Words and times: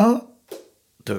A 0.00 0.22
de 1.04 1.16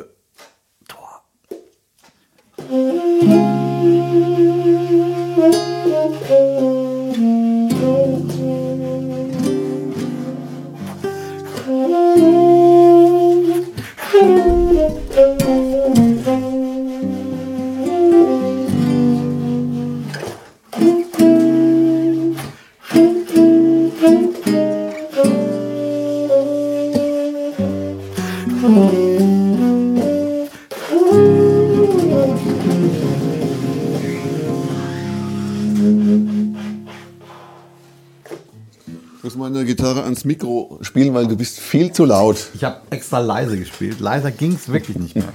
spielen, 40.92 41.14
weil 41.14 41.26
du 41.26 41.38
bist 41.38 41.62
viel 41.62 41.94
zu 41.94 42.04
laut. 42.04 42.50
Ich 42.54 42.66
habe 42.66 42.82
extra 42.90 43.20
leise 43.20 43.58
gespielt. 43.58 44.02
Leiser 44.02 44.30
ging 44.30 44.52
es 44.52 44.70
wirklich 44.70 45.00
nicht 45.00 45.16
mehr. 45.16 45.32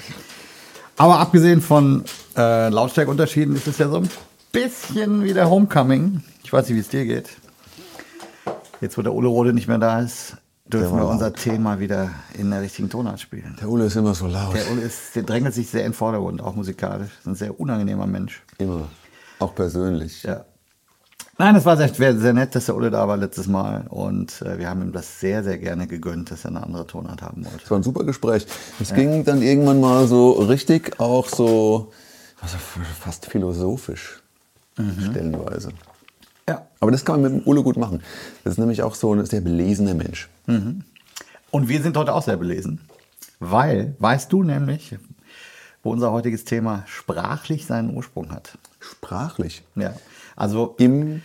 Aber 0.99 1.19
abgesehen 1.19 1.63
von 1.63 2.05
äh, 2.37 2.69
Lautstärkeunterschieden 2.69 3.57
ist 3.57 3.67
es 3.67 3.79
ja 3.79 3.89
so 3.89 3.97
ein 3.97 4.11
bisschen 4.53 5.25
wie 5.25 5.33
der 5.33 5.49
Homecoming. 5.49 6.23
Ich 6.45 6.53
weiß 6.53 6.69
nicht, 6.69 6.77
wie 6.77 6.81
es 6.81 6.89
dir 6.89 7.07
geht. 7.07 7.31
Jetzt, 8.83 8.99
wo 8.99 9.03
der 9.03 9.15
Ole 9.15 9.29
Rode 9.29 9.55
nicht 9.55 9.67
mehr 9.67 9.79
da 9.79 10.01
ist, 10.01 10.37
dürfen 10.67 10.97
wir 10.97 11.05
laut. 11.05 11.13
unser 11.13 11.33
Thema 11.33 11.81
wieder 11.81 12.11
in 12.35 12.51
der 12.51 12.61
richtigen 12.61 12.91
Tonart 12.91 13.19
spielen. 13.19 13.57
Der 13.59 13.71
Ulle 13.71 13.87
ist 13.87 13.97
immer 13.97 14.15
so 14.15 14.27
laut. 14.27 14.55
Der 14.55 14.71
Ole 14.71 14.83
ist, 14.83 15.17
der 15.17 15.23
drängelt 15.23 15.55
sich 15.55 15.71
sehr 15.71 15.87
in 15.87 15.93
den 15.93 15.95
Vordergrund, 15.95 16.43
auch 16.43 16.55
musikalisch. 16.55 17.13
Ist 17.19 17.27
ein 17.27 17.35
sehr 17.35 17.59
unangenehmer 17.59 18.07
Mensch. 18.07 18.43
Immer. 18.59 18.89
Auch 19.39 19.55
persönlich. 19.55 20.23
Ja. 20.23 20.45
Nein, 21.39 21.55
es 21.55 21.67
war 21.67 21.77
sehr, 21.77 22.17
sehr, 22.17 22.33
nett, 22.33 22.55
dass 22.55 22.67
der 22.67 22.77
Ole 22.77 22.91
da 22.91 23.07
war 23.07 23.19
letztes 23.19 23.47
Mal. 23.47 23.85
Und 23.91 24.41
äh, 24.41 24.59
wir 24.59 24.71
haben 24.71 24.81
ihm 24.81 24.93
das 24.93 25.21
sehr, 25.21 25.45
sehr 25.45 25.59
gerne 25.59 25.87
gegönnt, 25.87 26.31
dass 26.31 26.47
er 26.47 26.51
eine 26.51 26.63
andere 26.63 26.87
Tonart 26.87 27.21
haben 27.21 27.45
wollte. 27.45 27.63
Es 27.63 27.71
war 27.71 27.79
ein 27.79 27.83
super 27.83 28.05
Gespräch. 28.05 28.47
Es 28.81 28.95
ging 28.95 29.23
dann 29.25 29.43
irgendwann 29.43 29.81
mal 29.81 30.07
so 30.07 30.33
richtig 30.33 30.99
auch 30.99 31.29
so, 31.29 31.93
also 32.41 32.57
fast 33.01 33.27
philosophisch, 33.27 34.23
stellenweise. 35.11 35.73
Ja. 36.49 36.67
Aber 36.81 36.91
das 36.91 37.05
kann 37.05 37.21
man 37.21 37.33
mit 37.35 37.45
dem 37.45 37.49
Ulle 37.49 37.63
gut 37.63 37.77
machen. 37.77 38.03
Das 38.45 38.55
ist 38.55 38.59
nämlich 38.59 38.83
auch 38.83 38.95
so 38.95 39.13
ein 39.13 39.27
sehr 39.27 39.43
belesener 39.43 39.95
Mensch. 39.95 40.31
Und 40.47 41.69
wir 41.69 41.83
sind 41.83 41.99
heute 41.99 42.15
auch 42.15 42.23
sehr 42.23 42.39
belesen, 42.39 42.81
weil, 43.41 43.95
weißt 43.99 44.33
du 44.33 44.43
nämlich, 44.43 44.97
wo 45.83 45.91
unser 45.93 46.13
heutiges 46.13 46.45
Thema 46.45 46.85
sprachlich 46.87 47.67
seinen 47.67 47.95
Ursprung 47.95 48.31
hat. 48.31 48.57
Sprachlich. 48.81 49.65
Ja. 49.75 49.95
Also 50.37 50.75
Im, 50.79 51.23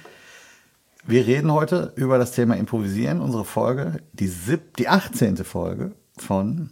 wir 1.06 1.28
reden 1.28 1.52
heute 1.52 1.92
über 1.96 2.18
das 2.18 2.32
Thema 2.32 2.56
Improvisieren, 2.56 3.20
unsere 3.20 3.44
Folge, 3.44 3.98
die, 4.14 4.28
sieb, 4.28 4.78
die 4.78 4.88
18. 4.88 5.36
Folge 5.38 5.92
von 6.18 6.70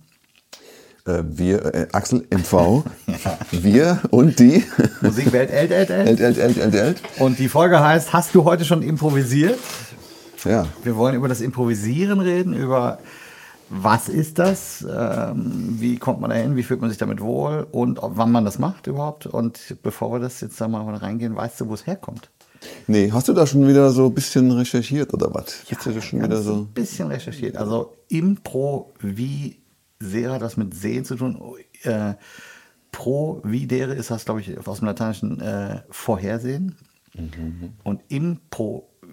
äh, 1.06 1.24
wir, 1.26 1.66
äh, 1.76 1.88
Axel 1.92 2.26
MV, 2.32 2.84
wir 3.52 4.00
und 4.10 4.40
die. 4.40 4.64
Musikwelt 5.02 5.52
Elt, 5.52 5.72
Elt, 5.72 5.90
Elt. 5.90 6.08
Elt, 6.08 6.20
elt, 6.22 6.38
elt, 6.38 6.58
elt, 6.58 6.76
elt. 6.76 7.02
Und 7.20 7.40
die 7.40 7.50
Folge 7.50 7.82
heißt, 7.82 8.14
hast 8.14 8.34
du 8.34 8.46
heute 8.46 8.64
schon 8.64 8.84
improvisiert? 8.84 9.60
Ja, 10.46 10.66
Wir 10.84 10.96
wollen 10.96 11.16
über 11.16 11.28
das 11.28 11.42
Improvisieren 11.42 12.22
reden, 12.22 12.54
über 12.54 13.00
was 13.70 14.10
ist 14.10 14.40
das, 14.40 14.86
ähm, 14.90 15.76
wie 15.80 15.98
kommt 15.98 16.20
man 16.22 16.32
dahin, 16.32 16.56
wie 16.56 16.64
fühlt 16.64 16.82
man 16.82 16.90
sich 16.90 16.98
damit 16.98 17.22
wohl 17.22 17.68
und 17.72 18.02
ob, 18.02 18.18
wann 18.18 18.32
man 18.32 18.46
das 18.46 18.60
macht 18.60 18.88
überhaupt. 18.88 19.28
Und 19.28 19.78
bevor 19.84 20.12
wir 20.12 20.20
das 20.20 20.42
jetzt 20.42 20.60
da 20.60 20.68
mal 20.68 20.84
reingehen, 20.96 21.36
weißt 21.36 21.62
du, 21.62 21.70
wo 21.70 21.74
es 21.74 21.86
herkommt? 21.86 22.30
nee, 22.88 23.12
hast 23.12 23.28
du 23.28 23.34
da 23.34 23.48
schon 23.48 23.68
wieder 23.68 23.90
so 23.92 24.08
ein 24.08 24.14
bisschen 24.14 24.52
recherchiert 24.52 25.14
oder 25.14 25.34
was? 25.34 25.64
Hast 25.72 25.86
du 25.86 25.92
das 25.92 26.04
schon 26.04 26.22
wieder 26.22 26.42
so? 26.42 26.54
ein 26.56 26.68
bisschen 26.68 27.08
recherchiert. 27.08 27.56
Also 27.58 27.96
Improvisere 28.10 29.54
hat 30.34 30.42
was 30.42 30.58
mit 30.58 30.74
Sehen 30.74 31.06
zu 31.06 31.16
tun. 31.16 31.40
Äh, 31.84 32.16
Providere 32.92 33.94
ist 33.94 34.12
das, 34.12 34.26
glaube 34.26 34.42
ich, 34.42 34.68
aus 34.68 34.80
dem 34.80 34.88
Lateinischen 34.88 35.40
äh, 35.42 35.84
Vorhersehen. 35.90 36.76
Und 37.84 38.02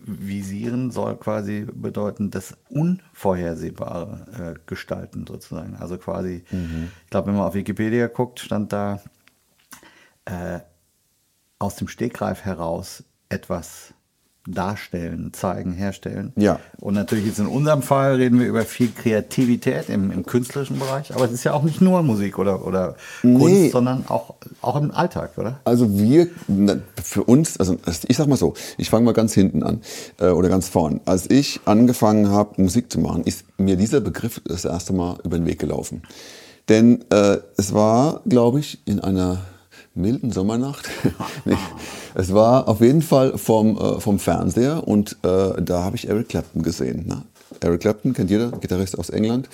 improvisieren 0.07 0.91
soll 0.91 1.17
quasi 1.17 1.67
bedeuten, 1.73 2.31
das 2.31 2.57
Unvorhersehbare 2.69 4.55
äh, 4.57 4.61
gestalten 4.67 5.27
sozusagen. 5.27 5.77
Also 5.77 5.99
quasi, 5.99 6.45
ich 6.51 7.11
glaube, 7.11 7.29
wenn 7.29 7.37
man 7.37 7.47
auf 7.47 7.55
Wikipedia 7.55 8.07
guckt, 8.07 8.41
stand 8.41 8.73
da 8.73 9.01
äh, 10.25 10.61
aus 11.59 11.77
dem 11.77 11.89
Stegreif 11.89 12.45
heraus 12.45 13.05
etwas 13.29 13.95
darstellen, 14.47 15.33
zeigen, 15.33 15.73
herstellen. 15.73 16.33
Ja. 16.37 16.61
Und 16.79 16.95
natürlich 16.95 17.27
jetzt 17.27 17.39
in 17.39 17.47
unserem 17.47 17.83
Fall 17.83 18.17
reden 18.17 18.39
wir 18.39 18.47
über 18.47 18.63
viel 18.63 18.91
Kreativität 18.91 19.89
im, 19.89 20.11
im 20.11 20.25
künstlerischen 20.25 20.79
Bereich. 20.79 21.15
Aber 21.15 21.25
es 21.25 21.33
ist 21.33 21.45
ja 21.45 21.53
auch 21.53 21.63
nicht 21.63 21.81
nur 21.81 22.03
Musik 22.03 22.39
oder, 22.39 22.67
oder 22.67 22.97
Nee. 23.23 23.39
Kunst, 23.39 23.73
sondern 23.73 24.05
auch, 24.09 24.35
auch 24.63 24.77
im 24.77 24.91
Alltag, 24.91 25.33
oder? 25.37 25.61
Also 25.65 25.99
wir, 25.99 26.29
für 27.03 27.25
uns, 27.25 27.59
also 27.59 27.77
ich 28.07 28.17
sag 28.17 28.29
mal 28.29 28.37
so, 28.37 28.55
ich 28.79 28.91
fange 28.91 29.05
mal 29.05 29.13
ganz 29.13 29.35
hinten 29.35 29.63
an 29.63 29.81
äh, 30.19 30.29
oder 30.29 30.49
ganz 30.49 30.69
vorn. 30.69 31.01
Als 31.05 31.29
ich 31.31 31.61
angefangen 31.65 32.31
habe, 32.31 32.61
Musik 32.63 32.91
zu 32.91 33.01
machen, 33.01 33.25
ist 33.25 33.45
mir 33.59 33.77
dieser 33.77 34.01
Begriff 34.01 34.41
das 34.45 34.65
erste 34.65 34.93
Mal 34.93 35.19
über 35.25 35.37
den 35.37 35.47
Weg 35.47 35.59
gelaufen. 35.59 36.03
Denn 36.69 37.05
äh, 37.11 37.39
es 37.57 37.75
war, 37.75 38.23
glaube 38.27 38.61
ich, 38.61 38.81
in 38.87 39.01
einer 39.01 39.41
milden 39.97 40.31
Sommernacht. 40.31 40.89
es 42.15 42.33
war 42.33 42.69
auf 42.69 42.81
jeden 42.81 43.03
Fall 43.03 43.37
vom, 43.39 43.77
äh, 43.79 44.01
vom 44.01 44.19
Fernseher 44.19 44.87
und 44.87 45.17
äh, 45.23 45.63
da 45.63 45.83
habe 45.83 45.97
ich 45.97 46.09
Eric 46.09 46.29
Clapton 46.29 46.63
gesehen. 46.63 47.07
Ne? 47.07 47.23
Eric 47.61 47.81
Clapton 47.81 48.13
kennt 48.13 48.31
jeder, 48.31 48.51
Gitarrist 48.53 48.99
aus 48.99 49.11
England 49.11 49.49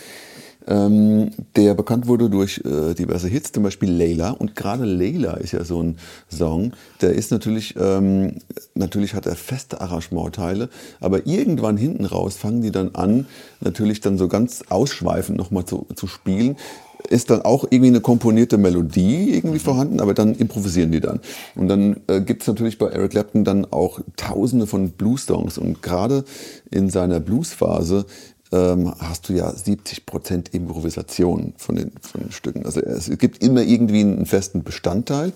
ähm, 0.66 1.30
der 1.56 1.74
bekannt 1.74 2.06
wurde 2.06 2.30
durch 2.30 2.62
äh, 2.64 2.94
diverse 2.94 3.28
Hits, 3.28 3.52
zum 3.52 3.62
Beispiel 3.62 3.90
Layla. 3.90 4.30
Und 4.30 4.56
gerade 4.56 4.84
Layla 4.84 5.34
ist 5.34 5.52
ja 5.52 5.64
so 5.64 5.82
ein 5.82 5.96
Song, 6.30 6.72
der 7.00 7.14
ist 7.14 7.30
natürlich, 7.30 7.74
ähm, 7.78 8.36
natürlich 8.74 9.14
hat 9.14 9.26
er 9.26 9.36
feste 9.36 9.80
Arrangementteile, 9.80 10.68
aber 11.00 11.26
irgendwann 11.26 11.76
hinten 11.76 12.04
raus 12.04 12.36
fangen 12.36 12.62
die 12.62 12.70
dann 12.70 12.94
an, 12.94 13.26
natürlich 13.60 14.00
dann 14.00 14.18
so 14.18 14.28
ganz 14.28 14.64
ausschweifend 14.68 15.38
nochmal 15.38 15.64
zu, 15.64 15.86
zu 15.94 16.06
spielen. 16.06 16.56
Ist 17.08 17.30
dann 17.30 17.42
auch 17.42 17.64
irgendwie 17.64 17.88
eine 17.88 18.00
komponierte 18.00 18.58
Melodie 18.58 19.34
irgendwie 19.34 19.58
vorhanden, 19.58 20.00
aber 20.00 20.14
dann 20.14 20.34
improvisieren 20.34 20.92
die 20.92 21.00
dann. 21.00 21.20
Und 21.54 21.68
dann 21.68 22.00
äh, 22.06 22.20
gibt 22.20 22.42
es 22.42 22.48
natürlich 22.48 22.78
bei 22.78 22.86
Eric 22.86 23.12
Clapton 23.12 23.44
dann 23.44 23.64
auch 23.66 24.00
tausende 24.16 24.66
von 24.66 24.90
Blues-Songs. 24.90 25.58
Und 25.58 25.82
gerade 25.82 26.24
in 26.70 26.90
seiner 26.90 27.20
Blues-Phase 27.20 28.06
ähm, 28.52 28.92
hast 28.98 29.28
du 29.28 29.32
ja 29.32 29.50
70% 29.50 30.52
Improvisation 30.52 31.54
von 31.56 31.76
den, 31.76 31.92
von 32.00 32.22
den 32.22 32.32
Stücken. 32.32 32.64
Also 32.64 32.80
es 32.80 33.10
gibt 33.18 33.42
immer 33.42 33.62
irgendwie 33.62 34.00
einen 34.00 34.26
festen 34.26 34.62
Bestandteil 34.62 35.32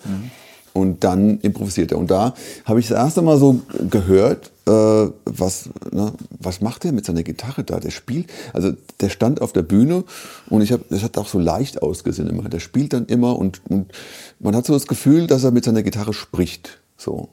und 0.77 1.03
dann 1.03 1.39
improvisiert 1.39 1.91
er. 1.91 1.97
Und 1.97 2.11
da 2.11 2.35
habe 2.65 2.79
ich 2.79 2.87
das 2.87 2.97
erste 2.97 3.23
Mal 3.23 3.37
so 3.37 3.61
gehört, 3.89 4.51
äh, 4.67 5.11
was, 5.25 5.69
ne, 5.91 6.13
was 6.39 6.61
macht 6.61 6.85
er 6.85 6.91
mit 6.91 7.05
seiner 7.05 7.23
Gitarre 7.23 7.63
da? 7.63 7.79
Der 7.79 7.89
spielt, 7.89 8.27
also 8.53 8.73
der 9.01 9.09
stand 9.09 9.41
auf 9.41 9.53
der 9.53 9.63
Bühne 9.63 10.03
und 10.49 10.61
ich 10.61 10.71
habe, 10.71 10.83
das 10.89 11.01
hat 11.01 11.17
auch 11.17 11.27
so 11.27 11.39
leicht 11.39 11.81
ausgesehen 11.81 12.29
immer. 12.29 12.47
Der 12.47 12.59
spielt 12.59 12.93
dann 12.93 13.07
immer 13.07 13.39
und, 13.39 13.61
und 13.69 13.91
man 14.39 14.55
hat 14.55 14.67
so 14.67 14.73
das 14.73 14.85
Gefühl, 14.85 15.25
dass 15.25 15.43
er 15.43 15.51
mit 15.51 15.65
seiner 15.65 15.81
Gitarre 15.81 16.13
spricht. 16.13 16.79
So. 16.95 17.29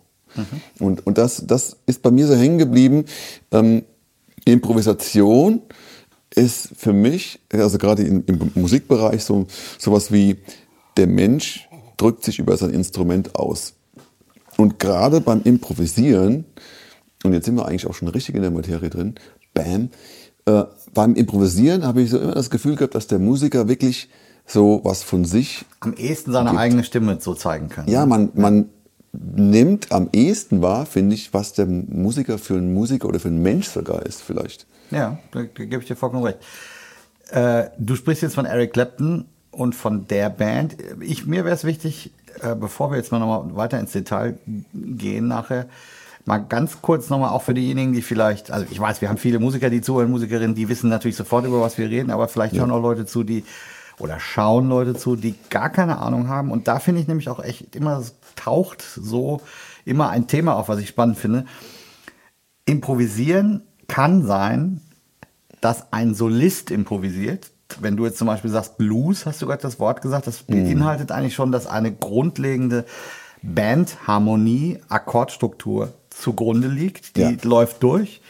Und, 0.80 1.06
und 1.06 1.18
das, 1.18 1.44
das 1.46 1.76
ist 1.86 2.02
bei 2.02 2.10
mir 2.10 2.26
so 2.26 2.34
hängen 2.34 2.58
geblieben. 2.58 3.04
Ähm, 3.52 3.82
Improvisation 4.44 5.60
ist 6.34 6.70
für 6.76 6.92
mich, 6.92 7.40
also 7.52 7.78
gerade 7.78 8.02
im, 8.02 8.24
im 8.26 8.50
Musikbereich, 8.54 9.22
so 9.22 9.46
sowas 9.78 10.10
wie 10.10 10.38
der 10.96 11.06
Mensch 11.06 11.68
drückt 12.04 12.22
sich 12.22 12.38
über 12.38 12.56
sein 12.58 12.70
Instrument 12.70 13.34
aus. 13.34 13.72
Und 14.58 14.78
gerade 14.78 15.22
beim 15.22 15.40
Improvisieren, 15.42 16.44
und 17.24 17.32
jetzt 17.32 17.46
sind 17.46 17.56
wir 17.56 17.66
eigentlich 17.66 17.86
auch 17.86 17.94
schon 17.94 18.08
richtig 18.08 18.34
in 18.34 18.42
der 18.42 18.50
Materie 18.50 18.90
drin, 18.90 19.14
bam, 19.54 19.88
äh, 20.44 20.64
beim 20.92 21.14
Improvisieren 21.14 21.84
habe 21.86 22.02
ich 22.02 22.10
so 22.10 22.18
immer 22.18 22.34
das 22.34 22.50
Gefühl 22.50 22.76
gehabt, 22.76 22.94
dass 22.94 23.06
der 23.06 23.18
Musiker 23.18 23.68
wirklich 23.68 24.10
so 24.46 24.82
was 24.84 25.02
von 25.02 25.24
sich 25.24 25.64
Am 25.80 25.94
ehesten 25.94 26.32
seine 26.32 26.58
eigene 26.58 26.84
Stimme 26.84 27.16
so 27.20 27.32
zeigen 27.32 27.70
kann. 27.70 27.88
ja, 27.88 28.04
man, 28.04 28.30
man 28.34 28.68
nimmt 29.12 29.90
am 29.90 30.10
ehesten 30.12 30.60
wahr, 30.60 30.84
finde 30.84 31.14
ich, 31.14 31.32
was 31.32 31.54
der 31.54 31.64
Musiker 31.64 32.36
für 32.36 32.56
ein 32.56 32.74
Musiker 32.74 33.08
oder 33.08 33.18
für 33.18 33.28
ein 33.28 33.40
Mensch 33.40 33.68
sogar 33.68 34.04
ist, 34.04 34.20
vielleicht. 34.20 34.66
Ja, 34.90 35.18
da, 35.32 35.44
da 35.44 35.64
gebe 35.64 35.78
ich 35.78 35.88
dir 35.88 35.96
vollkommen 35.96 36.24
recht. 36.24 36.38
Äh, 37.30 37.70
du 37.78 37.96
sprichst 37.96 38.22
jetzt 38.22 38.34
von 38.34 38.44
Eric 38.44 38.74
Clapton 38.74 39.24
und 39.54 39.74
von 39.74 40.06
der 40.08 40.30
Band. 40.30 40.76
Ich, 41.00 41.26
mir 41.26 41.44
wäre 41.44 41.54
es 41.54 41.64
wichtig, 41.64 42.12
äh, 42.40 42.54
bevor 42.54 42.90
wir 42.90 42.96
jetzt 42.96 43.12
mal 43.12 43.18
nochmal 43.18 43.56
weiter 43.56 43.78
ins 43.78 43.92
Detail 43.92 44.38
gehen 44.72 45.28
nachher, 45.28 45.66
mal 46.24 46.38
ganz 46.38 46.80
kurz 46.80 47.10
nochmal 47.10 47.30
auch 47.30 47.42
für 47.42 47.54
diejenigen, 47.54 47.92
die 47.92 48.02
vielleicht, 48.02 48.50
also 48.50 48.66
ich 48.70 48.80
weiß, 48.80 49.00
wir 49.00 49.08
haben 49.08 49.18
viele 49.18 49.38
Musiker, 49.38 49.70
die 49.70 49.80
zuhören, 49.80 50.10
Musikerinnen, 50.10 50.54
die 50.54 50.68
wissen 50.68 50.88
natürlich 50.88 51.16
sofort, 51.16 51.46
über 51.46 51.60
was 51.60 51.78
wir 51.78 51.88
reden, 51.88 52.10
aber 52.10 52.28
vielleicht 52.28 52.56
hören 52.56 52.70
auch 52.70 52.80
Leute 52.80 53.06
zu, 53.06 53.24
die 53.24 53.44
oder 53.98 54.18
schauen 54.18 54.68
Leute 54.68 54.94
zu, 54.94 55.16
die 55.16 55.34
gar 55.50 55.70
keine 55.70 55.98
Ahnung 55.98 56.28
haben. 56.28 56.50
Und 56.50 56.66
da 56.66 56.78
finde 56.78 57.00
ich 57.00 57.06
nämlich 57.06 57.28
auch 57.28 57.42
echt 57.42 57.76
immer, 57.76 57.98
es 57.98 58.14
taucht 58.36 58.82
so 58.82 59.40
immer 59.84 60.10
ein 60.10 60.26
Thema 60.26 60.56
auf, 60.56 60.68
was 60.68 60.80
ich 60.80 60.88
spannend 60.88 61.18
finde. 61.18 61.44
Improvisieren 62.64 63.62
kann 63.86 64.26
sein, 64.26 64.80
dass 65.60 65.92
ein 65.92 66.14
Solist 66.14 66.70
improvisiert. 66.70 67.50
Wenn 67.80 67.96
du 67.96 68.04
jetzt 68.06 68.18
zum 68.18 68.26
Beispiel 68.26 68.50
sagst 68.50 68.76
Blues, 68.78 69.26
hast 69.26 69.40
du 69.42 69.46
gerade 69.46 69.62
das 69.62 69.78
Wort 69.80 70.02
gesagt, 70.02 70.26
das 70.26 70.42
beinhaltet 70.42 71.12
eigentlich 71.12 71.34
schon, 71.34 71.52
dass 71.52 71.66
eine 71.66 71.92
grundlegende 71.92 72.84
Bandharmonie, 73.42 74.78
Akkordstruktur 74.88 75.92
zugrunde 76.10 76.68
liegt, 76.68 77.16
die 77.16 77.22
Ja. 77.22 77.32
läuft 77.42 77.82
durch. 77.82 78.20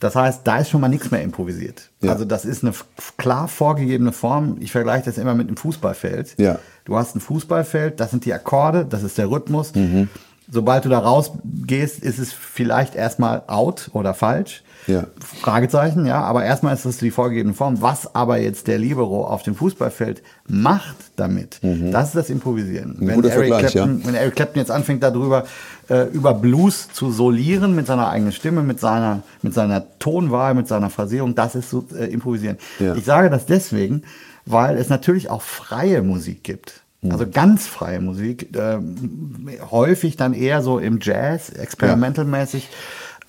Das 0.00 0.16
heißt, 0.16 0.40
da 0.44 0.58
ist 0.58 0.70
schon 0.70 0.80
mal 0.80 0.88
nichts 0.88 1.10
mehr 1.10 1.22
improvisiert. 1.22 1.90
Ja. 2.02 2.12
Also 2.12 2.24
das 2.24 2.44
ist 2.44 2.64
eine 2.64 2.72
klar 3.18 3.46
vorgegebene 3.46 4.12
Form. 4.12 4.56
Ich 4.60 4.72
vergleiche 4.72 5.04
das 5.04 5.16
immer 5.18 5.34
mit 5.34 5.46
einem 5.46 5.56
Fußballfeld. 5.56 6.34
Ja. 6.38 6.58
Du 6.84 6.96
hast 6.96 7.14
ein 7.14 7.20
Fußballfeld, 7.20 8.00
das 8.00 8.10
sind 8.10 8.24
die 8.24 8.34
Akkorde, 8.34 8.84
das 8.84 9.02
ist 9.04 9.16
der 9.16 9.30
Rhythmus. 9.30 9.74
Mhm. 9.74 10.08
Sobald 10.50 10.84
du 10.84 10.88
da 10.88 10.98
rausgehst, 10.98 12.00
ist 12.00 12.18
es 12.18 12.32
vielleicht 12.32 12.96
erstmal 12.96 13.44
out 13.46 13.90
oder 13.92 14.12
falsch. 14.14 14.64
Ja. 14.86 15.06
Fragezeichen, 15.40 16.06
ja, 16.06 16.22
aber 16.22 16.44
erstmal 16.44 16.74
ist 16.74 16.86
das 16.86 16.98
die 16.98 17.10
vorgegebene 17.10 17.54
Form. 17.54 17.82
Was 17.82 18.14
aber 18.14 18.38
jetzt 18.38 18.66
der 18.66 18.78
Libero 18.78 19.26
auf 19.26 19.42
dem 19.42 19.54
Fußballfeld 19.54 20.22
macht 20.48 20.96
damit, 21.16 21.60
das 21.62 22.08
ist 22.08 22.16
das 22.16 22.30
Improvisieren. 22.30 22.96
Wenn 22.98 23.16
guter 23.16 23.30
Eric, 23.30 23.58
Clapton, 23.58 24.02
wenn 24.04 24.14
Eric 24.14 24.36
Clapton 24.36 24.60
jetzt 24.60 24.70
anfängt 24.70 25.02
darüber, 25.02 25.44
äh, 25.88 26.04
über 26.12 26.34
Blues 26.34 26.88
zu 26.92 27.10
solieren 27.10 27.74
mit 27.74 27.86
seiner 27.86 28.08
eigenen 28.08 28.32
Stimme, 28.32 28.62
mit 28.62 28.80
seiner, 28.80 29.22
mit 29.42 29.54
seiner 29.54 29.84
Tonwahl, 29.98 30.54
mit 30.54 30.68
seiner 30.68 30.90
Phrasierung, 30.90 31.34
das 31.34 31.54
ist 31.54 31.70
so 31.70 31.84
äh, 31.94 32.06
Improvisieren. 32.06 32.58
Ja. 32.78 32.94
Ich 32.94 33.04
sage 33.04 33.30
das 33.30 33.46
deswegen, 33.46 34.02
weil 34.46 34.76
es 34.76 34.88
natürlich 34.88 35.30
auch 35.30 35.42
freie 35.42 36.02
Musik 36.02 36.44
gibt. 36.44 36.82
Also 37.08 37.26
ganz 37.26 37.66
freie 37.66 37.98
Musik, 37.98 38.54
ähm, 38.54 39.48
häufig 39.70 40.18
dann 40.18 40.34
eher 40.34 40.60
so 40.60 40.78
im 40.78 40.98
Jazz, 41.00 41.48
experimentalmäßig, 41.48 42.68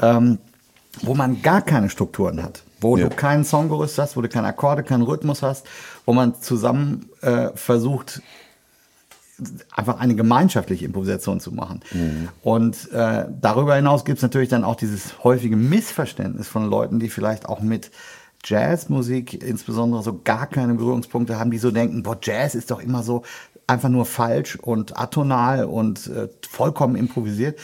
ähm, 0.02 0.40
wo 1.02 1.14
man 1.14 1.42
gar 1.42 1.62
keine 1.62 1.90
Strukturen 1.90 2.44
hat, 2.44 2.64
wo 2.82 2.98
Ja. 2.98 3.08
du 3.10 3.16
keinen 3.16 3.44
Songgerüst 3.46 3.98
hast, 3.98 4.18
wo 4.18 4.22
du 4.22 4.30
keine 4.30 4.48
Akkorde, 4.48 4.84
keinen 4.84 5.04
Rhythmus 5.04 5.42
hast, 5.42 5.66
wo 6.06 6.14
man 6.14 6.36
zusammen 6.42 7.10
äh, 7.22 7.50
versucht, 7.56 8.22
einfach 9.76 10.00
eine 10.00 10.14
gemeinschaftliche 10.16 10.86
Improvisation 10.86 11.40
zu 11.40 11.52
machen. 11.52 11.80
Und 12.44 12.92
äh, 12.92 13.26
darüber 13.42 13.76
hinaus 13.76 14.06
gibt 14.06 14.18
es 14.20 14.22
natürlich 14.22 14.50
dann 14.50 14.64
auch 14.64 14.76
dieses 14.76 15.24
häufige 15.24 15.56
Missverständnis 15.56 16.48
von 16.48 16.70
Leuten, 16.70 17.00
die 17.00 17.10
vielleicht 17.10 17.48
auch 17.50 17.60
mit 17.62 17.90
Jazzmusik 18.44 19.42
insbesondere 19.44 20.04
so 20.04 20.20
gar 20.24 20.46
keine 20.48 20.74
Berührungspunkte 20.76 21.40
haben, 21.40 21.50
die 21.52 21.58
so 21.58 21.72
denken, 21.72 22.04
boah, 22.04 22.18
Jazz 22.22 22.54
ist 22.56 22.70
doch 22.72 22.80
immer 22.82 23.02
so 23.04 23.24
einfach 23.72 23.90
nur 23.90 24.06
falsch 24.06 24.56
und 24.56 25.00
atonal 25.00 25.66
und 25.66 26.08
äh, 26.08 26.28
vollkommen 26.50 26.96
improvisiert, 26.96 27.60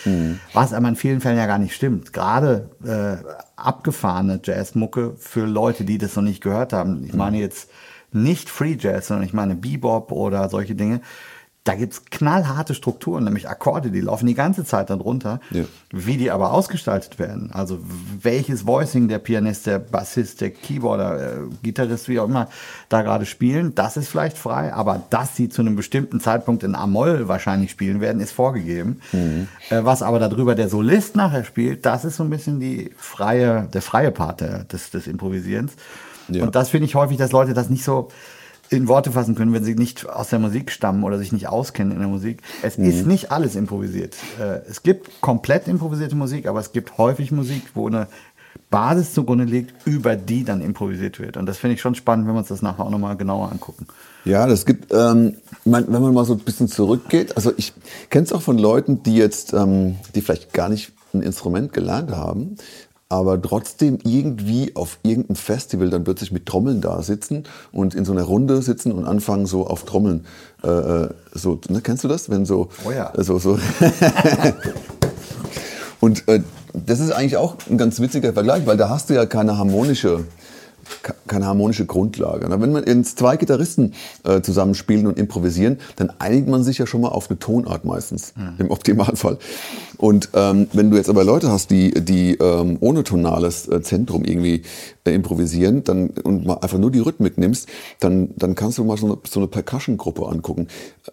was 0.53 0.73
aber 0.73 0.87
in 0.87 0.95
vielen 0.95 1.21
Fällen 1.21 1.37
ja 1.37 1.45
gar 1.45 1.59
nicht 1.59 1.75
stimmt. 1.75 2.13
Gerade 2.13 2.69
äh, 2.83 3.17
abgefahrene 3.55 4.39
Jazzmucke 4.43 5.15
für 5.17 5.45
Leute, 5.45 5.83
die 5.83 5.97
das 5.97 6.15
noch 6.15 6.23
nicht 6.23 6.41
gehört 6.41 6.73
haben. 6.73 7.03
Ich 7.05 7.13
meine 7.13 7.39
jetzt 7.39 7.69
nicht 8.11 8.49
Free 8.49 8.77
Jazz, 8.79 9.07
sondern 9.07 9.25
ich 9.25 9.33
meine 9.33 9.55
Bebop 9.55 10.11
oder 10.11 10.49
solche 10.49 10.75
Dinge. 10.75 11.01
Da 11.67 11.75
gibt's 11.75 12.05
knallharte 12.05 12.73
Strukturen, 12.73 13.25
nämlich 13.25 13.49
Akkorde, 13.49 13.91
die 13.91 13.99
laufen 13.99 14.25
die 14.25 14.35
ganze 14.35 14.63
Zeit 14.63 14.89
dann 14.89 15.01
runter. 15.01 15.41
Ja. 15.51 15.65
Wie 15.91 16.15
die 16.15 16.31
aber 16.31 16.53
ausgestaltet 16.53 17.19
werden, 17.19 17.51
also 17.51 17.79
welches 18.21 18.65
Voicing 18.65 19.09
der 19.09 19.19
Pianist, 19.19 19.65
der 19.65 19.79
Bassist, 19.79 20.39
der 20.39 20.51
Keyboarder, 20.51 21.19
äh, 21.19 21.37
Gitarrist, 21.63 22.07
wie 22.07 22.21
auch 22.21 22.25
immer, 22.29 22.47
da 22.87 23.01
gerade 23.01 23.25
spielen, 23.25 23.75
das 23.75 23.97
ist 23.97 24.07
vielleicht 24.07 24.37
frei, 24.37 24.73
aber 24.73 25.03
dass 25.09 25.35
sie 25.35 25.49
zu 25.49 25.61
einem 25.61 25.75
bestimmten 25.75 26.21
Zeitpunkt 26.21 26.63
in 26.63 26.73
A-Moll 26.73 27.27
wahrscheinlich 27.27 27.71
spielen 27.71 27.99
werden, 27.99 28.21
ist 28.21 28.31
vorgegeben. 28.31 29.01
Äh, 29.69 29.83
was 29.83 30.03
aber 30.03 30.19
darüber 30.19 30.55
der 30.55 30.69
Solist 30.69 31.17
nachher 31.17 31.43
spielt, 31.43 31.85
das 31.85 32.05
ist 32.05 32.15
so 32.15 32.23
ein 32.23 32.29
bisschen 32.29 32.61
die 32.61 32.91
freie, 32.95 33.67
der 33.73 33.81
freie 33.81 34.11
Part 34.11 34.39
des, 34.39 34.91
des 34.91 35.05
Improvisierens. 35.05 35.73
Ja. 36.29 36.43
Und 36.43 36.55
das 36.55 36.69
finde 36.69 36.85
ich 36.85 36.95
häufig, 36.95 37.17
dass 37.17 37.33
Leute 37.33 37.53
das 37.53 37.69
nicht 37.69 37.83
so 37.83 38.09
in 38.69 38.87
Worte 38.87 39.11
fassen 39.11 39.35
können, 39.35 39.53
wenn 39.53 39.63
sie 39.63 39.75
nicht 39.75 40.07
aus 40.07 40.29
der 40.29 40.39
Musik 40.39 40.71
stammen 40.71 41.03
oder 41.03 41.17
sich 41.17 41.31
nicht 41.31 41.47
auskennen 41.47 41.93
in 41.93 41.99
der 41.99 42.07
Musik. 42.07 42.41
Es 42.61 42.77
ist 42.77 43.05
nicht 43.07 43.31
alles 43.31 43.55
improvisiert. 43.55 44.15
Äh, 44.39 44.59
Es 44.69 44.83
gibt 44.83 45.21
komplett 45.21 45.67
improvisierte 45.67 46.15
Musik, 46.15 46.47
aber 46.47 46.59
es 46.59 46.71
gibt 46.71 46.97
häufig 46.97 47.31
Musik, 47.31 47.63
wo 47.73 47.87
eine 47.87 48.07
Basis 48.69 49.13
zugrunde 49.13 49.45
liegt, 49.45 49.87
über 49.87 50.15
die 50.15 50.43
dann 50.43 50.61
improvisiert 50.61 51.19
wird. 51.19 51.37
Und 51.37 51.45
das 51.45 51.57
finde 51.57 51.75
ich 51.75 51.81
schon 51.81 51.95
spannend, 51.95 52.27
wenn 52.27 52.33
wir 52.33 52.39
uns 52.39 52.49
das 52.49 52.61
nachher 52.61 52.85
auch 52.85 52.89
nochmal 52.89 53.15
genauer 53.15 53.51
angucken. 53.51 53.87
Ja, 54.25 54.45
das 54.47 54.65
gibt, 54.65 54.91
ähm, 54.93 55.37
wenn 55.63 55.89
man 55.89 56.13
mal 56.13 56.25
so 56.25 56.33
ein 56.33 56.39
bisschen 56.39 56.67
zurückgeht, 56.67 57.37
also 57.37 57.53
ich 57.55 57.73
kenne 58.09 58.25
es 58.25 58.33
auch 58.33 58.41
von 58.41 58.57
Leuten, 58.57 59.03
die 59.03 59.15
jetzt, 59.15 59.53
ähm, 59.53 59.95
die 60.15 60.21
vielleicht 60.21 60.53
gar 60.53 60.67
nicht 60.69 60.91
ein 61.13 61.21
Instrument 61.21 61.71
gelernt 61.71 62.11
haben, 62.11 62.57
aber 63.09 63.41
trotzdem 63.41 63.99
irgendwie 64.03 64.75
auf 64.75 64.99
irgendeinem 65.03 65.37
Festival 65.37 65.89
dann 65.89 66.03
plötzlich 66.03 66.31
mit 66.31 66.45
Trommeln 66.45 66.81
da 66.81 67.01
sitzen 67.01 67.43
und 67.71 67.95
in 67.95 68.03
so 68.03 68.11
einer 68.11 68.23
Runde 68.23 68.61
sitzen 68.61 68.91
und 68.91 69.05
anfangen 69.05 69.45
so 69.45 69.65
auf 69.65 69.85
Trommeln, 69.85 70.25
äh, 70.63 70.67
äh, 70.67 71.09
so, 71.33 71.59
ne, 71.69 71.81
kennst 71.81 72.03
du 72.03 72.07
das? 72.07 72.29
Wenn 72.29 72.45
so, 72.45 72.69
Oh 72.85 72.91
ja. 72.91 73.13
so, 73.15 73.39
so. 73.39 73.57
und 76.01 76.27
äh, 76.27 76.41
das 76.73 76.99
ist 76.99 77.11
eigentlich 77.11 77.37
auch 77.37 77.55
ein 77.69 77.77
ganz 77.77 77.99
witziger 77.99 78.33
Vergleich, 78.33 78.65
weil 78.65 78.77
da 78.77 78.89
hast 78.89 79.09
du 79.09 79.13
ja 79.13 79.25
keine 79.25 79.57
harmonische 79.57 80.25
keine 81.27 81.45
harmonische 81.45 81.85
Grundlage. 81.85 82.49
Wenn 82.49 82.71
man 82.71 82.85
jetzt 82.85 83.19
zwei 83.19 83.37
Gitarristen 83.37 83.93
äh, 84.23 84.41
zusammenspielen 84.41 85.07
und 85.07 85.17
improvisieren, 85.17 85.79
dann 85.95 86.11
einigt 86.19 86.47
man 86.47 86.63
sich 86.63 86.77
ja 86.77 86.87
schon 86.87 87.01
mal 87.01 87.09
auf 87.09 87.29
eine 87.29 87.39
Tonart 87.39 87.85
meistens, 87.85 88.33
im 88.57 88.71
Optimalfall. 88.71 89.37
Und 89.97 90.29
ähm, 90.33 90.67
wenn 90.73 90.91
du 90.91 90.97
jetzt 90.97 91.09
aber 91.09 91.23
Leute 91.23 91.51
hast, 91.51 91.71
die, 91.71 91.91
die 91.91 92.35
ähm, 92.35 92.77
ohne 92.79 93.03
tonales 93.03 93.67
äh, 93.67 93.81
Zentrum 93.81 94.23
irgendwie 94.23 94.61
äh, 95.05 95.13
improvisieren 95.13 95.83
dann, 95.83 96.09
und 96.23 96.45
mal 96.45 96.55
einfach 96.59 96.77
nur 96.77 96.91
die 96.91 96.99
Rhythmik 96.99 97.37
nimmst, 97.37 97.67
dann, 97.99 98.29
dann 98.35 98.55
kannst 98.55 98.77
du 98.77 98.83
mal 98.83 98.97
so 98.97 99.07
eine, 99.07 99.17
so 99.27 99.39
eine 99.39 99.47
Percussion-Gruppe 99.47 100.27
angucken. 100.27 100.67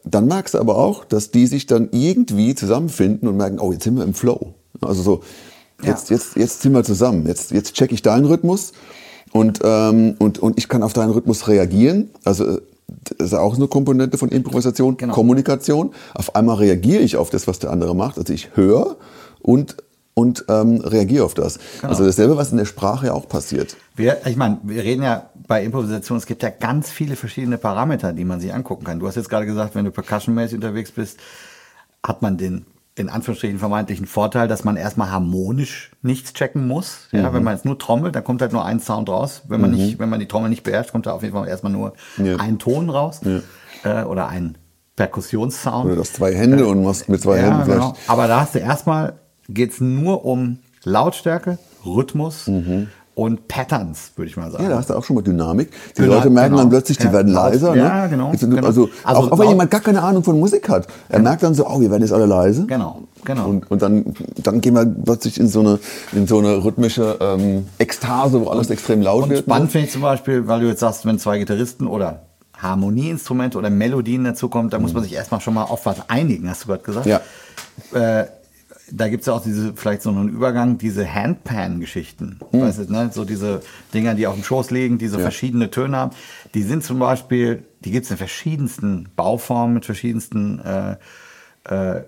Dann 0.04 0.26
merkst 0.26 0.54
du 0.54 0.58
aber 0.58 0.76
auch, 0.76 1.04
dass 1.04 1.30
die 1.30 1.46
sich 1.46 1.66
dann 1.66 1.88
irgendwie 1.92 2.54
zusammenfinden 2.54 3.28
und 3.28 3.36
merken, 3.36 3.58
oh, 3.58 3.72
jetzt 3.72 3.84
sind 3.84 3.96
wir 3.96 4.04
im 4.04 4.14
Flow. 4.14 4.54
Also 4.80 5.02
so, 5.02 5.20
Ja. 5.82 5.90
jetzt, 5.90 6.10
jetzt, 6.10 6.36
jetzt 6.36 6.60
ziehen 6.60 6.72
wir 6.72 6.84
zusammen. 6.84 7.26
Jetzt, 7.26 7.52
jetzt 7.52 7.74
check 7.74 7.90
ich 7.90 8.02
deinen 8.02 8.26
Rhythmus 8.26 8.72
und, 9.34 9.58
ähm, 9.64 10.14
und, 10.20 10.38
und 10.38 10.58
ich 10.58 10.68
kann 10.68 10.84
auf 10.84 10.92
deinen 10.92 11.10
Rhythmus 11.10 11.48
reagieren. 11.48 12.10
Also 12.24 12.44
äh, 12.44 12.60
das 13.18 13.32
ist 13.32 13.34
auch 13.34 13.56
eine 13.56 13.66
Komponente 13.66 14.16
von 14.16 14.28
Improvisation, 14.28 14.96
Genau. 14.96 15.12
Kommunikation. 15.12 15.92
Auf 16.14 16.36
einmal 16.36 16.56
reagiere 16.56 17.02
ich 17.02 17.16
auf 17.16 17.30
das, 17.30 17.48
was 17.48 17.58
der 17.58 17.70
andere 17.70 17.96
macht. 17.96 18.16
Also 18.16 18.32
ich 18.32 18.50
höre 18.54 18.96
und, 19.42 19.76
und 20.14 20.44
ähm, 20.48 20.80
reagiere 20.82 21.24
auf 21.24 21.34
das. 21.34 21.58
Genau. 21.80 21.88
Also 21.88 22.04
dasselbe, 22.04 22.36
was 22.36 22.52
in 22.52 22.58
der 22.58 22.64
Sprache 22.64 23.06
ja 23.06 23.12
auch 23.12 23.28
passiert. 23.28 23.76
Wir, 23.96 24.18
ich 24.24 24.36
meine, 24.36 24.58
wir 24.62 24.84
reden 24.84 25.02
ja 25.02 25.28
bei 25.48 25.64
Improvisation, 25.64 26.16
es 26.16 26.26
gibt 26.26 26.44
ja 26.44 26.50
ganz 26.50 26.88
viele 26.90 27.16
verschiedene 27.16 27.58
Parameter, 27.58 28.12
die 28.12 28.24
man 28.24 28.38
sich 28.40 28.54
angucken 28.54 28.84
kann. 28.84 29.00
Du 29.00 29.08
hast 29.08 29.16
jetzt 29.16 29.30
gerade 29.30 29.46
gesagt, 29.46 29.74
wenn 29.74 29.84
du 29.84 29.90
percussionmäßig 29.90 30.54
unterwegs 30.54 30.92
bist, 30.92 31.18
hat 32.06 32.22
man 32.22 32.36
den 32.36 32.66
in 32.96 33.08
Anführungsstrichen 33.08 33.58
vermeintlichen 33.58 34.06
Vorteil, 34.06 34.46
dass 34.46 34.62
man 34.62 34.76
erstmal 34.76 35.10
harmonisch 35.10 35.90
nichts 36.02 36.32
checken 36.32 36.68
muss. 36.68 37.08
Ja, 37.10 37.30
Mhm. 37.30 37.34
wenn 37.34 37.42
man 37.44 37.54
jetzt 37.54 37.64
nur 37.64 37.76
trommelt, 37.78 38.14
dann 38.14 38.22
kommt 38.22 38.40
halt 38.40 38.52
nur 38.52 38.64
ein 38.64 38.78
Sound 38.78 39.08
raus. 39.08 39.42
Wenn 39.48 39.60
man 39.60 39.72
nicht, 39.72 39.98
wenn 39.98 40.08
man 40.08 40.20
die 40.20 40.28
Trommel 40.28 40.48
nicht 40.48 40.62
beherrscht, 40.62 40.92
kommt 40.92 41.06
da 41.06 41.12
auf 41.12 41.22
jeden 41.22 41.34
Fall 41.34 41.48
erstmal 41.48 41.72
nur 41.72 41.94
Ja. 42.18 42.36
ein 42.36 42.58
Ton 42.60 42.90
raus 42.90 43.20
äh, 43.84 44.02
oder 44.04 44.28
ein 44.28 44.56
Perkussionssound. 44.96 45.86
Oder 45.86 45.94
du 45.96 46.00
hast 46.02 46.14
zwei 46.14 46.34
Hände 46.34 46.66
und 46.66 46.84
machst 46.84 47.08
mit 47.08 47.20
zwei 47.20 47.38
Ja, 47.38 47.42
Händen 47.46 47.64
vielleicht. 47.64 47.80
genau. 47.80 47.96
Aber 48.06 48.28
da 48.28 48.40
hast 48.40 48.54
du 48.54 48.60
erstmal, 48.60 49.14
geht 49.48 49.72
es 49.72 49.80
nur 49.80 50.24
um 50.24 50.58
Lautstärke, 50.84 51.58
Rhythmus 51.84 52.48
und 53.14 53.46
Patterns, 53.48 54.12
würde 54.16 54.28
ich 54.28 54.36
mal 54.36 54.50
sagen. 54.50 54.64
Mhm. 54.64 54.70
Ja, 54.70 54.74
da 54.74 54.80
hast 54.80 54.90
du 54.90 54.94
auch 54.94 55.04
schon 55.04 55.14
mal 55.16 55.22
Dynamik. 55.22 55.70
Die 55.96 56.02
Genau, 56.02 56.14
Leute 56.14 56.30
merken 56.30 56.50
genau. 56.50 56.62
dann 56.62 56.70
plötzlich, 56.70 56.98
die 56.98 57.04
Ja, 57.04 57.12
werden 57.12 57.32
leiser. 57.32 57.76
ja, 57.76 58.02
ne? 58.04 58.10
genau, 58.10 58.32
Jetzt, 58.32 58.40
genau. 58.40 58.66
Also, 58.66 58.88
Also 59.04 59.20
auch, 59.22 59.32
auch 59.32 59.38
wenn 59.38 59.48
jemand 59.50 59.70
gar 59.70 59.80
keine 59.80 60.02
Ahnung 60.02 60.24
von 60.24 60.38
Musik 60.40 60.68
hat, 60.68 60.88
er 61.08 61.20
merkt 61.20 61.42
dann 61.44 61.54
so, 61.54 61.66
oh, 61.66 61.80
wir 61.80 61.90
werden 61.90 62.02
jetzt 62.02 62.12
alle 62.12 62.26
leise. 62.26 62.66
Genau, 62.66 63.02
genau. 63.24 63.48
Und, 63.48 63.70
und 63.70 63.82
dann, 63.82 64.14
dann 64.38 64.60
gehen 64.60 64.74
wir 64.74 64.84
plötzlich 64.84 65.38
in 65.38 65.46
so 65.48 65.60
eine, 65.60 65.78
in 66.12 66.26
so 66.26 66.38
eine 66.38 66.64
rhythmische 66.64 67.16
ähm, 67.20 67.66
Ekstase, 67.78 68.40
wo 68.40 68.48
alles 68.48 68.68
extrem 68.70 69.00
laut 69.02 69.24
Und 69.24 69.30
wird. 69.30 69.40
spannend 69.44 69.66
ne? 69.66 69.70
finde 69.70 69.86
ich 69.86 69.92
zum 69.92 70.02
Beispiel, 70.02 70.48
weil 70.48 70.60
du 70.60 70.66
jetzt 70.66 70.80
sagst, 70.80 71.06
wenn 71.06 71.18
zwei 71.20 71.38
Gitarristen 71.38 71.86
oder 71.86 72.22
Harmonieinstrumente 72.56 73.58
oder 73.58 73.70
Melodien 73.70 74.24
dazu 74.24 74.48
kommt, 74.48 74.72
da 74.72 74.78
muss 74.78 74.92
man 74.92 75.02
sich 75.02 75.12
erstmal 75.12 75.40
schon 75.40 75.54
mal 75.54 75.64
auf 75.64 75.86
was 75.86 76.08
einigen, 76.08 76.48
hast 76.50 76.64
du 76.64 76.68
gerade 76.68 76.82
gesagt. 76.82 77.06
Ja. 77.06 77.20
Äh, 77.92 78.26
da 78.90 79.08
gibt 79.08 79.22
es 79.22 79.26
ja 79.26 79.32
auch 79.32 79.42
diese, 79.42 79.74
vielleicht 79.74 80.02
so 80.02 80.10
einen 80.10 80.28
Übergang, 80.28 80.78
diese 80.78 81.12
Handpan-Geschichten. 81.12 82.38
Weißt 82.52 82.78
du, 82.78 82.92
ne? 82.92 83.10
So 83.12 83.24
diese 83.24 83.60
Dinger, 83.92 84.14
die 84.14 84.26
auf 84.26 84.34
dem 84.34 84.44
Schoß 84.44 84.70
liegen, 84.70 84.98
die 84.98 85.08
so 85.08 85.18
verschiedene 85.18 85.70
Töne 85.70 85.96
haben. 85.96 86.16
Die 86.54 86.62
sind 86.62 86.84
zum 86.84 86.98
Beispiel, 86.98 87.64
die 87.84 87.90
gibt 87.90 88.04
es 88.04 88.10
in 88.10 88.16
verschiedensten 88.16 89.08
Bauformen, 89.16 89.74
mit 89.74 89.84
verschiedensten 89.84 90.60
äh, 90.60 90.96
äh, 91.64 92.02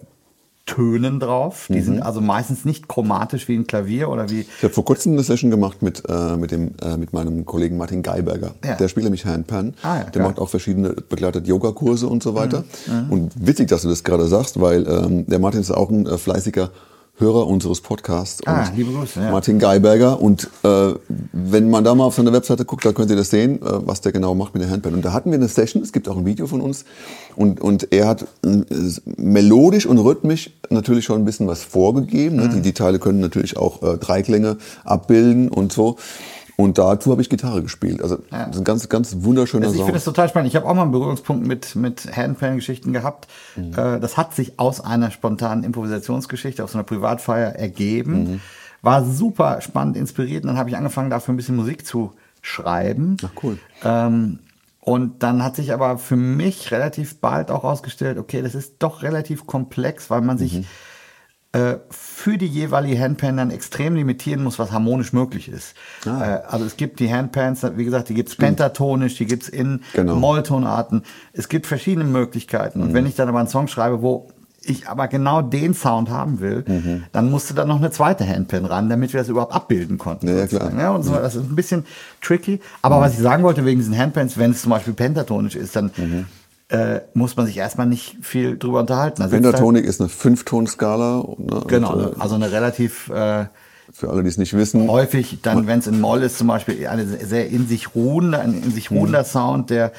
Tönen 0.67 1.21
drauf. 1.21 1.69
Die 1.71 1.81
sind 1.81 2.03
also 2.03 2.21
meistens 2.21 2.65
nicht 2.65 2.89
chromatisch 2.89 3.47
wie 3.49 3.55
ein 3.55 3.67
Klavier 3.67 4.09
oder 4.09 4.29
wie. 4.31 4.41
Ich 4.41 4.63
habe 4.63 4.75
vor 4.75 4.85
kurzem 4.85 5.13
eine 5.13 5.23
Session 5.23 5.51
gemacht 5.51 5.81
mit, 5.81 6.03
äh, 6.09 6.37
mit, 6.37 6.51
dem, 6.51 6.73
äh, 6.83 6.97
mit 6.97 7.13
meinem 7.13 7.47
Kollegen 7.47 7.77
Martin 7.77 8.03
Geiberger. 8.03 8.55
Ja. 8.65 8.75
Der 8.75 8.89
spielt 8.89 9.05
nämlich 9.05 9.25
Handpan. 9.25 9.75
Ah, 9.83 9.99
ja, 9.99 10.03
der 10.05 10.11
geil. 10.11 10.23
macht 10.25 10.39
auch 10.41 10.49
verschiedene 10.49 10.91
begleitet 10.91 11.47
Yogakurse 11.47 12.09
und 12.09 12.23
so 12.23 12.35
weiter. 12.35 12.65
Und 13.09 13.33
witzig, 13.37 13.69
dass 13.69 13.83
du 13.83 13.89
das 13.89 14.03
gerade 14.03 14.27
sagst, 14.27 14.61
weil 14.61 14.87
ähm, 14.89 15.27
der 15.27 15.39
Martin 15.39 15.61
ist 15.61 15.71
auch 15.71 15.89
ein 15.91 16.07
äh, 16.07 16.19
fleißiger 16.19 16.71
Hörer 17.19 17.47
unseres 17.47 17.81
Podcasts. 17.81 18.47
Ah, 18.47 18.71
liebe 18.77 18.93
Grüße, 18.93 19.21
ja. 19.21 19.31
Martin 19.31 19.59
Geiberger. 19.59 20.21
Und 20.21 20.51
äh, 20.63 20.93
wenn 21.33 21.71
man 21.71 21.83
da 21.83 21.95
mal 21.95 22.05
auf 22.05 22.15
seine 22.15 22.31
Webseite 22.31 22.67
guckt, 22.67 22.85
da 22.85 22.93
könnt 22.93 23.09
ihr 23.09 23.17
das 23.17 23.31
sehen, 23.31 23.57
äh, 23.63 23.87
was 23.87 24.03
der 24.03 24.13
genau 24.13 24.35
macht 24.35 24.53
mit 24.53 24.63
der 24.63 24.69
Handpan. 24.69 24.93
Und 24.93 25.03
da 25.03 25.15
hatten 25.15 25.31
wir 25.31 25.39
eine 25.39 25.49
Session, 25.49 25.83
es 25.83 25.93
gibt 25.93 26.11
auch 26.11 26.19
ein 26.19 26.27
Video 26.27 26.47
von 26.47 26.61
uns. 26.61 26.85
Und, 27.35 27.63
und 27.63 27.91
er 27.91 28.07
hat 28.07 28.27
äh, 28.45 28.61
melodisch 29.17 29.87
und 29.87 29.97
rhythmisch 29.97 30.51
natürlich 30.69 31.07
schon 31.07 31.23
ein 31.23 31.25
bisschen 31.25 31.47
was 31.47 31.63
vorgegeben. 31.63 32.37
Mhm. 32.37 32.43
Ne? 32.43 32.49
Die, 32.57 32.61
die 32.61 32.75
Teile 32.75 32.99
können 32.99 33.21
natürlich 33.21 33.57
auch 33.57 33.83
äh, 33.83 33.97
Dreiklänge 33.97 34.59
abbilden 34.85 35.49
und 35.49 35.73
so. 35.73 35.97
Und 36.57 36.79
dazu 36.79 37.11
habe 37.13 37.21
ich 37.21 37.29
Gitarre 37.29 37.63
gespielt. 37.63 38.01
Also 38.03 38.17
das 38.31 38.49
ist 38.53 38.59
ein 38.59 38.65
ganz, 38.65 38.89
ganz 38.89 39.15
wunderschöner 39.21 39.67
Also 39.67 39.75
ich 39.75 39.79
Sound. 39.81 39.89
finde 39.89 39.99
es 39.99 40.05
total 40.05 40.29
spannend. 40.31 40.49
Ich 40.49 40.57
habe 40.57 40.67
auch 40.67 40.75
mal 40.75 40.83
einen 40.83 40.91
Berührungspunkt 40.93 41.47
mit, 41.47 41.77
mit 41.77 42.17
Handpan-Geschichten 42.17 42.95
gehabt. 42.95 43.29
Mhm. 43.57 43.73
Äh, 43.77 44.01
das 44.01 44.17
hat 44.17 44.35
sich 44.35 44.59
aus 44.59 44.81
einer 44.81 45.11
spontanen 45.11 45.65
Improvisationsgeschichte 45.65 46.65
auf 46.65 46.71
so 46.71 46.79
einer 46.79 46.85
Privatfeier 46.85 47.51
ergeben. 47.57 48.13
Mhm. 48.33 48.41
War 48.81 49.05
super 49.05 49.61
spannend, 49.61 49.97
inspiriert. 49.99 50.45
Und 50.45 50.49
dann 50.49 50.57
habe 50.59 50.71
ich 50.71 50.77
angefangen, 50.77 51.11
dafür 51.11 51.35
ein 51.35 51.37
bisschen 51.37 51.57
Musik 51.57 51.87
zu 51.87 52.13
schreiben. 52.41 53.17
Ach, 53.23 53.31
cool. 53.43 53.59
Ähm, 53.85 54.39
und 54.81 55.23
dann 55.23 55.43
hat 55.43 55.57
sich 55.57 55.73
aber 55.75 55.99
für 55.99 56.17
mich 56.17 56.71
relativ 56.71 57.21
bald 57.21 57.51
auch 57.51 57.65
herausgestellt, 57.65 58.19
okay, 58.19 58.41
das 58.41 58.55
ist 58.55 58.77
doch 58.79 59.03
relativ 59.03 59.47
komplex, 59.47 60.09
weil 60.11 60.21
man 60.23 60.37
Mhm. 60.37 60.41
sich 60.41 60.65
äh, 61.57 61.79
für 61.91 62.37
die 62.37 62.47
jeweilige 62.47 63.01
Handpan 63.01 63.37
dann 63.37 63.51
extrem 63.51 63.95
limitieren 63.95 64.43
muss, 64.45 64.59
was 64.59 64.73
harmonisch 64.73 65.13
möglich 65.13 65.49
ist. 65.49 65.75
Ah. 66.05 66.23
Äh, 66.23 66.41
also 66.49 66.67
es 66.67 66.77
gibt 66.77 67.01
die 67.01 67.13
Handpans, 67.13 67.65
wie 67.77 67.85
gesagt, 67.85 68.09
die 68.09 68.15
gibt's 68.15 68.37
pentatonisch, 68.37 69.17
die 69.17 69.27
gibt's 69.27 69.49
in 69.49 69.81
Genau. 69.95 70.17
Molltonarten. 70.17 71.03
Es 71.33 71.49
gibt 71.49 71.67
verschiedene 71.67 72.05
Möglichkeiten. 72.05 72.83
Und 72.83 72.93
wenn 72.95 73.07
ich 73.07 73.15
dann 73.15 73.29
aber 73.29 73.39
einen 73.39 73.49
Song 73.49 73.69
schreibe, 73.69 74.03
wo 74.03 74.29
ich 74.63 74.89
aber 74.89 75.07
genau 75.09 75.43
den 75.43 75.75
Sound 75.75 76.11
haben 76.11 76.41
will, 76.41 76.65
dann 77.13 77.31
musste 77.31 77.55
dann 77.55 77.69
noch 77.69 77.77
eine 77.77 77.93
zweite 77.93 78.27
Handpan 78.29 78.65
ran, 78.65 78.89
damit 78.91 79.13
wir 79.13 79.21
das 79.21 79.29
überhaupt 79.29 79.55
abbilden 79.55 79.97
konnten. 79.97 80.27
Ja, 80.29 80.47
klar. 80.49 80.73
Ja, 80.77 80.91
und 80.91 81.05
so, 81.05 81.13
das 81.15 81.37
ist 81.37 81.49
ein 81.49 81.55
bisschen 81.55 81.85
tricky. 82.21 82.61
Aber 82.83 83.01
was 83.01 83.13
ich 83.15 83.21
sagen 83.21 83.45
wollte 83.45 83.65
wegen 83.65 83.79
diesen 83.79 83.97
Handpans, 83.97 84.37
wenn 84.39 84.51
es 84.51 84.63
zum 84.63 84.71
Beispiel 84.71 84.93
pentatonisch 84.95 85.55
ist, 85.55 85.77
dann 85.77 85.93
äh, 86.69 87.01
muss 87.15 87.37
man 87.37 87.47
sich 87.47 87.57
erstmal 87.57 87.87
nicht 87.87 88.17
viel 88.23 88.59
drüber 88.59 88.81
unterhalten. 88.81 89.23
Da 89.23 89.29
sitzt 89.29 89.43
Pentatonik 89.43 89.85
ist 89.85 90.01
eine 90.01 90.09
Fünftonskala. 90.09 91.25
Ne? 91.39 91.55
Halt, 91.55 91.69
genau, 91.69 91.93
Und, 91.93 92.17
äh, 92.17 92.21
also 92.21 92.35
eine 92.35 92.51
relativ 92.51 93.09
äh, 93.09 93.47
für 93.93 94.11
alle, 94.11 94.23
die 94.23 94.29
es 94.29 94.37
nicht 94.37 94.53
wissen. 94.53 94.89
häufig 94.89 95.39
dann, 95.43 95.67
wenn 95.67 95.79
es 95.79 95.87
in 95.87 96.01
Moll 96.01 96.23
ist, 96.23 96.39
zum 96.39 96.49
Beispiel 96.49 96.87
eine 96.89 97.07
sehr 97.07 97.49
in 97.49 97.69
sich 97.69 97.95
ruhende, 97.95 98.41
ein 98.41 98.63
in 98.63 98.73
sich 98.73 98.91
ruhender 98.91 99.25
Sound, 99.25 99.71
der 99.71 99.93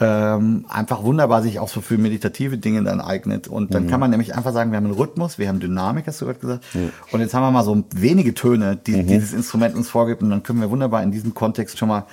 ähm, 0.00 0.64
einfach 0.68 1.02
wunderbar 1.02 1.42
sich 1.42 1.58
auch 1.58 1.68
so 1.68 1.80
für 1.80 1.96
meditative 1.96 2.58
Dinge 2.58 2.82
dann 2.82 3.00
eignet. 3.00 3.48
Und 3.48 3.74
dann 3.74 3.88
kann 3.88 4.00
man 4.00 4.10
nämlich 4.10 4.34
einfach 4.34 4.52
sagen, 4.52 4.70
wir 4.70 4.76
haben 4.76 4.86
einen 4.86 4.94
Rhythmus, 4.94 5.38
wir 5.38 5.48
haben 5.48 5.60
Dynamik, 5.60 6.06
hast 6.06 6.20
du 6.20 6.26
gerade 6.26 6.38
gesagt. 6.38 6.64
Und 7.10 7.20
jetzt 7.20 7.34
haben 7.34 7.42
wir 7.42 7.50
mal 7.50 7.64
so 7.64 7.84
wenige 7.94 8.34
Töne, 8.34 8.76
die 8.76 9.02
dieses 9.04 9.32
Instrument 9.32 9.74
uns 9.74 9.88
vorgibt. 9.88 10.22
Und 10.22 10.30
dann 10.30 10.42
können 10.42 10.60
wir 10.60 10.70
wunderbar 10.70 11.02
in 11.02 11.10
diesem 11.10 11.34
Kontext 11.34 11.78
schon 11.78 11.88
mal 11.88 12.06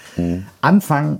anfangen, 0.62 1.20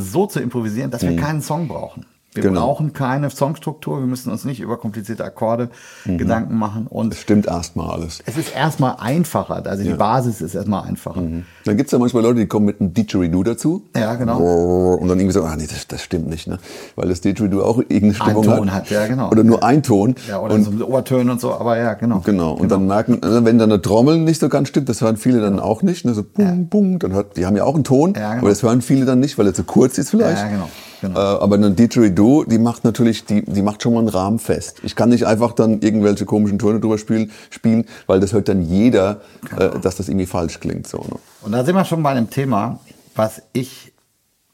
so 0.00 0.26
zu 0.26 0.40
improvisieren, 0.40 0.90
dass 0.90 1.02
wir 1.02 1.16
keinen 1.16 1.42
Song 1.42 1.68
brauchen. 1.68 2.06
Wir 2.36 2.42
Genau. 2.42 2.66
brauchen 2.66 2.92
keine 2.92 3.30
Songstruktur, 3.30 3.98
wir 4.00 4.06
müssen 4.06 4.30
uns 4.30 4.44
nicht 4.44 4.60
über 4.60 4.76
komplizierte 4.76 5.24
Akkorde 5.24 5.70
Gedanken 6.04 6.56
machen. 6.58 6.86
Und 6.86 7.10
Das 7.14 7.20
stimmt 7.20 7.46
erstmal 7.46 7.90
alles. 7.90 8.22
es 8.26 8.36
ist 8.36 8.54
erstmal 8.54 8.96
einfacher, 8.98 9.62
also 9.66 9.82
die 9.82 9.90
Basis 9.94 10.40
ist 10.40 10.54
erstmal 10.54 10.84
einfacher. 10.84 11.22
Dann 11.64 11.76
gibt 11.76 11.88
es 11.88 11.92
ja 11.92 11.98
manchmal 11.98 12.22
Leute, 12.22 12.40
die 12.40 12.46
kommen 12.46 12.66
mit 12.66 12.80
einem 12.80 12.92
Didgeridoo 12.94 13.42
dazu. 13.42 13.84
Ja, 13.96 14.14
genau. 14.14 14.38
Und 14.38 15.08
dann 15.08 15.18
irgendwie 15.18 15.32
so, 15.34 15.42
ah 15.44 15.56
nee, 15.56 15.66
das, 15.66 15.86
das 15.88 16.02
stimmt 16.02 16.28
nicht, 16.28 16.46
ne? 16.46 16.58
Weil 16.94 17.08
das 17.08 17.20
Didgeridoo 17.22 17.62
auch 17.62 17.78
irgendeine 17.78 18.14
Stimmung 18.14 18.42
Ton 18.44 18.72
hat, 18.72 18.90
ja, 18.90 19.06
genau. 19.06 19.30
Oder 19.30 19.42
nur 19.44 19.64
ein 19.64 19.82
Ton. 19.82 20.14
Ja, 20.28 20.40
oder 20.40 20.54
und, 20.54 20.64
so 20.64 20.70
mit 20.70 20.82
Obertönen 20.82 21.30
und 21.30 21.40
so, 21.40 21.52
aber 21.54 21.78
ja, 21.78 21.94
genau. 21.94 22.20
Genau, 22.20 22.52
und 22.52 22.70
dann 22.70 22.86
merken, 22.86 23.14
äh, 23.22 23.44
wenn 23.44 23.58
dann 23.58 23.72
eine 23.72 23.80
Trommel 23.80 24.18
nicht 24.18 24.40
so 24.40 24.48
ganz 24.48 24.68
stimmt, 24.68 24.88
das 24.88 25.00
hören 25.00 25.16
viele 25.16 25.40
dann 25.40 25.58
auch 25.58 25.82
nicht. 25.82 26.04
Ne? 26.04 26.14
So 26.14 26.22
bung, 26.22 26.68
bung, 26.68 26.98
dann 26.98 27.12
hört, 27.12 27.36
die 27.36 27.46
haben 27.46 27.56
ja 27.56 27.64
auch 27.64 27.74
einen 27.74 27.84
Ton, 27.84 28.14
Ja, 28.16 28.30
genau. 28.30 28.40
aber 28.42 28.48
das 28.50 28.62
hören 28.62 28.82
viele 28.82 29.04
dann 29.06 29.20
nicht, 29.20 29.38
weil 29.38 29.46
er 29.46 29.54
zu 29.54 29.64
kurz 29.64 29.98
ist 29.98 30.10
vielleicht. 30.10 30.42
Ja, 30.42 30.48
genau, 30.48 30.68
genau. 31.00 31.18
Äh, 31.18 31.42
aber 31.42 31.56
eine 31.56 31.70
Didgeridoo, 31.70 32.44
die 32.44 32.58
macht 32.58 32.84
natürlich, 32.84 33.24
die, 33.24 33.42
die 33.44 33.62
macht 33.62 33.82
schon 33.82 33.94
mal 33.94 34.00
einen 34.00 34.08
Rahmen 34.08 34.38
fest. 34.38 34.80
Ich 34.82 34.96
kann 34.96 35.08
nicht 35.10 35.26
einfach 35.26 35.52
dann 35.52 35.80
irgendwelche 35.80 36.24
komischen 36.24 36.58
Töne 36.58 36.80
drüber 36.80 36.98
spielen, 36.98 37.30
spielen 37.50 37.86
weil 38.06 38.20
das 38.20 38.32
hört 38.32 38.48
dann 38.48 38.62
jeder, 38.62 39.20
Genau. 39.50 39.62
äh, 39.76 39.80
dass 39.80 39.96
das 39.96 40.08
irgendwie 40.08 40.26
falsch 40.26 40.60
klingt. 40.60 40.86
So, 40.86 40.98
ne? 40.98 41.16
Und 41.42 41.52
da 41.52 41.64
sind 41.64 41.74
wir 41.74 41.84
schon 41.84 42.02
bei 42.02 42.10
einem 42.10 42.30
Thema, 42.30 42.80
was 43.14 43.42
ich, 43.52 43.92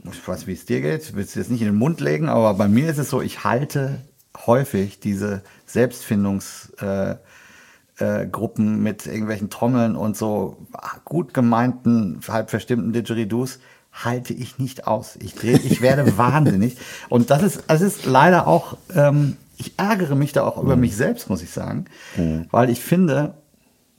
ich 0.05 0.29
weiß, 0.29 0.47
wie 0.47 0.53
es 0.53 0.65
dir 0.67 0.81
geht, 0.81 1.03
ich 1.03 1.15
will 1.15 1.25
es 1.25 1.35
jetzt 1.35 1.51
nicht 1.51 1.61
in 1.63 1.69
den 1.69 1.77
Mund 1.77 2.01
legen, 2.01 2.29
aber 2.29 2.55
bei 2.55 2.69
mir 2.69 2.89
ist 2.91 2.99
es 2.99 3.11
so, 3.11 3.21
ich 3.23 3.45
halte 3.45 4.01
häufig 4.47 5.01
diese 5.01 5.43
Selbstfindungsgruppen 5.67 7.19
äh, 7.99 8.27
Gruppen 8.31 8.83
mit 8.83 9.07
irgendwelchen 9.07 9.51
Trommeln 9.51 9.97
und 9.97 10.17
so 10.17 10.57
gut 11.05 11.35
gemeinten, 11.35 12.21
halb 12.29 12.51
verstimmten 12.51 12.93
Didgeridoos 12.93 13.59
halte 13.93 14.33
ich 14.33 14.59
nicht 14.59 14.87
aus. 14.87 15.17
Ich, 15.21 15.43
ich 15.45 15.81
werde 15.81 16.17
wahnsinnig. 16.19 16.77
Und 17.09 17.31
das 17.31 17.43
ist, 17.43 17.65
das 17.69 17.81
ist 17.83 18.07
leider 18.07 18.47
auch, 18.47 18.77
ähm, 18.95 19.37
ich 19.59 19.79
ärgere 19.79 20.15
mich 20.15 20.33
da 20.33 20.45
auch 20.45 20.61
über 20.61 20.77
mich 20.77 20.97
selbst, 20.97 21.29
muss 21.29 21.43
ich 21.43 21.51
sagen, 21.51 21.85
weil 22.51 22.69
ich 22.69 22.81
finde, 22.81 23.35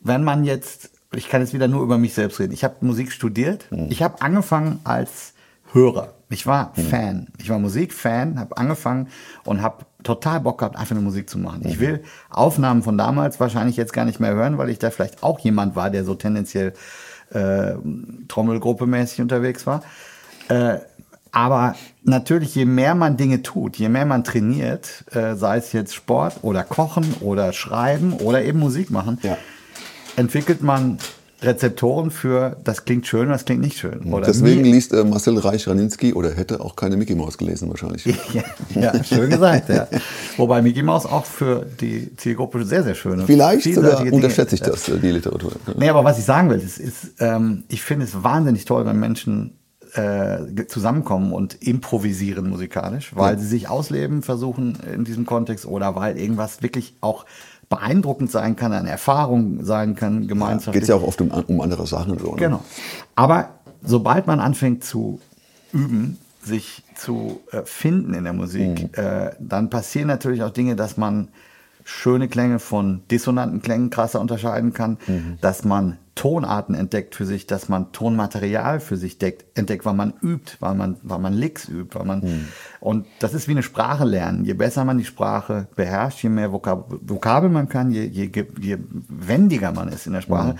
wenn 0.02 0.24
man 0.24 0.44
jetzt, 0.44 0.90
ich 1.14 1.30
kann 1.30 1.42
jetzt 1.42 1.54
wieder 1.54 1.70
nur 1.70 1.84
über 1.84 1.98
mich 1.98 2.14
selbst 2.14 2.40
reden. 2.40 2.52
Ich 2.54 2.64
habe 2.64 2.76
Musik 2.82 3.12
studiert. 3.12 3.68
Ich 3.90 4.02
habe 4.02 4.22
angefangen 4.22 4.80
als 4.84 5.34
Hörer. 5.72 6.14
Ich 6.30 6.48
war 6.48 6.74
Fan. 6.76 7.28
Ich 7.40 7.50
war 7.50 7.60
Musikfan, 7.60 8.40
habe 8.40 8.58
angefangen 8.58 9.08
und 9.44 9.62
habe 9.62 9.86
total 10.04 10.42
Bock 10.42 10.60
gehabt, 10.60 10.76
einfach 10.76 10.96
eine 10.96 11.04
Musik 11.04 11.30
zu 11.30 11.38
machen. 11.38 11.62
Ich 11.66 11.80
will 11.80 12.04
Aufnahmen 12.30 12.84
von 12.84 12.98
damals 12.98 13.40
wahrscheinlich 13.40 13.78
jetzt 13.78 13.94
gar 13.94 14.06
nicht 14.06 14.20
mehr 14.20 14.34
hören, 14.34 14.58
weil 14.58 14.70
ich 14.70 14.80
da 14.80 14.90
vielleicht 14.90 15.24
auch 15.24 15.40
jemand 15.40 15.76
war, 15.76 15.90
der 15.90 16.04
so 16.04 16.16
tendenziell 16.16 16.74
äh, 17.34 17.74
Trommelgruppe 18.28 18.86
mäßig 18.86 19.22
unterwegs 19.22 19.66
war. 19.66 19.84
Äh, 20.50 20.78
aber 21.32 21.76
natürlich, 22.04 22.54
je 22.54 22.66
mehr 22.66 22.94
man 22.94 23.18
Dinge 23.18 23.42
tut, 23.42 23.78
je 23.78 23.90
mehr 23.90 24.06
man 24.06 24.24
trainiert, 24.24 25.04
äh, 25.12 25.36
sei 25.36 25.58
es 25.58 25.72
jetzt 25.72 25.96
Sport 25.96 26.36
oder 26.44 26.64
Kochen 26.64 27.16
oder 27.22 27.54
Schreiben 27.54 28.14
oder 28.14 28.44
eben 28.44 28.60
Musik 28.60 28.92
machen, 28.92 29.18
Ja. 29.24 29.38
entwickelt 30.16 30.62
man 30.62 31.00
Rezeptoren 31.44 32.12
für, 32.12 32.58
das 32.64 32.86
klingt 32.86 33.08
schön, 33.08 33.30
das 33.30 33.46
klingt 33.46 33.62
nicht 33.62 33.78
schön. 33.78 34.14
Oder 34.14 34.26
Deswegen 34.26 34.64
liest 34.64 34.94
äh, 34.94 35.04
Marcel 35.04 35.38
Reich-Raninski 35.38 36.14
oder 36.14 36.34
hätte 36.34 36.62
auch 36.62 36.76
keine 36.76 36.98
Mickey 36.98 37.16
Mouse 37.16 37.38
gelesen 37.38 37.70
wahrscheinlich. 37.70 38.06
ja, 38.34 38.44
ja, 38.74 39.04
schön 39.04 39.30
gesagt, 39.30 39.70
ja. 39.70 39.88
Wobei 40.38 40.62
Mickey 40.62 40.84
Mouse 40.84 41.06
auch 41.06 41.26
für 41.26 41.66
die 41.82 42.16
Zielgruppe 42.16 42.64
sehr, 42.66 42.84
sehr 42.84 42.96
schöne. 42.96 43.26
Vielleicht 43.26 43.64
vielseitige 43.64 43.98
sogar 43.98 44.14
unterschätze 44.14 44.56
ich 44.56 44.62
das, 44.62 44.90
äh, 44.90 44.98
die 44.98 45.12
Literatur. 45.12 45.54
Nee, 45.78 45.90
aber 45.90 46.04
was 46.04 46.20
ich 46.20 46.26
sagen 46.26 46.50
will, 46.50 46.60
ist, 46.60 46.80
ist 46.80 47.16
ähm, 47.20 47.64
ich 47.68 47.82
finde 47.82 48.06
es 48.06 48.24
wahnsinnig 48.24 48.66
toll, 48.66 48.86
wenn 48.86 49.00
Menschen 49.00 49.58
äh, 49.94 50.66
zusammenkommen 50.68 51.34
und 51.34 51.62
improvisieren 51.62 52.50
musikalisch, 52.50 53.16
weil 53.16 53.38
sie 53.38 53.46
sich 53.46 53.70
ausleben 53.70 54.24
versuchen 54.24 54.78
in 54.92 55.04
diesem 55.04 55.26
Kontext 55.26 55.66
oder 55.66 55.96
weil 55.96 56.18
irgendwas 56.18 56.64
wirklich 56.64 56.96
auch 57.02 57.26
beeindruckend 57.74 58.30
sein 58.30 58.56
kann, 58.56 58.72
eine 58.72 58.90
Erfahrung 58.90 59.64
sein 59.64 59.96
kann, 59.96 60.28
gemeinschaftlich. 60.28 60.82
Geht 60.82 60.90
ja 60.90 60.96
auch 60.96 61.04
oft 61.04 61.22
um, 61.22 61.32
um 61.32 61.62
andere 61.62 61.88
Sachen. 61.88 62.20
So, 62.20 62.32
ne? 62.32 62.38
Genau. 62.38 62.64
Aber 63.16 63.50
sobald 63.84 64.28
man 64.28 64.40
anfängt 64.40 64.84
zu 64.84 65.20
üben, 65.72 66.18
sich 66.44 66.84
zu 66.96 67.40
äh, 67.52 67.62
finden 67.64 68.14
in 68.14 68.26
der 68.26 68.34
Musik, 68.34 68.96
äh, 68.98 69.32
dann 69.40 69.70
passieren 69.70 70.08
natürlich 70.08 70.44
auch 70.44 70.52
Dinge, 70.52 70.76
dass 70.76 70.98
man 70.98 71.30
schöne 71.84 72.28
Klänge 72.28 72.60
von 72.60 73.02
dissonanten 73.10 73.62
Klängen 73.62 73.90
krasser 73.90 74.22
unterscheiden 74.22 74.72
kann, 74.74 74.98
dass 75.42 75.66
man 75.66 75.98
Tonarten 76.16 76.76
entdeckt 76.76 77.16
für 77.16 77.26
sich, 77.26 77.48
dass 77.48 77.70
man 77.70 77.92
Tonmaterial 77.92 78.80
für 78.80 78.98
sich 78.98 79.18
deckt, 79.18 79.58
entdeckt, 79.58 79.84
weil 79.86 79.96
man 79.96 80.14
übt, 80.22 80.58
weil 80.60 80.76
man, 80.76 80.98
weil 81.02 81.18
man 81.18 81.34
Licks 81.34 81.68
übt, 81.68 81.98
weil 81.98 82.06
man 82.06 82.48
und 82.80 83.08
das 83.20 83.34
ist 83.34 83.48
wie 83.48 83.54
eine 83.54 83.64
Sprache 83.64 84.06
lernen. 84.06 84.46
Je 84.46 84.54
besser 84.54 84.86
man 84.86 85.00
die 85.00 85.06
Sprache 85.06 85.68
beherrscht, 85.76 86.22
je 86.22 86.30
mehr 86.30 86.52
Vokab 86.52 86.94
Vokabel 87.02 87.50
man 87.50 87.68
kann, 87.68 87.90
je, 87.90 88.04
je, 88.06 88.30
je 88.60 88.78
wendiger 89.10 89.72
man 89.72 89.88
ist 89.88 90.06
in 90.06 90.14
der 90.14 90.22
Sprache, 90.22 90.56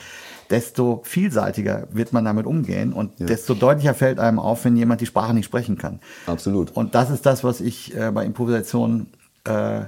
desto 0.50 1.02
vielseitiger 1.04 1.88
wird 1.92 2.14
man 2.14 2.26
damit 2.26 2.48
umgehen 2.48 2.92
und 2.92 3.20
desto 3.20 3.54
deutlicher 3.54 3.94
fällt 3.94 4.20
einem 4.20 4.40
auf, 4.40 4.66
wenn 4.66 4.76
jemand 4.76 5.02
die 5.02 5.06
Sprache 5.06 5.34
nicht 5.36 5.46
sprechen 5.46 5.78
kann. 5.78 6.00
Absolut. 6.26 6.72
Und 6.72 6.96
das 6.96 7.12
ist 7.12 7.26
das, 7.26 7.44
was 7.44 7.62
ich 7.62 7.96
äh, 7.96 8.12
bei 8.12 8.26
Improvisation 8.26 9.08
äh, 9.44 9.82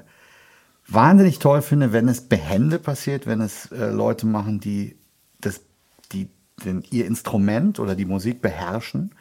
wahnsinnig 0.88 1.40
toll 1.40 1.62
finde, 1.62 1.92
wenn 1.92 2.08
es 2.08 2.22
behende 2.22 2.78
passiert, 2.78 3.26
wenn 3.26 3.42
es 3.42 3.72
äh, 3.72 3.90
Leute 3.90 4.28
machen, 4.28 4.60
die 4.60 4.98
das, 5.46 5.62
die 6.12 6.30
den, 6.64 6.84
ihr 6.92 7.06
Instrument 7.06 7.80
oder 7.80 7.96
die 7.96 8.06
Musik 8.06 8.42
beherrschen. 8.42 9.12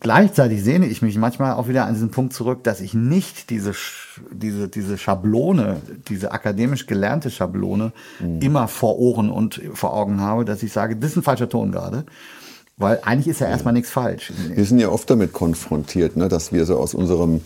gleichzeitig 0.00 0.62
sehne 0.62 0.86
ich 0.86 1.02
mich 1.02 1.16
manchmal 1.16 1.54
auch 1.54 1.68
wieder 1.68 1.86
an 1.86 1.94
diesen 1.94 2.10
Punkt 2.10 2.32
zurück, 2.32 2.64
dass 2.64 2.80
ich 2.80 2.94
nicht 2.94 3.50
diese, 3.50 3.72
diese, 4.32 4.68
diese 4.68 4.98
Schablone, 4.98 5.80
diese 6.08 6.32
akademisch 6.32 6.86
gelernte 6.86 7.30
Schablone 7.30 7.92
mhm. 8.18 8.40
immer 8.40 8.68
vor 8.68 8.98
Ohren 8.98 9.30
und 9.30 9.60
vor 9.74 9.94
Augen 9.94 10.20
habe, 10.20 10.44
dass 10.44 10.62
ich 10.62 10.72
sage, 10.72 10.96
das 10.96 11.12
ist 11.12 11.18
ein 11.18 11.22
falscher 11.22 11.48
Ton 11.48 11.70
gerade. 11.70 12.04
Weil 12.76 12.98
eigentlich 13.02 13.28
ist 13.28 13.40
ja 13.40 13.46
erstmal 13.46 13.72
nichts 13.72 13.90
falsch. 13.90 14.32
Wir 14.48 14.64
sind 14.64 14.80
ja 14.80 14.88
oft 14.88 15.08
damit 15.08 15.32
konfrontiert, 15.32 16.16
ne, 16.16 16.28
dass 16.28 16.52
wir 16.52 16.66
so 16.66 16.76
aus 16.76 16.92
unserem 16.92 17.40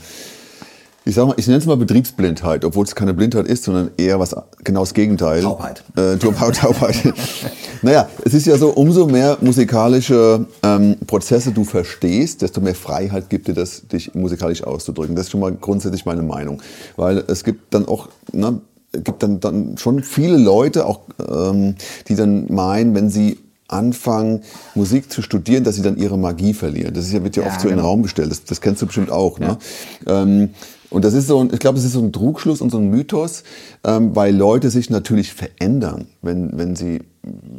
ich 1.08 1.14
sag 1.14 1.26
mal, 1.26 1.34
ich 1.38 1.46
nenne 1.46 1.58
es 1.58 1.64
mal 1.64 1.78
Betriebsblindheit, 1.78 2.66
obwohl 2.66 2.84
es 2.84 2.94
keine 2.94 3.14
Blindheit 3.14 3.46
ist, 3.46 3.64
sondern 3.64 3.90
eher 3.96 4.20
was 4.20 4.36
genau 4.62 4.80
das 4.80 4.92
Gegenteil. 4.92 5.40
Taubheit. 5.40 5.82
Äh, 5.96 6.18
Taubheit. 6.18 7.14
naja, 7.82 8.10
es 8.26 8.34
ist 8.34 8.46
ja 8.46 8.58
so, 8.58 8.68
umso 8.68 9.06
mehr 9.06 9.38
musikalische 9.40 10.44
ähm, 10.62 10.96
Prozesse 11.06 11.52
du 11.52 11.64
verstehst, 11.64 12.42
desto 12.42 12.60
mehr 12.60 12.74
Freiheit 12.74 13.30
gibt 13.30 13.48
dir 13.48 13.54
das, 13.54 13.88
dich 13.88 14.14
musikalisch 14.14 14.62
auszudrücken. 14.62 15.16
Das 15.16 15.26
ist 15.26 15.30
schon 15.30 15.40
mal 15.40 15.52
grundsätzlich 15.52 16.04
meine 16.04 16.22
Meinung. 16.22 16.60
Weil 16.96 17.24
es 17.26 17.42
gibt 17.42 17.72
dann 17.72 17.88
auch, 17.88 18.08
ne, 18.32 18.60
gibt 18.92 19.22
dann, 19.22 19.40
dann 19.40 19.78
schon 19.78 20.02
viele 20.02 20.36
Leute, 20.36 20.84
auch 20.84 21.00
ähm, 21.26 21.76
die 22.08 22.16
dann 22.16 22.52
meinen, 22.52 22.94
wenn 22.94 23.08
sie 23.08 23.38
anfangen, 23.68 24.42
Musik 24.74 25.12
zu 25.12 25.22
studieren, 25.22 25.62
dass 25.62 25.76
sie 25.76 25.82
dann 25.82 25.96
ihre 25.96 26.18
Magie 26.18 26.54
verlieren. 26.54 26.94
Das 26.94 27.06
ist 27.06 27.12
ja, 27.12 27.22
wird 27.22 27.36
ja, 27.36 27.44
ja 27.44 27.48
oft 27.50 27.60
so 27.60 27.68
in 27.68 27.74
den 27.74 27.78
genau. 27.78 27.90
Raum 27.90 28.02
gestellt. 28.02 28.30
Das, 28.30 28.44
das 28.44 28.60
kennst 28.60 28.82
du 28.82 28.86
bestimmt 28.86 29.10
auch. 29.10 29.38
Ne? 29.38 29.58
Ja. 30.06 30.22
Ähm, 30.22 30.50
und 30.90 31.04
das 31.04 31.12
ist 31.12 31.26
so, 31.26 31.46
ich 31.52 31.58
glaube, 31.58 31.78
es 31.78 31.84
ist 31.84 31.92
so 31.92 32.00
ein 32.00 32.12
Trugschluss 32.12 32.62
und 32.62 32.70
so 32.70 32.78
ein 32.78 32.88
Mythos, 32.88 33.44
ähm, 33.84 34.16
weil 34.16 34.34
Leute 34.34 34.70
sich 34.70 34.88
natürlich 34.88 35.34
verändern, 35.34 36.06
wenn, 36.22 36.56
wenn 36.56 36.76
sie 36.76 37.00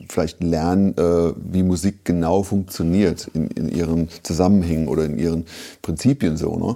vielleicht 0.10 0.44
lernen, 0.44 0.98
äh, 0.98 1.34
wie 1.36 1.64
Musik 1.64 2.06
genau 2.06 2.44
funktioniert 2.44 3.30
in, 3.34 3.48
in 3.48 3.70
ihren 3.70 4.10
Zusammenhängen 4.24 4.88
oder 4.88 5.06
in 5.06 5.18
ihren 5.18 5.46
Prinzipien 5.82 6.38
so. 6.38 6.56
Ne? 6.56 6.76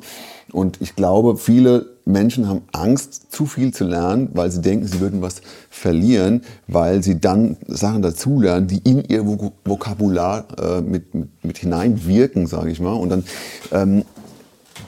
Und 0.51 0.81
ich 0.81 0.95
glaube, 0.95 1.37
viele 1.37 1.87
Menschen 2.05 2.47
haben 2.47 2.61
Angst, 2.73 3.31
zu 3.31 3.45
viel 3.45 3.73
zu 3.73 3.85
lernen, 3.85 4.29
weil 4.33 4.51
sie 4.51 4.61
denken, 4.61 4.85
sie 4.85 4.99
würden 4.99 5.21
was 5.21 5.41
verlieren, 5.69 6.41
weil 6.67 7.01
sie 7.01 7.19
dann 7.19 7.57
Sachen 7.67 8.01
dazulernen, 8.01 8.67
die 8.67 8.79
in 8.83 9.03
ihr 9.05 9.25
Vokabular 9.25 10.45
äh, 10.59 10.81
mit, 10.81 11.15
mit, 11.15 11.29
mit 11.43 11.57
hineinwirken, 11.57 12.45
sage 12.45 12.71
ich 12.71 12.79
mal. 12.79 12.93
Und 12.93 13.09
dann 13.09 13.23
ähm, 13.71 14.05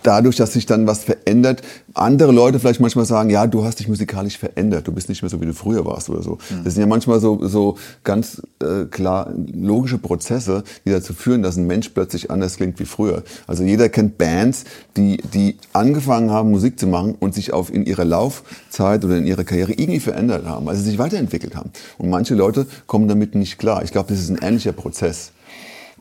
dadurch, 0.06 0.36
dass 0.36 0.54
sich 0.54 0.66
dann 0.66 0.88
was 0.88 1.04
verändert, 1.04 1.62
andere 1.94 2.32
Leute 2.32 2.60
vielleicht 2.60 2.80
manchmal 2.80 3.06
sagen, 3.06 3.30
ja, 3.30 3.48
du 3.48 3.64
hast 3.64 3.80
dich 3.80 3.88
musikalisch 3.88 4.38
verändert, 4.38 4.88
du 4.88 4.92
bist 4.92 5.10
nicht 5.10 5.22
mehr 5.22 5.30
so, 5.30 5.42
wie 5.42 5.46
du 5.46 5.54
früher 5.54 5.86
warst 5.86 6.10
oder 6.10 6.22
so. 6.22 6.38
Mhm. 6.50 6.64
Das 6.64 6.74
sind 6.74 6.82
ja 6.82 6.88
manchmal 6.88 7.20
so, 7.20 7.46
so 7.48 7.78
ganz 8.04 8.42
äh, 8.62 8.86
klar 8.86 9.34
logische 9.54 9.98
Prozesse, 9.98 10.64
die 10.86 10.92
dazu 10.92 11.14
führen, 11.14 11.42
dass 11.42 11.58
ein 11.58 11.68
Mensch 11.68 11.90
plötzlich 11.90 12.30
anders 12.30 12.58
klingt 12.58 12.80
wie 12.80 12.86
früher. 12.86 13.24
Also 13.48 13.64
jeder 13.64 13.90
kennt 13.90 14.18
Bands, 14.18 14.66
die, 14.98 15.18
die 15.34 15.58
angefangen 15.74 16.32
haben, 16.32 16.52
Musik 16.52 16.80
zu 16.80 16.88
machen 16.88 17.16
und 17.20 17.34
sich 17.34 17.54
auf 17.54 17.74
in 17.74 17.86
ihrer 17.86 18.06
Laufzeit 18.06 19.04
oder 19.06 19.18
in 19.18 19.26
ihrer 19.26 19.44
Karriere 19.44 19.72
irgendwie 19.72 20.00
verändert 20.00 20.46
haben, 20.46 20.68
also 20.68 20.82
sich 20.82 20.98
weiterentwickelt 20.98 21.56
haben. 21.56 21.72
Und 21.98 22.10
manche 22.10 22.36
Leute 22.36 22.68
kommen 22.88 23.08
damit 23.08 23.36
nicht 23.36 23.58
klar. 23.58 23.84
Ich 23.84 23.92
glaube, 23.92 24.10
das 24.10 24.20
ist 24.20 24.30
ein 24.30 24.40
ähnlicher 24.42 24.74
Prozess. 24.74 25.32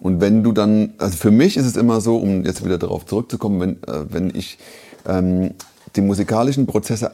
Und 0.05 0.21
wenn 0.21 0.43
du 0.43 0.53
dann, 0.53 0.93
also 0.99 1.17
für 1.17 1.31
mich 1.31 1.57
ist 1.57 1.65
es 1.65 1.77
immer 1.77 2.03
so, 2.03 2.19
um 2.19 2.45
jetzt 2.45 2.63
wieder 2.63 2.77
darauf 2.77 3.07
zurückzukommen, 3.07 3.59
wenn, 3.59 3.83
äh, 3.85 4.05
wenn 4.11 4.37
ich 4.37 4.59
ähm, 5.07 5.55
die 5.97 6.03
musikalischen 6.03 6.67
Prozesse 6.67 7.13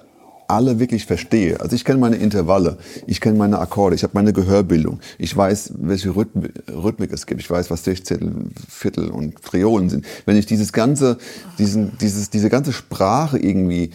alle 0.49 0.81
wirklich 0.81 1.07
verstehe. 1.07 1.61
Also 1.61 1.77
ich 1.77 1.85
kenne 1.85 2.01
meine 2.01 2.17
Intervalle, 2.17 2.79
ich 3.07 3.21
kenne 3.21 3.39
meine 3.39 3.61
Akkorde, 3.61 3.95
ich 3.95 4.03
habe 4.03 4.15
meine 4.15 4.33
Gehörbildung, 4.33 4.99
ich 5.19 5.37
weiß, 5.37 5.75
welche 5.79 6.17
Rhythm 6.17 6.47
Rhythmik 6.69 7.13
es 7.13 7.27
gibt, 7.27 7.41
ich 7.41 7.49
weiß, 7.49 7.71
was 7.71 7.85
Sechzehntel, 7.85 8.51
Viertel 8.69 9.11
und 9.11 9.41
Triolen 9.41 9.89
sind. 9.89 10.05
Wenn 10.27 10.37
ich 10.37 10.47
dieses 10.47 10.73
ganze, 10.73 11.19
diesen, 11.61 11.97
dieses, 11.99 12.31
diese 12.31 12.51
ganze 12.51 12.73
Sprache 12.73 13.39
irgendwie 13.39 13.91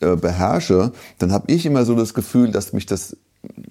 äh, 0.00 0.16
beherrsche, 0.16 0.92
dann 1.16 1.32
habe 1.32 1.50
ich 1.50 1.64
immer 1.64 1.86
so 1.86 1.94
das 1.94 2.12
Gefühl, 2.12 2.50
dass 2.50 2.74
mich 2.74 2.84
das 2.84 3.16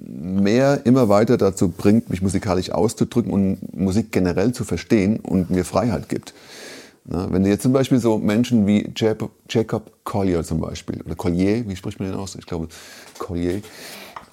mehr 0.05 0.81
immer 0.85 1.09
weiter 1.09 1.37
dazu 1.37 1.69
bringt, 1.69 2.09
mich 2.09 2.21
musikalisch 2.21 2.71
auszudrücken 2.71 3.31
und 3.31 3.77
Musik 3.77 4.11
generell 4.11 4.53
zu 4.53 4.63
verstehen 4.63 5.19
und 5.19 5.49
mir 5.49 5.65
Freiheit 5.65 6.09
gibt. 6.09 6.33
Na, 7.05 7.31
wenn 7.31 7.43
du 7.43 7.49
jetzt 7.49 7.63
zum 7.63 7.73
Beispiel 7.73 7.99
so 7.99 8.17
Menschen 8.17 8.67
wie 8.67 8.91
Jacob, 8.95 9.91
Collier 10.03 10.43
zum 10.43 10.59
Beispiel, 10.59 11.01
oder 11.01 11.15
Collier, 11.15 11.67
wie 11.67 11.75
spricht 11.75 11.99
man 11.99 12.09
den 12.09 12.17
aus? 12.17 12.35
Ich 12.35 12.45
glaube 12.45 12.67
Collier. 13.17 13.61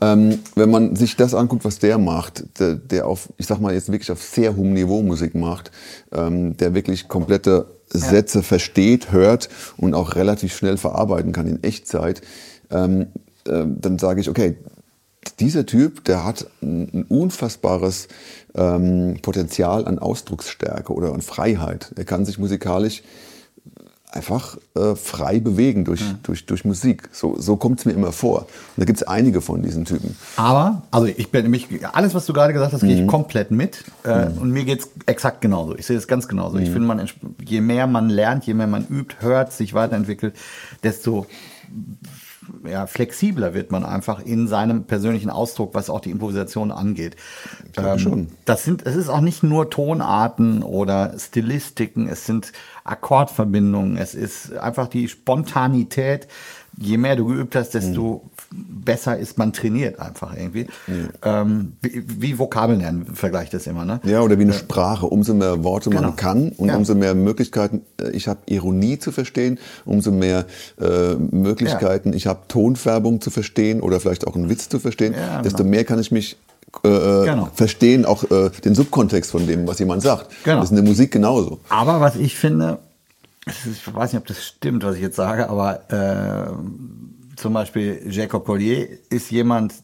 Ähm, 0.00 0.40
wenn 0.56 0.70
man 0.70 0.96
sich 0.96 1.16
das 1.16 1.34
anguckt, 1.34 1.64
was 1.64 1.78
der 1.78 1.98
macht, 1.98 2.58
der, 2.58 2.74
der, 2.74 3.06
auf, 3.06 3.28
ich 3.36 3.46
sag 3.46 3.60
mal 3.60 3.72
jetzt 3.72 3.88
wirklich 3.88 4.10
auf 4.10 4.22
sehr 4.22 4.56
hohem 4.56 4.72
Niveau 4.72 5.02
Musik 5.02 5.36
macht, 5.36 5.70
ähm, 6.12 6.56
der 6.56 6.74
wirklich 6.74 7.06
komplette 7.06 7.66
Sätze 7.88 8.42
versteht, 8.42 9.12
hört 9.12 9.48
und 9.76 9.94
auch 9.94 10.16
relativ 10.16 10.56
schnell 10.56 10.76
verarbeiten 10.76 11.30
kann 11.32 11.46
in 11.46 11.62
Echtzeit, 11.62 12.22
ähm, 12.70 13.06
äh, 13.46 13.64
dann 13.66 14.00
sage 14.00 14.20
ich, 14.20 14.28
okay, 14.28 14.56
dieser 15.40 15.66
Typ, 15.66 16.04
der 16.04 16.24
hat 16.24 16.46
ein, 16.62 17.04
unfassbares 17.08 18.08
ähm, 18.54 19.18
Potenzial 19.22 19.86
an 19.86 19.98
Ausdrucksstärke 19.98 20.92
oder 20.92 21.12
an 21.12 21.22
Freiheit. 21.22 21.92
Er 21.96 22.04
kann 22.04 22.24
sich 22.24 22.38
musikalisch 22.38 23.02
einfach 24.14 24.56
äh, 24.76 24.94
frei 24.94 25.40
bewegen 25.40 25.84
durch, 25.84 26.00
mhm. 26.00 26.18
durch, 26.22 26.46
durch 26.46 26.64
Musik. 26.64 27.08
So, 27.12 27.36
so 27.38 27.56
kommt 27.56 27.80
es 27.80 27.84
mir 27.84 27.92
immer 27.92 28.12
vor. 28.12 28.42
Und 28.42 28.48
da 28.76 28.84
gibt 28.84 28.98
es 28.98 29.02
einige 29.02 29.40
von 29.40 29.62
diesen 29.62 29.84
Typen. 29.84 30.16
Aber, 30.36 30.82
also 30.90 31.06
ich 31.06 31.30
bin 31.30 31.42
nämlich, 31.42 31.68
alles, 31.92 32.14
was 32.14 32.26
du 32.26 32.32
gerade 32.32 32.52
gesagt 32.52 32.72
hast, 32.72 32.80
gehe 32.80 32.94
ich 32.94 33.02
mhm. 33.02 33.08
komplett 33.08 33.50
mit. 33.50 33.84
Äh, 34.04 34.26
mhm. 34.26 34.38
Und 34.38 34.50
mir 34.52 34.64
geht 34.64 34.80
es 34.80 34.88
exakt 35.06 35.40
genauso. 35.40 35.76
Ich 35.76 35.86
sehe 35.86 35.96
es 35.96 36.06
ganz 36.06 36.28
genauso. 36.28 36.58
Ich 36.58 36.68
mhm. 36.68 36.72
finde, 36.72 36.88
man, 36.88 37.08
je 37.44 37.60
mehr 37.60 37.86
man 37.86 38.08
lernt, 38.08 38.46
je 38.46 38.54
mehr 38.54 38.68
man 38.68 38.86
übt, 38.86 39.16
hört, 39.18 39.52
sich 39.52 39.74
weiterentwickelt, 39.74 40.34
desto 40.84 41.26
ja, 42.64 42.86
flexibler 42.86 43.54
wird 43.54 43.70
man 43.70 43.84
einfach 43.84 44.20
in 44.20 44.48
seinem 44.48 44.84
persönlichen 44.84 45.30
Ausdruck, 45.30 45.74
was 45.74 45.90
auch 45.90 46.00
die 46.00 46.10
Improvisation 46.10 46.70
angeht. 46.70 47.16
Ähm, 47.76 47.98
schon. 47.98 48.28
Das 48.44 48.64
sind, 48.64 48.86
es 48.86 48.96
ist 48.96 49.08
auch 49.08 49.20
nicht 49.20 49.42
nur 49.42 49.70
Tonarten 49.70 50.62
oder 50.62 51.14
Stilistiken, 51.18 52.08
es 52.08 52.26
sind 52.26 52.52
Akkordverbindungen, 52.84 53.96
es 53.96 54.14
ist 54.14 54.56
einfach 54.56 54.88
die 54.88 55.08
Spontanität. 55.08 56.28
Je 56.78 56.96
mehr 56.96 57.16
du 57.16 57.26
geübt 57.26 57.54
hast, 57.56 57.74
desto 57.74 58.22
mhm. 58.50 58.84
besser 58.84 59.18
ist 59.18 59.38
man 59.38 59.52
trainiert 59.52 59.98
einfach 60.00 60.36
irgendwie. 60.36 60.66
Mhm. 60.86 61.08
Ähm, 61.22 61.72
wie, 61.80 62.04
wie 62.06 62.38
Vokabeln 62.38 62.80
lernen, 62.80 63.06
vergleicht 63.14 63.54
das 63.54 63.66
immer, 63.66 63.84
ne? 63.84 64.00
Ja, 64.04 64.20
oder 64.22 64.38
wie 64.38 64.42
eine 64.42 64.52
Sprache. 64.52 65.06
Umso 65.06 65.34
mehr 65.34 65.62
Worte 65.64 65.90
genau. 65.90 66.02
man 66.02 66.16
kann 66.16 66.50
und 66.50 66.68
ja. 66.68 66.76
umso 66.76 66.94
mehr 66.94 67.14
Möglichkeiten, 67.14 67.82
äh, 68.00 68.10
ich 68.10 68.28
habe 68.28 68.40
Ironie 68.46 68.98
zu 68.98 69.12
verstehen, 69.12 69.58
umso 69.84 70.10
mehr 70.10 70.46
äh, 70.80 71.14
Möglichkeiten, 71.14 72.10
ja. 72.10 72.16
ich 72.16 72.26
habe 72.26 72.40
Tonfärbung 72.48 73.20
zu 73.20 73.30
verstehen 73.30 73.80
oder 73.80 74.00
vielleicht 74.00 74.26
auch 74.26 74.34
einen 74.34 74.48
Witz 74.48 74.68
zu 74.68 74.78
verstehen, 74.78 75.14
ja, 75.14 75.28
genau. 75.28 75.42
desto 75.42 75.64
mehr 75.64 75.84
kann 75.84 75.98
ich 75.98 76.10
mich 76.10 76.36
äh, 76.82 76.88
äh, 76.88 77.24
genau. 77.24 77.48
verstehen, 77.54 78.04
auch 78.04 78.24
äh, 78.30 78.50
den 78.64 78.74
Subkontext 78.74 79.30
von 79.30 79.46
dem, 79.46 79.66
was 79.66 79.78
jemand 79.78 80.02
sagt. 80.02 80.30
Genau. 80.44 80.56
Das 80.56 80.66
ist 80.66 80.70
in 80.70 80.76
der 80.76 80.84
Musik 80.84 81.12
genauso. 81.12 81.60
Aber 81.68 82.00
was 82.00 82.16
ich 82.16 82.36
finde, 82.36 82.78
ich 83.46 83.94
weiß 83.94 84.12
nicht, 84.12 84.20
ob 84.20 84.26
das 84.26 84.44
stimmt, 84.44 84.84
was 84.84 84.96
ich 84.96 85.02
jetzt 85.02 85.16
sage, 85.16 85.48
aber 85.48 85.90
äh, 85.90 87.36
zum 87.36 87.52
Beispiel 87.52 88.02
Jacob 88.08 88.44
Collier 88.44 88.88
ist 89.10 89.30
jemand, 89.30 89.74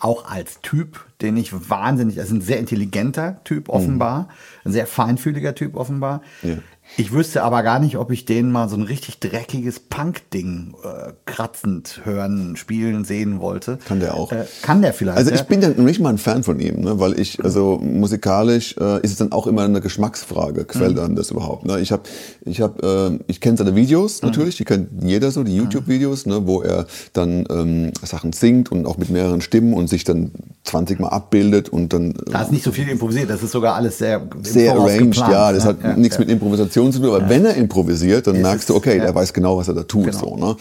auch 0.00 0.30
als 0.30 0.60
Typ, 0.60 1.06
den 1.20 1.36
ich 1.36 1.52
wahnsinnig, 1.70 2.20
also 2.20 2.34
ein 2.34 2.40
sehr 2.40 2.58
intelligenter 2.58 3.40
Typ 3.44 3.68
offenbar, 3.68 4.22
mhm. 4.22 4.28
ein 4.66 4.72
sehr 4.72 4.86
feinfühliger 4.86 5.54
Typ 5.54 5.76
offenbar. 5.76 6.22
Ja. 6.42 6.58
Ich 7.00 7.12
wüsste 7.12 7.44
aber 7.44 7.62
gar 7.62 7.78
nicht, 7.78 7.96
ob 7.96 8.10
ich 8.10 8.24
den 8.24 8.50
mal 8.50 8.68
so 8.68 8.74
ein 8.74 8.82
richtig 8.82 9.20
dreckiges 9.20 9.78
Punk-Ding 9.78 10.74
äh, 10.82 11.12
kratzend 11.26 12.00
hören, 12.02 12.56
spielen, 12.56 13.04
sehen 13.04 13.38
wollte. 13.38 13.78
Kann 13.86 14.00
der 14.00 14.14
auch. 14.14 14.32
Äh, 14.32 14.46
kann 14.62 14.82
der 14.82 14.92
vielleicht. 14.92 15.16
Also 15.16 15.30
ich 15.30 15.38
ja? 15.38 15.44
bin 15.44 15.62
ja 15.62 15.68
nicht 15.68 16.00
mal 16.00 16.08
ein 16.08 16.18
Fan 16.18 16.42
von 16.42 16.58
ihm, 16.58 16.80
ne? 16.80 16.98
weil 16.98 17.16
ich, 17.20 17.44
also 17.44 17.78
musikalisch 17.80 18.74
äh, 18.80 19.00
ist 19.02 19.12
es 19.12 19.16
dann 19.18 19.30
auch 19.30 19.46
immer 19.46 19.62
eine 19.62 19.80
Geschmacksfrage, 19.80 20.64
gefällt 20.64 20.96
mhm. 20.96 21.02
einem 21.04 21.14
das 21.14 21.30
überhaupt. 21.30 21.66
Ne? 21.66 21.78
Ich 21.78 21.92
habe, 21.92 22.02
ich 22.44 22.60
habe, 22.60 23.20
äh, 23.22 23.24
ich 23.28 23.40
kenne 23.40 23.56
seine 23.56 23.76
Videos 23.76 24.20
mhm. 24.20 24.30
natürlich, 24.30 24.56
die 24.56 24.64
kennt 24.64 24.88
jeder 25.00 25.30
so, 25.30 25.44
die 25.44 25.52
mhm. 25.52 25.58
YouTube-Videos, 25.58 26.26
ne? 26.26 26.48
wo 26.48 26.62
er 26.62 26.88
dann 27.12 27.44
ähm, 27.48 27.92
Sachen 28.02 28.32
singt 28.32 28.72
und 28.72 28.86
auch 28.86 28.96
mit 28.96 29.08
mehreren 29.10 29.40
Stimmen 29.40 29.72
und 29.72 29.86
sich 29.86 30.02
dann 30.02 30.32
20 30.64 30.98
Mal 30.98 31.10
abbildet 31.10 31.68
und 31.68 31.92
dann. 31.92 32.14
Da 32.26 32.42
ist 32.42 32.50
nicht 32.50 32.64
so 32.64 32.72
viel 32.72 32.88
improvisiert, 32.88 33.30
das 33.30 33.44
ist 33.44 33.52
sogar 33.52 33.76
alles 33.76 33.98
sehr 33.98 34.28
sehr 34.42 34.72
arranged, 34.72 35.16
ja, 35.16 35.52
das 35.52 35.62
ne? 35.62 35.70
hat 35.70 35.76
ja, 35.84 35.96
nichts 35.96 36.16
ja. 36.16 36.22
mit 36.22 36.30
Improvisation 36.30 36.87
Improvisation 36.88 36.92
zu 36.92 37.00
tun, 37.00 37.08
aber 37.10 37.22
ja. 37.24 37.30
wenn 37.30 37.44
er 37.44 37.54
improvisiert, 37.54 38.26
dann 38.26 38.36
ist 38.36 38.42
merkst 38.42 38.68
du, 38.68 38.74
okay, 38.74 38.98
ja. 38.98 39.04
er 39.04 39.14
weiß 39.14 39.32
genau, 39.32 39.58
was 39.58 39.68
er 39.68 39.74
da 39.74 39.82
tut. 39.82 40.06
Genau. 40.06 40.18
So, 40.18 40.36
ne? 40.36 40.56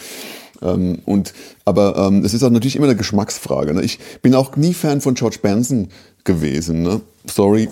Ähm, 0.62 1.00
und, 1.06 1.34
aber 1.66 1.98
ähm, 1.98 2.26
es 2.26 2.34
ist 2.34 2.44
auch 2.44 2.50
natürlich 2.50 2.76
immer 2.76 2.88
eine 2.88 2.96
Geschmacksfrage. 2.96 3.74
Ne? 3.74 3.84
Ich 3.84 4.00
bin 4.22 4.36
auch 4.36 4.56
nie 4.56 4.74
Fan 4.74 5.02
von 5.02 5.14
George 5.14 5.38
Benson 5.42 5.90
gewesen. 6.24 6.82
Ne? 6.82 7.02
Sorry, 7.26 7.70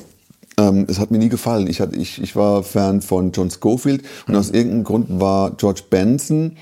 ähm, 0.57 0.85
es 0.87 0.99
hat 0.99 1.11
mir 1.11 1.17
nie 1.17 1.29
gefallen. 1.29 1.67
Ich, 1.67 1.81
hatte, 1.81 1.95
ich, 1.95 2.21
ich 2.21 2.35
war 2.35 2.63
Fan 2.63 3.01
von 3.01 3.31
John 3.31 3.49
Scofield 3.49 4.03
und 4.27 4.33
mhm. 4.33 4.39
aus 4.39 4.49
irgendeinem 4.51 4.83
Grund 4.83 5.19
war 5.19 5.51
George 5.51 5.81
Benson 5.89 6.57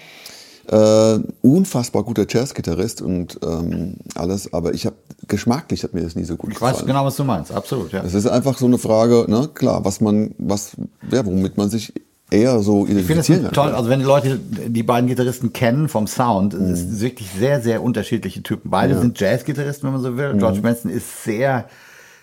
Äh, 0.67 1.19
unfassbar 1.41 2.04
guter 2.04 2.26
Jazzgitarrist 2.28 3.02
und 3.02 3.38
ähm, 3.43 3.95
alles, 4.15 4.54
aber 4.54 4.73
ich 4.73 4.86
habe 4.86 4.95
geschmacklich 5.28 5.84
hat 5.84 5.93
mir 5.93 6.02
das 6.02 6.15
nie 6.15 6.23
so 6.23 6.38
gut 6.38 6.52
Ich 6.52 6.56
gefallen. 6.56 6.76
weiß 6.76 6.86
genau, 6.86 7.06
was 7.06 7.17
du 7.17 7.26
meinst. 7.26 7.52
Absolut, 7.52 7.91
ja. 7.91 8.02
Es 8.02 8.13
ist 8.13 8.28
einfach 8.28 8.58
so 8.58 8.65
eine 8.65 8.78
Frage, 8.78 9.26
ne, 9.28 9.49
klar, 9.54 9.84
was 9.84 9.99
man, 9.99 10.34
was, 10.38 10.71
ja, 11.12 11.26
womit 11.26 11.58
man 11.58 11.69
sich 11.69 11.93
eher 12.32 12.60
so 12.62 12.88
Ich 12.88 13.06
finde 13.06 13.19
es 13.21 13.52
toll, 13.52 13.73
also 13.73 13.89
wenn 13.89 13.99
die 13.99 14.06
Leute 14.06 14.39
die 14.39 14.84
beiden 14.84 15.08
Gitarristen 15.10 15.52
kennen 15.52 15.89
vom 15.89 16.08
Sound, 16.08 16.54
es 16.54 16.60
Mhm. 16.62 16.73
ist 16.93 17.02
wirklich 17.02 17.30
sehr, 17.38 17.62
sehr 17.62 17.84
unterschiedliche 17.84 18.41
Typen. 18.41 18.71
Beide 18.71 18.97
sind 18.97 19.19
Jazz-Gitarristen, 19.19 19.86
wenn 19.88 19.93
man 19.93 20.02
so 20.02 20.15
will. 20.17 20.34
Mhm. 20.34 20.39
George 20.39 20.62
Benson 20.62 20.89
ist 20.91 21.26
sehr, 21.26 21.67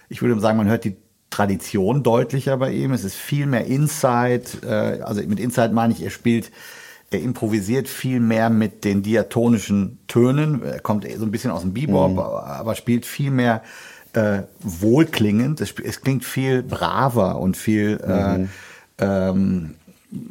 ich 0.09 0.23
würde 0.23 0.41
sagen, 0.41 0.57
man 0.57 0.67
hört 0.69 0.85
die 0.85 0.97
Tradition 1.29 2.03
deutlicher 2.03 2.57
bei 2.57 2.73
ihm. 2.73 2.93
Es 2.93 3.05
ist 3.05 3.15
viel 3.15 3.45
mehr 3.47 3.67
Inside, 3.67 4.43
äh, 4.67 5.03
also 5.03 5.21
mit 5.23 5.39
Inside 5.39 5.73
meine 5.75 5.93
ich, 5.93 6.03
er 6.03 6.11
spielt, 6.11 6.51
er 7.11 7.21
improvisiert 7.21 7.89
viel 7.89 8.21
mehr 8.21 8.51
mit 8.51 8.85
den 8.85 9.03
diatonischen 9.03 9.99
Tönen. 10.07 10.63
Er 10.63 10.81
kommt 10.81 11.05
so 11.17 11.25
ein 11.25 11.31
bisschen 11.31 11.51
aus 11.51 11.63
dem 11.63 11.75
Bebop, 11.75 12.13
Mhm. 12.13 12.19
aber 12.19 12.75
spielt 12.77 13.05
viel 13.05 13.31
mehr 13.31 13.63
äh, 14.13 14.43
wohlklingend. 14.61 15.61
Es, 15.61 15.75
es 15.85 16.01
klingt 16.01 16.25
viel 16.25 16.63
braver 16.63 17.39
und 17.39 17.57
viel 17.57 17.97
Mhm. 18.05 18.49
äh, 18.99 19.29
ähm, 19.29 19.75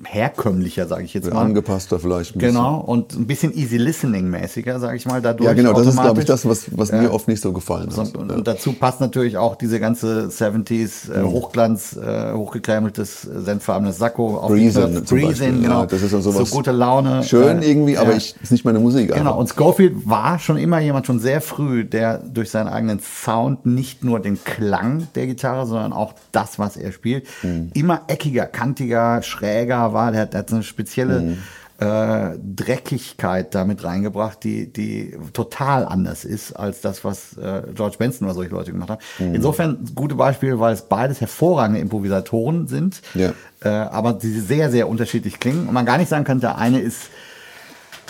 herkömmlicher, 0.04 0.88
sage 0.88 1.06
ich 1.06 1.14
jetzt 1.14 1.32
mal. 1.34 1.42
Angepasster 1.42 2.00
vielleicht. 2.00 2.36
ein 2.36 2.40
bisschen. 2.40 2.56
Genau, 2.56 2.80
und 2.82 3.14
ein 3.14 3.28
bisschen 3.28 3.56
easy 3.56 3.78
listening 3.78 4.30
mäßiger, 4.30 4.78
sage 4.80 4.98
ich 4.98 5.06
mal, 5.06 5.22
dadurch 5.22 5.48
Ja, 5.48 5.54
genau, 5.54 5.72
das 5.74 5.88
ist, 5.88 6.02
glaube 6.02 6.20
ich, 6.20 6.26
das, 6.26 6.46
was, 6.46 6.66
was 6.78 6.92
mir 6.92 7.14
oft 7.14 7.30
nicht 7.30 7.42
so 7.42 7.54
gefallen 7.54 7.90
hat. 7.96 8.16
Und, 8.18 8.32
und 8.32 8.46
dazu 8.48 8.74
passt 8.74 9.00
natürlich 9.00 9.38
auch 9.38 9.56
diese 9.56 9.80
ganze 9.80 10.28
70s 10.28 11.14
äh, 11.14 11.24
Hochglanz, 11.24 11.96
äh, 11.96 12.34
hochgekrämeltes, 12.34 13.26
äh, 13.26 13.40
senffarbenes 13.40 13.98
Sakko. 13.98 14.38
auf 14.38 14.50
Breezing, 14.50 15.04
Beispiel, 15.06 15.62
genau. 15.62 15.82
ja, 15.82 15.86
das 15.86 16.02
ist 16.02 16.14
dann 16.14 16.22
sowas 16.22 16.50
so 16.50 16.56
gute 16.58 16.72
Laune. 16.72 17.24
Schön 17.24 17.62
äh, 17.62 17.70
irgendwie, 17.70 17.98
aber 17.98 18.12
ja. 18.12 18.18
ich, 18.18 18.36
ist 18.42 18.52
nicht 18.52 18.66
meine 18.66 18.80
Musik. 18.80 19.08
Genau, 19.08 19.20
einfach. 19.20 19.38
und 19.38 19.50
Schofield 19.50 20.10
war 20.10 20.40
schon 20.40 20.58
immer 20.58 20.80
jemand, 20.80 21.06
schon 21.06 21.20
sehr 21.20 21.40
früh, 21.40 21.86
der 21.86 22.18
durch 22.18 22.52
seinen 22.52 22.68
eigenen 22.68 23.00
Sound 23.00 23.66
nicht 23.66 24.04
nur 24.04 24.20
den 24.20 24.44
Klang 24.44 25.08
der 25.16 25.28
Gitarre, 25.28 25.66
sondern 25.66 25.94
auch 25.94 26.14
das, 26.34 26.60
was 26.60 26.76
er 26.76 26.92
spielt, 26.92 27.28
Mhm. 27.44 27.72
immer 27.74 28.02
eckiger, 28.08 28.46
kantiger, 28.46 29.22
schräger 29.22 29.69
war. 29.94 30.12
Der 30.12 30.22
hat, 30.22 30.34
der 30.34 30.40
hat 30.40 30.50
so 30.50 30.56
eine 30.56 30.64
spezielle 30.64 31.22
Mhm. 31.22 31.38
äh, 31.80 32.38
Dreckigkeit 32.56 33.56
damit 33.56 33.84
reingebracht, 33.86 34.44
die, 34.44 34.72
die 34.72 35.16
total 35.32 35.86
anders 35.86 36.26
ist 36.26 36.52
als 36.54 36.82
das, 36.82 37.06
was 37.06 37.38
äh, 37.38 37.62
George 37.74 37.96
Benson 37.98 38.26
oder 38.28 38.36
solche 38.36 38.52
Leute 38.54 38.72
gemacht 38.74 38.90
haben. 38.90 39.02
Mhm. 39.20 39.36
Insofern 39.36 39.86
gute 39.96 40.16
Beispiele, 40.16 40.60
weil 40.60 40.74
es 40.74 40.82
beides 40.82 41.22
hervorragende 41.22 41.80
Improvisatoren 41.80 42.68
sind, 42.68 43.02
Ja. 43.14 43.32
äh, 43.64 43.70
aber 43.70 44.12
die 44.14 44.30
sehr, 44.40 44.70
sehr 44.72 44.90
unterschiedlich 44.90 45.40
klingen. 45.40 45.68
Und 45.68 45.74
man 45.74 45.86
gar 45.86 45.98
nicht 45.98 46.10
sagen 46.10 46.26
kann, 46.26 46.42
der 46.42 46.58
eine 46.58 46.80
ist 46.80 47.04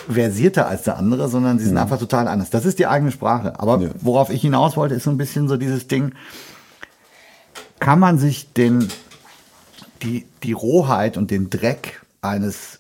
versierter 0.09 0.67
als 0.67 0.83
der 0.83 0.97
andere, 0.97 1.27
sondern 1.29 1.59
sie 1.59 1.65
sind 1.65 1.77
einfach 1.77 1.99
total 1.99 2.27
anders. 2.27 2.49
Das 2.49 2.65
ist 2.65 2.79
die 2.79 2.87
eigene 2.87 3.11
Sprache. 3.11 3.59
Aber 3.59 3.79
Ja. 3.79 3.89
worauf 4.01 4.31
ich 4.31 4.41
hinaus 4.41 4.75
wollte, 4.77 4.95
ist 4.95 5.03
so 5.03 5.11
ein 5.11 5.17
bisschen 5.17 5.47
so 5.47 5.57
dieses 5.57 5.87
Ding, 5.87 6.13
kann 7.79 7.99
man 7.99 8.17
sich 8.17 8.51
den, 8.53 8.87
die, 10.03 10.25
die 10.43 10.53
Rohheit 10.53 11.17
und 11.17 11.31
den 11.31 11.49
Dreck 11.49 12.01
eines 12.21 12.79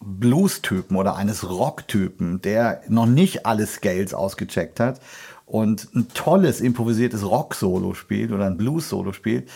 Blues-Typen 0.00 0.96
oder 0.96 1.16
eines 1.16 1.48
Rock-Typen, 1.48 2.42
der 2.42 2.82
noch 2.88 3.06
nicht 3.06 3.46
alle 3.46 3.66
Scales 3.66 4.14
ausgecheckt 4.14 4.80
hat 4.80 5.00
und 5.46 5.88
ein 5.94 6.08
tolles 6.14 6.60
improvisiertes 6.60 7.24
Rock-Solo 7.24 7.94
spielt 7.94 8.32
oder 8.32 8.46
ein 8.46 8.56
Blues-Solo 8.56 9.12
spielt, 9.12 9.48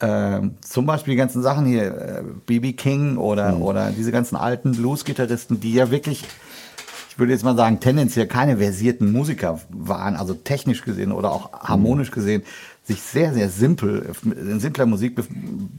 ähm, 0.00 0.54
zum 0.62 0.86
Beispiel 0.86 1.12
die 1.12 1.18
ganzen 1.18 1.42
Sachen 1.42 1.66
hier, 1.66 1.84
äh, 1.84 2.22
B.B. 2.46 2.72
King 2.72 3.18
oder, 3.18 3.58
oder 3.58 3.90
diese 3.90 4.12
ganzen 4.12 4.36
alten 4.36 4.72
Blues-Gitarristen, 4.72 5.60
die 5.60 5.74
ja 5.74 5.90
wirklich, 5.90 6.24
ich 7.10 7.18
würde 7.18 7.32
jetzt 7.32 7.44
mal 7.44 7.56
sagen, 7.56 7.80
tendenziell 7.80 8.26
keine 8.26 8.56
versierten 8.56 9.12
Musiker 9.12 9.60
waren, 9.68 10.16
also 10.16 10.32
technisch 10.32 10.82
gesehen 10.82 11.12
oder 11.12 11.30
auch 11.32 11.52
harmonisch 11.52 12.10
gesehen, 12.10 12.42
sich 12.82 13.02
sehr, 13.02 13.32
sehr 13.32 13.48
simpel, 13.50 14.10
in 14.24 14.58
simpler 14.58 14.86
Musik 14.86 15.14
be 15.14 15.24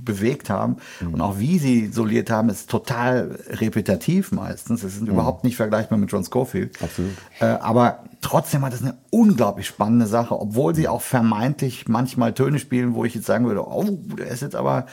bewegt 0.03 0.49
haben. 0.49 0.77
Und 1.11 1.21
auch 1.21 1.39
wie 1.39 1.59
sie 1.59 1.87
soliert 1.87 2.29
haben, 2.29 2.49
ist 2.49 2.69
total 2.69 3.37
repetitiv 3.49 4.31
meistens. 4.31 4.83
Es 4.83 4.95
ist 4.95 5.07
überhaupt 5.07 5.43
nicht 5.43 5.55
vergleichbar 5.55 5.97
mit 5.97 6.11
John 6.11 6.23
Scofield. 6.23 6.81
Absolut. 6.81 7.11
Äh, 7.39 7.45
aber 7.45 8.03
trotzdem 8.21 8.63
hat 8.65 8.73
es 8.73 8.81
eine 8.81 8.97
unglaublich 9.09 9.67
spannende 9.67 10.07
Sache, 10.07 10.39
obwohl 10.39 10.73
sie 10.73 10.87
auch 10.87 11.01
vermeintlich 11.01 11.87
manchmal 11.87 12.33
Töne 12.33 12.59
spielen, 12.59 12.93
wo 12.95 13.05
ich 13.05 13.13
jetzt 13.13 13.27
sagen 13.27 13.45
würde, 13.45 13.67
oh, 13.67 13.85
der 14.17 14.27
ist 14.27 14.41
jetzt 14.41 14.55
aber 14.55 14.85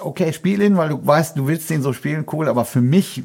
okay, 0.00 0.32
spiel 0.32 0.62
ihn, 0.62 0.76
weil 0.76 0.90
du 0.90 1.06
weißt, 1.06 1.36
du 1.36 1.46
willst 1.46 1.70
ihn 1.70 1.82
so 1.82 1.92
spielen, 1.92 2.26
cool, 2.32 2.48
aber 2.48 2.64
für 2.64 2.80
mich 2.80 3.22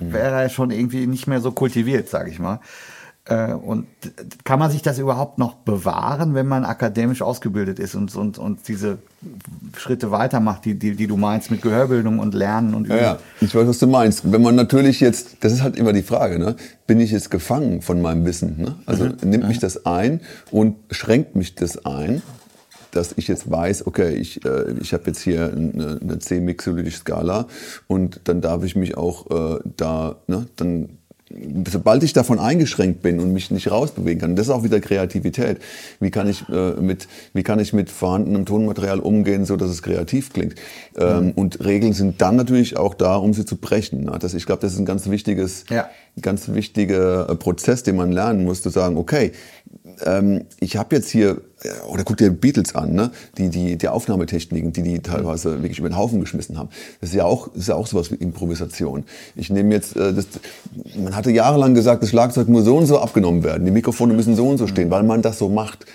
wäre 0.00 0.42
er 0.42 0.48
schon 0.48 0.70
irgendwie 0.70 1.06
nicht 1.06 1.26
mehr 1.26 1.40
so 1.40 1.52
kultiviert, 1.52 2.08
sage 2.08 2.30
ich 2.30 2.38
mal. 2.38 2.60
Äh, 3.26 3.54
Und 3.54 3.86
kann 4.44 4.58
man 4.58 4.70
sich 4.70 4.82
das 4.82 4.98
überhaupt 4.98 5.38
noch 5.38 5.54
bewahren, 5.54 6.34
wenn 6.34 6.46
man 6.46 6.66
akademisch 6.66 7.22
ausgebildet 7.22 7.78
ist 7.78 7.94
und, 7.94 8.14
und, 8.16 8.36
und 8.38 8.68
diese 8.68 8.98
Schritte 9.78 10.10
weitermacht, 10.10 10.66
die, 10.66 10.78
die, 10.78 10.94
die 10.94 11.06
du 11.06 11.16
meinst 11.16 11.50
mit 11.50 11.62
Gehörbildung 11.62 12.18
und 12.18 12.34
Lernen 12.34 12.74
und 12.74 12.86
Ja, 12.88 12.96
ja, 12.96 13.18
ich 13.40 13.54
weiß, 13.54 13.66
was 13.66 13.78
du 13.78 13.86
meinst. 13.86 14.30
Wenn 14.30 14.42
man 14.42 14.54
natürlich 14.56 15.00
jetzt, 15.00 15.38
das 15.40 15.54
ist 15.54 15.62
halt 15.62 15.76
immer 15.76 15.94
die 15.94 16.02
Frage, 16.02 16.38
ne? 16.38 16.56
bin 16.86 17.00
ich 17.00 17.12
jetzt 17.12 17.30
gefangen 17.30 17.80
von 17.80 18.02
meinem 18.02 18.26
Wissen? 18.26 18.60
Ne? 18.60 18.74
Also 18.84 19.04
Mhm. 19.06 19.16
nimmt 19.30 19.48
mich 19.48 19.58
das 19.58 19.86
ein 19.86 20.20
und 20.50 20.76
schränkt 20.90 21.34
mich 21.34 21.54
das 21.54 21.86
ein, 21.86 22.20
dass 22.90 23.14
ich 23.16 23.26
jetzt 23.26 23.50
weiß, 23.50 23.86
okay, 23.86 24.10
ich, 24.16 24.44
äh, 24.44 24.72
ich 24.82 24.92
habe 24.92 25.04
jetzt 25.06 25.20
hier 25.22 25.50
eine, 25.50 25.98
eine 26.02 26.18
C-mixolytische 26.18 26.98
Skala 26.98 27.46
und 27.86 28.20
dann 28.24 28.42
darf 28.42 28.64
ich 28.64 28.76
mich 28.76 28.98
auch 28.98 29.30
äh, 29.30 29.60
da, 29.78 30.16
ne, 30.26 30.46
dann 30.56 30.98
sobald 31.70 32.02
ich 32.02 32.12
davon 32.12 32.38
eingeschränkt 32.38 33.02
bin 33.02 33.20
und 33.20 33.32
mich 33.32 33.50
nicht 33.50 33.70
rausbewegen 33.70 34.20
kann, 34.20 34.36
das 34.36 34.46
ist 34.46 34.52
auch 34.52 34.62
wieder 34.64 34.80
Kreativität. 34.80 35.58
Wie 36.00 36.10
kann 36.10 36.28
ich 36.28 36.48
äh, 36.48 36.72
mit 36.80 37.08
wie 37.32 37.42
kann 37.42 37.58
ich 37.58 37.72
mit 37.72 37.90
vorhandenem 37.90 38.46
Tonmaterial 38.46 39.00
umgehen, 39.00 39.44
so 39.44 39.56
dass 39.56 39.70
es 39.70 39.82
kreativ 39.82 40.32
klingt? 40.32 40.54
Ähm, 40.96 41.32
und 41.34 41.64
Regeln 41.64 41.92
sind 41.92 42.20
dann 42.20 42.36
natürlich 42.36 42.76
auch 42.76 42.94
da, 42.94 43.16
um 43.16 43.34
sie 43.34 43.44
zu 43.44 43.56
brechen. 43.56 44.04
Ne? 44.04 44.16
Das, 44.20 44.34
ich 44.34 44.46
glaube, 44.46 44.62
das 44.62 44.72
ist 44.72 44.78
ein 44.78 44.86
ganz 44.86 45.08
wichtiges, 45.08 45.64
Ja. 45.70 45.88
ganz 46.20 46.48
wichtiger 46.48 47.28
äh, 47.28 47.34
Prozess, 47.34 47.82
den 47.82 47.96
man 47.96 48.12
lernen 48.12 48.44
muss, 48.44 48.62
zu 48.62 48.70
sagen, 48.70 48.96
okay, 48.96 49.32
ähm, 50.04 50.44
ich 50.60 50.76
habe 50.76 50.96
jetzt 50.96 51.10
hier, 51.10 51.40
äh, 51.62 51.86
oder 51.88 52.04
guck 52.04 52.16
dir 52.16 52.30
Beatles 52.30 52.74
an, 52.74 52.92
ne? 52.92 53.10
die, 53.38 53.48
die, 53.48 53.76
die 53.76 53.88
Aufnahmetechniken, 53.88 54.72
die 54.72 54.82
die 54.82 55.00
teilweise 55.00 55.62
wirklich 55.62 55.78
über 55.78 55.88
den 55.88 55.96
Haufen 55.96 56.20
geschmissen 56.20 56.58
haben. 56.58 56.68
Das 57.00 57.10
ist 57.10 57.16
ja 57.16 57.24
auch, 57.24 57.48
das 57.48 57.62
ist 57.62 57.68
ja 57.68 57.74
auch 57.74 57.86
sowas 57.86 58.10
wie 58.10 58.16
Improvisation. 58.16 59.04
Ich 59.36 59.50
nehme 59.50 59.74
jetzt, 59.74 59.96
äh, 59.96 60.12
das, 60.12 60.26
man 60.96 61.14
hatte 61.14 61.30
jahrelang 61.30 61.74
gesagt, 61.74 62.02
das 62.02 62.10
Schlagzeug 62.10 62.48
muss 62.48 62.64
so 62.64 62.76
und 62.76 62.86
so 62.86 62.98
abgenommen 62.98 63.44
werden, 63.44 63.64
die 63.64 63.70
Mikrofone 63.70 64.14
müssen 64.14 64.36
so 64.36 64.48
und 64.48 64.58
so 64.58 64.66
stehen, 64.66 64.90
weil 64.90 65.02
man 65.02 65.22
das 65.22 65.38
so 65.38 65.48
macht. 65.48 65.86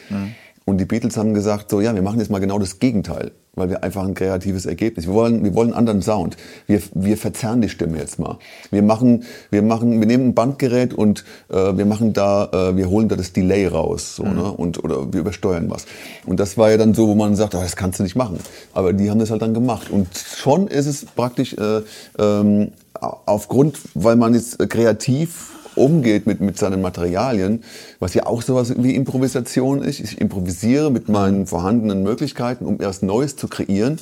Und 0.69 0.77
die 0.77 0.85
Beatles 0.85 1.17
haben 1.17 1.33
gesagt, 1.33 1.71
so 1.71 1.81
ja, 1.81 1.95
wir 1.95 2.03
machen 2.03 2.19
jetzt 2.19 2.29
mal 2.29 2.37
genau 2.37 2.59
das 2.59 2.77
Gegenteil, 2.77 3.31
weil 3.55 3.71
wir 3.71 3.83
einfach 3.83 4.05
ein 4.05 4.13
kreatives 4.13 4.67
Ergebnis. 4.67 5.07
Wir 5.07 5.15
wollen, 5.15 5.43
wir 5.43 5.55
wollen 5.55 5.69
einen 5.69 5.79
anderen 5.79 6.03
Sound. 6.03 6.37
Wir, 6.67 6.79
wir 6.93 7.17
verzerren 7.17 7.59
die 7.61 7.69
Stimme 7.69 7.97
jetzt 7.97 8.19
mal. 8.19 8.37
Wir 8.69 8.83
machen, 8.83 9.23
wir 9.49 9.63
machen, 9.63 9.99
wir 9.99 10.05
nehmen 10.05 10.27
ein 10.27 10.33
Bandgerät 10.35 10.93
und 10.93 11.25
äh, 11.49 11.55
wir 11.75 11.87
machen 11.87 12.13
da, 12.13 12.49
äh, 12.53 12.77
wir 12.77 12.87
holen 12.87 13.09
da 13.09 13.15
das 13.15 13.33
Delay 13.33 13.65
raus, 13.65 14.15
so, 14.15 14.23
ne? 14.23 14.43
Und 14.51 14.83
oder 14.83 15.11
wir 15.11 15.21
übersteuern 15.21 15.71
was. 15.71 15.87
Und 16.27 16.39
das 16.39 16.55
war 16.55 16.69
ja 16.69 16.77
dann 16.77 16.93
so, 16.93 17.07
wo 17.07 17.15
man 17.15 17.35
sagt, 17.35 17.55
oh, 17.55 17.59
das 17.59 17.75
kannst 17.75 17.97
du 17.97 18.03
nicht 18.03 18.15
machen. 18.15 18.37
Aber 18.75 18.93
die 18.93 19.09
haben 19.09 19.17
das 19.17 19.31
halt 19.31 19.41
dann 19.41 19.55
gemacht. 19.55 19.89
Und 19.89 20.07
schon 20.15 20.67
ist 20.67 20.85
es 20.85 21.03
praktisch 21.03 21.55
äh, 21.55 21.81
ähm, 22.19 22.73
aufgrund, 22.93 23.79
weil 23.95 24.17
man 24.17 24.35
jetzt 24.35 24.61
äh, 24.61 24.67
kreativ 24.67 25.58
umgeht 25.75 26.25
mit, 26.25 26.41
mit 26.41 26.57
seinen 26.57 26.81
Materialien, 26.81 27.63
was 27.99 28.13
ja 28.13 28.25
auch 28.25 28.41
sowas 28.41 28.73
wie 28.77 28.95
Improvisation 28.95 29.81
ist. 29.81 29.99
Ich 29.99 30.19
improvisiere 30.19 30.91
mit 30.91 31.09
meinen 31.09 31.47
vorhandenen 31.47 32.03
Möglichkeiten, 32.03 32.65
um 32.65 32.81
erst 32.81 33.03
Neues 33.03 33.35
zu 33.35 33.47
kreieren. 33.47 33.97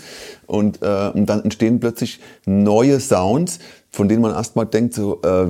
Und, 0.45 0.81
äh, 0.81 1.09
und 1.13 1.27
dann 1.27 1.43
entstehen 1.43 1.79
plötzlich 1.79 2.19
neue 2.45 2.99
Sounds, 2.99 3.59
von 3.91 4.07
denen 4.07 4.21
man 4.21 4.31
erstmal 4.31 4.65
denkt, 4.65 4.93
so, 4.93 5.21
äh, 5.23 5.43
äh, 5.43 5.47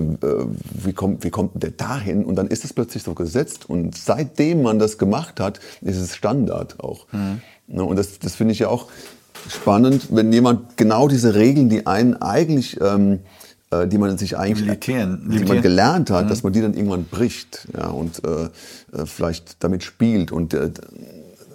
wie, 0.84 0.93
kommt, 0.93 1.23
wie 1.23 1.30
kommt 1.30 1.62
der 1.62 1.71
dahin? 1.71 2.23
Und 2.25 2.36
dann 2.36 2.47
ist 2.47 2.63
es 2.63 2.73
plötzlich 2.73 3.03
so 3.03 3.13
gesetzt. 3.13 3.69
Und 3.69 3.95
seitdem 3.97 4.62
man 4.62 4.80
das 4.80 4.97
gemacht 4.97 5.39
hat, 5.39 5.60
ist 5.82 5.97
es 5.97 6.15
Standard 6.15 6.80
auch. 6.80 7.08
Ne, 7.67 7.84
Und 7.84 7.97
das, 7.97 8.19
das 8.19 8.36
finde 8.36 8.53
ich 8.53 8.60
ja 8.60 8.69
auch 8.69 8.88
spannend, 9.49 10.08
wenn 10.12 10.32
jemand 10.32 10.77
genau 10.77 11.08
diese 11.08 11.36
Regeln, 11.36 11.69
die 11.69 11.86
einen 11.88 12.15
eigentlich... 12.21 12.80
Ähm, 12.82 13.13
äh, 13.13 13.17
die 13.71 13.97
man 13.97 14.17
sich 14.17 14.38
eigentlich 14.38 14.65
Limitieren. 14.65 15.30
die 15.30 15.43
man 15.43 15.62
gelernt 15.62 16.10
hat, 16.10 16.32
dass 16.32 16.43
man 16.43 16.53
die 16.53 16.62
dann 16.62 16.73
irgendwann 16.73 17.03
bricht 17.06 17.67
ja, 17.75 17.88
und 17.88 18.23
äh, 18.25 18.45
äh, 18.93 19.06
vielleicht 19.06 19.62
damit 19.63 19.84
spielt 19.84 20.32
und 20.32 20.53
äh, 20.53 20.71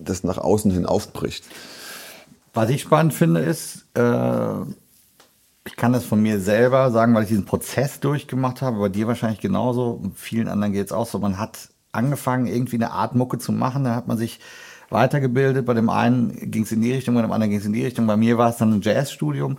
das 0.01 0.22
nach 0.22 0.38
außen 0.38 0.70
hin 0.70 0.85
aufbricht. 0.85 1.44
Was 2.55 2.68
ich 2.68 2.83
spannend 2.83 3.14
finde, 3.14 3.40
ist, 3.40 3.87
äh, 3.94 4.62
ich 5.64 5.77
kann 5.77 5.92
das 5.92 6.05
von 6.05 6.20
mir 6.20 6.40
selber 6.40 6.90
sagen, 6.90 7.14
weil 7.14 7.22
ich 7.22 7.29
diesen 7.29 7.46
Prozess 7.46 8.01
durchgemacht 8.01 8.61
habe, 8.61 8.79
bei 8.79 8.88
dir 8.88 9.07
wahrscheinlich 9.07 9.40
genauso, 9.40 9.90
und 9.90 10.18
vielen 10.18 10.48
anderen 10.48 10.72
geht 10.72 10.87
es 10.87 10.92
auch 10.92 11.07
so. 11.07 11.18
Man 11.18 11.38
hat 11.38 11.70
angefangen, 11.92 12.46
irgendwie 12.46 12.77
eine 12.77 12.90
Art 12.90 13.14
Mucke 13.14 13.38
zu 13.38 13.53
machen, 13.53 13.85
da 13.85 13.94
hat 13.94 14.09
man 14.09 14.18
sich 14.18 14.40
weitergebildet. 14.90 15.64
Bei 15.64 15.75
dem 15.75 15.88
einen 15.88 16.51
ging 16.51 16.64
es 16.64 16.72
in 16.72 16.83
die 16.83 16.92
Richtung, 16.92 17.14
bei 17.14 17.22
dem 17.22 17.33
anderen 17.33 17.51
ging 17.51 17.61
es 17.61 17.66
in 17.66 17.72
die 17.72 17.85
Richtung. 17.85 18.07
Bei 18.07 18.16
mir 18.16 18.38
war 18.38 18.51
es 18.51 18.57
dann 18.57 18.72
ein 18.72 18.83
Jazzstudium, 18.83 19.57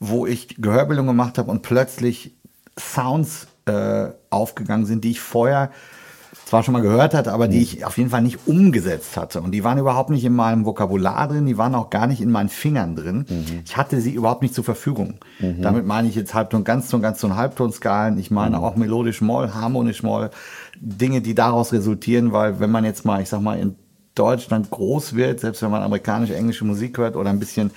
wo 0.00 0.26
ich 0.26 0.56
Gehörbildung 0.56 1.06
gemacht 1.06 1.38
habe 1.38 1.50
und 1.50 1.62
plötzlich 1.62 2.34
Sounds 2.78 3.46
äh, 3.66 4.08
aufgegangen 4.30 4.86
sind, 4.86 5.04
die 5.04 5.12
ich 5.12 5.20
vorher 5.20 5.70
zwar 6.44 6.62
schon 6.62 6.72
mal 6.72 6.82
gehört 6.82 7.14
hatte, 7.14 7.32
aber 7.32 7.48
die 7.48 7.62
ich 7.62 7.84
auf 7.84 7.96
jeden 7.96 8.10
Fall 8.10 8.22
nicht 8.22 8.46
umgesetzt 8.46 9.16
hatte. 9.16 9.40
Und 9.40 9.52
die 9.52 9.64
waren 9.64 9.78
überhaupt 9.78 10.10
nicht 10.10 10.24
in 10.24 10.34
meinem 10.34 10.66
Vokabular 10.66 11.28
drin, 11.28 11.46
die 11.46 11.56
waren 11.56 11.74
auch 11.74 11.90
gar 11.90 12.06
nicht 12.06 12.20
in 12.20 12.30
meinen 12.30 12.48
Fingern 12.48 12.96
drin. 12.96 13.24
Mhm. 13.28 13.62
Ich 13.64 13.76
hatte 13.76 14.00
sie 14.00 14.12
überhaupt 14.12 14.42
nicht 14.42 14.54
zur 14.54 14.64
Verfügung. 14.64 15.14
Mhm. 15.38 15.62
Damit 15.62 15.86
meine 15.86 16.08
ich 16.08 16.14
jetzt 16.14 16.34
Halbton, 16.34 16.64
Ganzton, 16.64 17.00
Ganzton, 17.00 17.36
Halbtonskalen. 17.36 18.18
Ich 18.18 18.30
meine 18.30 18.58
mhm. 18.58 18.64
auch 18.64 18.76
melodisch 18.76 19.20
Moll, 19.20 19.54
harmonisch 19.54 20.02
Moll. 20.02 20.30
Dinge, 20.80 21.22
die 21.22 21.34
daraus 21.34 21.72
resultieren, 21.72 22.32
weil 22.32 22.60
wenn 22.60 22.70
man 22.70 22.84
jetzt 22.84 23.04
mal, 23.04 23.22
ich 23.22 23.28
sag 23.28 23.40
mal, 23.40 23.58
in 23.58 23.76
Deutschland 24.14 24.70
groß 24.70 25.16
wird, 25.16 25.40
selbst 25.40 25.62
wenn 25.62 25.70
man 25.70 25.82
amerikanische, 25.82 26.36
englische 26.36 26.64
Musik 26.64 26.98
hört 26.98 27.16
oder 27.16 27.30
ein 27.30 27.40
bisschen 27.40 27.70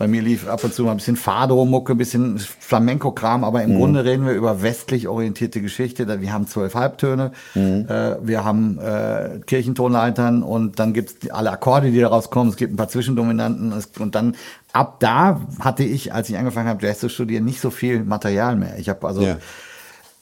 bei 0.00 0.08
mir 0.08 0.22
lief 0.22 0.48
ab 0.48 0.64
und 0.64 0.72
zu 0.72 0.84
mal 0.84 0.92
ein 0.92 0.96
bisschen 0.96 1.16
Fado-Mucke, 1.16 1.92
ein 1.92 1.98
bisschen 1.98 2.38
Flamenco-Kram, 2.38 3.44
aber 3.44 3.62
im 3.62 3.74
mhm. 3.74 3.76
Grunde 3.76 4.02
reden 4.06 4.24
wir 4.24 4.32
über 4.32 4.62
westlich 4.62 5.08
orientierte 5.08 5.60
Geschichte. 5.60 6.22
Wir 6.22 6.32
haben 6.32 6.46
zwölf 6.46 6.74
Halbtöne, 6.74 7.32
mhm. 7.54 7.84
äh, 7.86 8.16
wir 8.26 8.42
haben 8.42 8.78
äh, 8.78 9.40
Kirchentonleitern 9.44 10.42
und 10.42 10.78
dann 10.78 10.94
gibt's 10.94 11.30
alle 11.30 11.50
Akkorde, 11.50 11.90
die 11.90 12.00
daraus 12.00 12.30
kommen. 12.30 12.48
Es 12.48 12.56
gibt 12.56 12.72
ein 12.72 12.76
paar 12.76 12.88
Zwischendominanten 12.88 13.74
und 13.98 14.14
dann 14.14 14.36
ab 14.72 15.00
da 15.00 15.42
hatte 15.58 15.84
ich, 15.84 16.14
als 16.14 16.30
ich 16.30 16.38
angefangen 16.38 16.70
habe, 16.70 16.82
Jazz 16.82 17.00
zu 17.00 17.10
studieren, 17.10 17.44
nicht 17.44 17.60
so 17.60 17.68
viel 17.68 18.02
Material 18.02 18.56
mehr. 18.56 18.78
Ich 18.78 18.88
habe 18.88 19.06
also 19.06 19.20
ja 19.20 19.36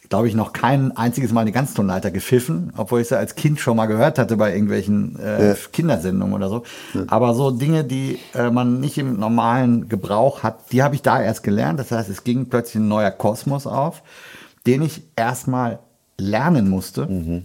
glaube 0.09 0.29
ich, 0.29 0.35
noch 0.35 0.53
kein 0.53 0.97
einziges 0.97 1.33
Mal 1.33 1.43
eine 1.43 1.53
Ganztonleiter 1.53 2.11
gepfiffen, 2.11 2.73
obwohl 2.77 3.01
ich 3.01 3.09
sie 3.09 3.19
als 3.19 3.35
Kind 3.35 3.61
schon 3.61 3.77
mal 3.77 3.87
gehört 3.87 4.19
hatte 4.19 4.37
bei 4.37 4.53
irgendwelchen 4.53 5.19
äh, 5.19 5.49
ja. 5.51 5.57
Kindersendungen 5.73 6.35
oder 6.35 6.49
so. 6.49 6.63
Ja. 6.95 7.03
Aber 7.09 7.35
so 7.35 7.51
Dinge, 7.51 7.85
die 7.85 8.19
äh, 8.35 8.51
man 8.51 8.81
nicht 8.81 8.97
im 8.97 9.19
normalen 9.19 9.89
Gebrauch 9.89 10.43
hat, 10.43 10.73
die 10.73 10.83
habe 10.83 10.95
ich 10.95 11.03
da 11.03 11.21
erst 11.21 11.43
gelernt. 11.43 11.79
Das 11.79 11.91
heißt, 11.91 12.09
es 12.09 12.25
ging 12.25 12.47
plötzlich 12.47 12.77
ein 12.77 12.89
neuer 12.89 13.11
Kosmos 13.11 13.67
auf, 13.67 14.03
den 14.67 14.83
ich 14.83 15.03
erstmal 15.15 15.81
lernen 16.17 16.71
musste. 16.71 17.07
Mhm. 17.07 17.43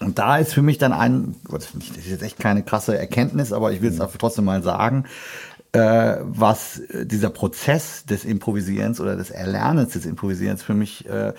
Und 0.00 0.18
da 0.18 0.38
ist 0.38 0.52
für 0.52 0.62
mich 0.62 0.78
dann 0.78 0.92
ein, 0.92 1.36
das 1.50 1.68
ist 1.74 2.08
jetzt 2.08 2.22
echt 2.22 2.38
keine 2.38 2.62
krasse 2.62 2.96
Erkenntnis, 2.96 3.52
aber 3.52 3.72
ich 3.72 3.82
will 3.82 3.90
es 3.90 3.98
mhm. 3.98 4.06
trotzdem 4.18 4.44
mal 4.44 4.62
sagen, 4.62 5.04
äh, 5.72 6.16
was 6.22 6.80
dieser 6.92 7.30
Prozess 7.30 8.04
des 8.04 8.24
Improvisierens 8.24 9.00
oder 9.00 9.16
des 9.16 9.30
Erlernens 9.30 9.92
des 9.92 10.06
Improvisierens 10.06 10.62
für 10.62 10.74
mich 10.74 11.06
äh, 11.08 11.32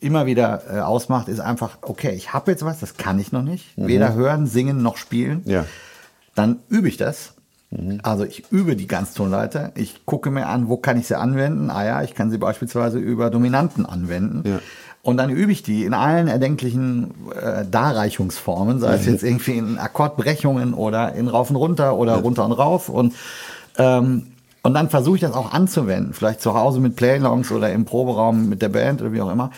immer 0.00 0.26
wieder 0.26 0.62
äh, 0.68 0.80
ausmacht, 0.80 1.28
ist 1.28 1.40
einfach, 1.40 1.78
okay, 1.82 2.12
ich 2.12 2.32
habe 2.32 2.50
jetzt 2.50 2.64
was, 2.64 2.80
das 2.80 2.96
kann 2.96 3.18
ich 3.18 3.32
noch 3.32 3.42
nicht. 3.42 3.76
Mhm. 3.76 3.86
Weder 3.86 4.14
hören, 4.14 4.46
singen 4.46 4.82
noch 4.82 4.96
spielen. 4.96 5.42
Ja. 5.44 5.66
Dann 6.34 6.60
übe 6.68 6.88
ich 6.88 6.96
das. 6.96 7.34
Mhm. 7.70 8.00
Also 8.02 8.24
ich 8.24 8.50
übe 8.50 8.76
die 8.76 8.86
Ganztonleiter. 8.86 9.72
Ich 9.74 10.06
gucke 10.06 10.30
mir 10.30 10.46
an, 10.46 10.68
wo 10.68 10.76
kann 10.76 10.98
ich 10.98 11.06
sie 11.06 11.18
anwenden. 11.18 11.70
Ah 11.70 11.84
ja, 11.84 12.02
ich 12.02 12.14
kann 12.14 12.30
sie 12.30 12.38
beispielsweise 12.38 12.98
über 12.98 13.30
Dominanten 13.30 13.86
anwenden. 13.86 14.48
Ja. 14.48 14.58
Und 15.02 15.16
dann 15.16 15.30
übe 15.30 15.52
ich 15.52 15.62
die 15.62 15.84
in 15.84 15.94
allen 15.94 16.28
erdenklichen 16.28 17.14
äh, 17.34 17.64
Darreichungsformen, 17.70 18.80
sei 18.80 18.94
es 18.94 19.06
mhm. 19.06 19.12
jetzt 19.12 19.22
irgendwie 19.22 19.56
in 19.56 19.78
Akkordbrechungen 19.78 20.74
oder 20.74 21.14
in 21.14 21.28
Rauf 21.28 21.50
und 21.50 21.56
Runter 21.56 21.96
oder 21.96 22.16
runter 22.16 22.44
und 22.44 22.52
rauf. 22.52 22.88
Und 22.88 23.14
ähm, 23.78 24.26
und 24.62 24.74
dann 24.74 24.90
versuche 24.90 25.16
ich 25.16 25.22
das 25.22 25.32
auch 25.32 25.52
anzuwenden, 25.52 26.12
vielleicht 26.12 26.42
zu 26.42 26.54
Hause 26.54 26.80
mit 26.80 26.96
Playlongs 26.96 27.50
oder 27.50 27.72
im 27.72 27.86
Proberaum 27.86 28.48
mit 28.48 28.60
der 28.60 28.68
Band 28.68 29.00
oder 29.00 29.12
wie 29.12 29.22
auch 29.22 29.32
immer. 29.32 29.50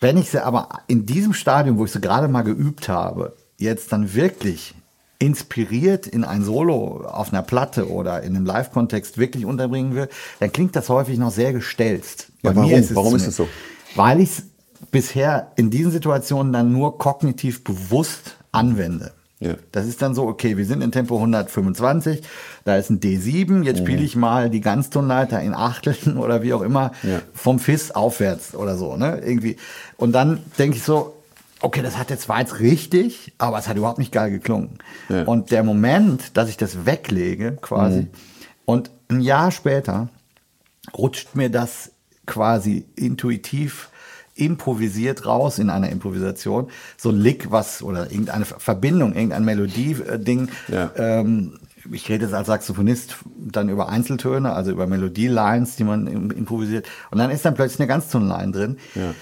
Wenn 0.00 0.16
ich 0.16 0.30
sie 0.30 0.44
aber 0.44 0.68
in 0.86 1.06
diesem 1.06 1.32
Stadium, 1.32 1.78
wo 1.78 1.84
ich 1.84 1.92
sie 1.92 2.00
gerade 2.00 2.28
mal 2.28 2.42
geübt 2.42 2.88
habe, 2.88 3.34
jetzt 3.58 3.92
dann 3.92 4.14
wirklich 4.14 4.74
inspiriert 5.18 6.06
in 6.06 6.24
ein 6.24 6.44
Solo 6.44 7.06
auf 7.06 7.32
einer 7.32 7.42
Platte 7.42 7.90
oder 7.90 8.22
in 8.22 8.36
einem 8.36 8.44
Live-Kontext 8.44 9.16
wirklich 9.16 9.46
unterbringen 9.46 9.94
will, 9.94 10.08
dann 10.40 10.52
klingt 10.52 10.76
das 10.76 10.88
häufig 10.90 11.18
noch 11.18 11.30
sehr 11.30 11.52
gestelzt. 11.52 12.28
Bei 12.42 12.50
ja, 12.50 12.56
warum? 12.56 12.70
mir 12.70 12.78
ist 12.78 12.90
es, 12.90 12.96
warum 12.96 13.16
ist 13.16 13.26
es 13.26 13.36
so? 13.36 13.48
Weil 13.94 14.20
ich 14.20 14.30
es 14.30 14.42
bisher 14.90 15.52
in 15.56 15.70
diesen 15.70 15.90
Situationen 15.90 16.52
dann 16.52 16.72
nur 16.72 16.98
kognitiv 16.98 17.64
bewusst 17.64 18.36
anwende. 18.52 19.12
Ja. 19.38 19.54
Das 19.70 19.86
ist 19.86 20.00
dann 20.00 20.14
so, 20.14 20.26
okay, 20.26 20.56
wir 20.56 20.64
sind 20.64 20.82
in 20.82 20.92
Tempo 20.92 21.16
125, 21.16 22.22
da 22.64 22.76
ist 22.76 22.88
ein 22.88 23.00
D7, 23.00 23.64
jetzt 23.64 23.78
spiele 23.78 23.98
mhm. 23.98 24.04
ich 24.04 24.16
mal 24.16 24.48
die 24.48 24.62
Ganztonleiter 24.62 25.42
in 25.42 25.54
Achteln 25.54 26.16
oder 26.18 26.42
wie 26.42 26.54
auch 26.54 26.62
immer 26.62 26.92
ja. 27.02 27.20
vom 27.34 27.58
Fis 27.58 27.90
aufwärts 27.90 28.54
oder 28.54 28.76
so, 28.76 28.96
ne? 28.96 29.20
Irgendwie. 29.24 29.56
Und 29.98 30.12
dann 30.12 30.40
denke 30.58 30.78
ich 30.78 30.82
so, 30.82 31.14
okay, 31.60 31.82
das 31.82 31.98
hat 31.98 32.08
jetzt 32.10 32.28
war 32.28 32.40
jetzt 32.40 32.60
richtig, 32.60 33.34
aber 33.36 33.58
es 33.58 33.68
hat 33.68 33.76
überhaupt 33.76 33.98
nicht 33.98 34.12
geil 34.12 34.30
geklungen. 34.30 34.78
Ja. 35.10 35.24
Und 35.24 35.50
der 35.50 35.62
Moment, 35.62 36.36
dass 36.36 36.48
ich 36.48 36.56
das 36.56 36.86
weglege, 36.86 37.58
quasi, 37.60 38.02
mhm. 38.02 38.08
und 38.64 38.90
ein 39.08 39.20
Jahr 39.20 39.50
später 39.50 40.08
rutscht 40.96 41.34
mir 41.34 41.50
das 41.50 41.90
quasi 42.26 42.86
intuitiv 42.96 43.90
improvisiert 44.36 45.26
raus 45.26 45.58
in 45.58 45.70
einer 45.70 45.90
Improvisation. 45.90 46.68
So 46.96 47.10
ein 47.10 47.18
Lick, 47.18 47.50
was, 47.50 47.82
oder 47.82 48.10
irgendeine 48.10 48.44
Verbindung, 48.44 49.14
irgendein 49.14 49.44
Melodie-Ding. 49.44 50.50
Ja. 50.68 50.90
Ähm, 50.96 51.58
ich 51.92 52.08
rede 52.08 52.24
jetzt 52.24 52.34
als 52.34 52.48
Saxophonist 52.48 53.16
dann 53.36 53.68
über 53.68 53.88
Einzeltöne, 53.88 54.52
also 54.52 54.72
über 54.72 54.86
Melodielines, 54.86 55.76
die 55.76 55.84
man 55.84 56.06
improvisiert. 56.30 56.86
Und 57.10 57.18
dann 57.18 57.30
ist 57.30 57.44
dann 57.44 57.54
plötzlich 57.54 57.80
eine 57.80 57.88
Ganztonline 57.88 58.52
drin. 58.52 58.78
Ja. 58.94 59.14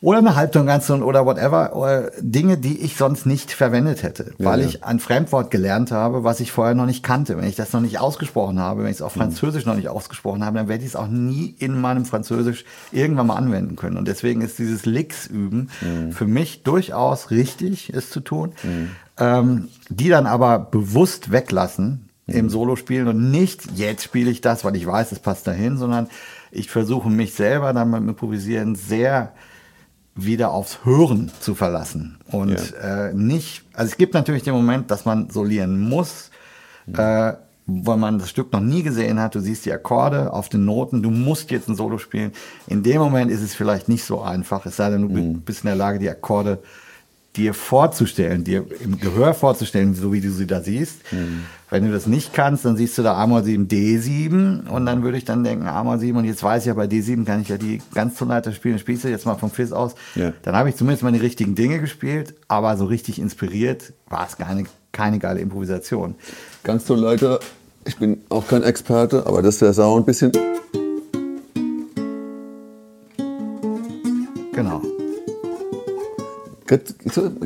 Oder 0.00 0.18
eine 0.18 0.36
Halbtonganzton 0.36 1.02
oder 1.02 1.26
whatever. 1.26 1.74
Oder 1.74 2.12
Dinge, 2.20 2.56
die 2.56 2.80
ich 2.80 2.96
sonst 2.96 3.26
nicht 3.26 3.50
verwendet 3.50 4.04
hätte, 4.04 4.32
ja, 4.38 4.46
weil 4.46 4.60
ja. 4.60 4.66
ich 4.66 4.84
ein 4.84 5.00
Fremdwort 5.00 5.50
gelernt 5.50 5.90
habe, 5.90 6.22
was 6.22 6.38
ich 6.38 6.52
vorher 6.52 6.74
noch 6.74 6.86
nicht 6.86 7.02
kannte. 7.02 7.36
Wenn 7.36 7.48
ich 7.48 7.56
das 7.56 7.72
noch 7.72 7.80
nicht 7.80 7.98
ausgesprochen 7.98 8.60
habe, 8.60 8.82
wenn 8.82 8.90
ich 8.90 8.98
es 8.98 9.02
auf 9.02 9.16
mhm. 9.16 9.20
Französisch 9.20 9.66
noch 9.66 9.74
nicht 9.74 9.88
ausgesprochen 9.88 10.44
habe, 10.44 10.58
dann 10.58 10.68
werde 10.68 10.84
ich 10.84 10.90
es 10.90 10.96
auch 10.96 11.08
nie 11.08 11.54
in 11.58 11.80
meinem 11.80 12.04
Französisch 12.04 12.64
irgendwann 12.92 13.26
mal 13.26 13.36
anwenden 13.36 13.74
können. 13.74 13.96
Und 13.96 14.06
deswegen 14.06 14.40
ist 14.40 14.58
dieses 14.58 14.86
Licks 14.86 15.26
üben 15.26 15.70
mhm. 15.80 16.12
für 16.12 16.26
mich 16.26 16.62
durchaus 16.62 17.32
richtig, 17.32 17.92
es 17.92 18.10
zu 18.10 18.20
tun. 18.20 18.52
Mhm. 18.62 18.90
Ähm, 19.20 19.68
die 19.88 20.08
dann 20.10 20.26
aber 20.26 20.60
bewusst 20.60 21.32
weglassen 21.32 22.08
im 22.28 22.44
mhm. 22.44 22.50
Solospielen 22.50 23.08
und 23.08 23.30
nicht, 23.32 23.76
jetzt 23.76 24.04
spiele 24.04 24.30
ich 24.30 24.40
das, 24.40 24.64
weil 24.64 24.76
ich 24.76 24.86
weiß, 24.86 25.10
es 25.10 25.18
passt 25.18 25.46
dahin, 25.48 25.76
sondern 25.76 26.08
ich 26.52 26.70
versuche 26.70 27.10
mich 27.10 27.34
selber 27.34 27.72
dann 27.72 27.90
beim 27.90 28.08
Improvisieren 28.08 28.76
sehr 28.76 29.32
wieder 30.24 30.50
aufs 30.50 30.84
Hören 30.84 31.30
zu 31.40 31.54
verlassen 31.54 32.18
und 32.30 32.58
ja. 32.72 33.06
äh, 33.06 33.14
nicht, 33.14 33.62
also 33.72 33.90
es 33.90 33.96
gibt 33.96 34.14
natürlich 34.14 34.42
den 34.42 34.54
Moment, 34.54 34.90
dass 34.90 35.04
man 35.04 35.30
solieren 35.30 35.80
muss, 35.80 36.30
ja. 36.86 37.30
äh, 37.30 37.36
weil 37.66 37.98
man 37.98 38.18
das 38.18 38.30
Stück 38.30 38.52
noch 38.52 38.60
nie 38.60 38.82
gesehen 38.82 39.20
hat, 39.20 39.34
du 39.34 39.40
siehst 39.40 39.66
die 39.66 39.72
Akkorde 39.72 40.32
auf 40.32 40.48
den 40.48 40.64
Noten, 40.64 41.02
du 41.02 41.10
musst 41.10 41.50
jetzt 41.50 41.68
ein 41.68 41.76
Solo 41.76 41.98
spielen. 41.98 42.32
In 42.66 42.82
dem 42.82 42.98
Moment 42.98 43.30
ist 43.30 43.42
es 43.42 43.54
vielleicht 43.54 43.88
nicht 43.88 44.04
so 44.04 44.22
einfach, 44.22 44.64
es 44.66 44.76
sei 44.76 44.90
denn, 44.90 45.02
du 45.02 45.08
mhm. 45.08 45.40
bist 45.42 45.64
in 45.64 45.68
der 45.68 45.76
Lage, 45.76 45.98
die 45.98 46.08
Akkorde 46.08 46.60
dir 47.36 47.54
vorzustellen, 47.54 48.42
dir 48.42 48.64
im 48.80 48.98
Gehör 48.98 49.34
vorzustellen, 49.34 49.94
so 49.94 50.12
wie 50.12 50.20
du 50.20 50.30
sie 50.30 50.46
da 50.46 50.60
siehst. 50.62 51.12
Mhm. 51.12 51.44
Wenn 51.70 51.84
du 51.84 51.92
das 51.92 52.06
nicht 52.06 52.32
kannst, 52.32 52.64
dann 52.64 52.76
siehst 52.76 52.96
du 52.96 53.02
da 53.02 53.14
A-Moll 53.14 53.44
7, 53.44 53.68
D7 53.68 54.68
und 54.68 54.86
dann 54.86 55.02
würde 55.02 55.18
ich 55.18 55.24
dann 55.24 55.44
denken, 55.44 55.66
A-Moll 55.66 55.98
7 55.98 56.16
und 56.16 56.24
jetzt 56.24 56.42
weiß 56.42 56.62
ich 56.62 56.68
ja, 56.68 56.74
bei 56.74 56.86
D7 56.86 57.26
kann 57.26 57.42
ich 57.42 57.48
ja 57.48 57.58
die 57.58 57.82
Ganztonleiter 57.92 58.52
spielen, 58.52 58.78
spielst 58.78 59.04
du 59.04 59.08
jetzt 59.08 59.26
mal 59.26 59.34
vom 59.34 59.50
Fizz 59.50 59.72
aus. 59.72 59.94
Ja. 60.14 60.32
Dann 60.42 60.56
habe 60.56 60.70
ich 60.70 60.76
zumindest 60.76 61.02
mal 61.02 61.12
die 61.12 61.18
richtigen 61.18 61.54
Dinge 61.54 61.78
gespielt, 61.78 62.34
aber 62.48 62.76
so 62.76 62.86
richtig 62.86 63.18
inspiriert 63.18 63.92
war 64.08 64.26
es 64.26 64.36
keine, 64.38 64.64
keine 64.92 65.18
geile 65.18 65.40
Improvisation. 65.40 66.14
Ganztonleiter, 66.64 67.40
ich 67.84 67.98
bin 67.98 68.22
auch 68.30 68.48
kein 68.48 68.62
Experte, 68.62 69.26
aber 69.26 69.42
das 69.42 69.60
wäre 69.60 69.84
auch 69.84 69.98
ein 69.98 70.04
bisschen... 70.04 70.32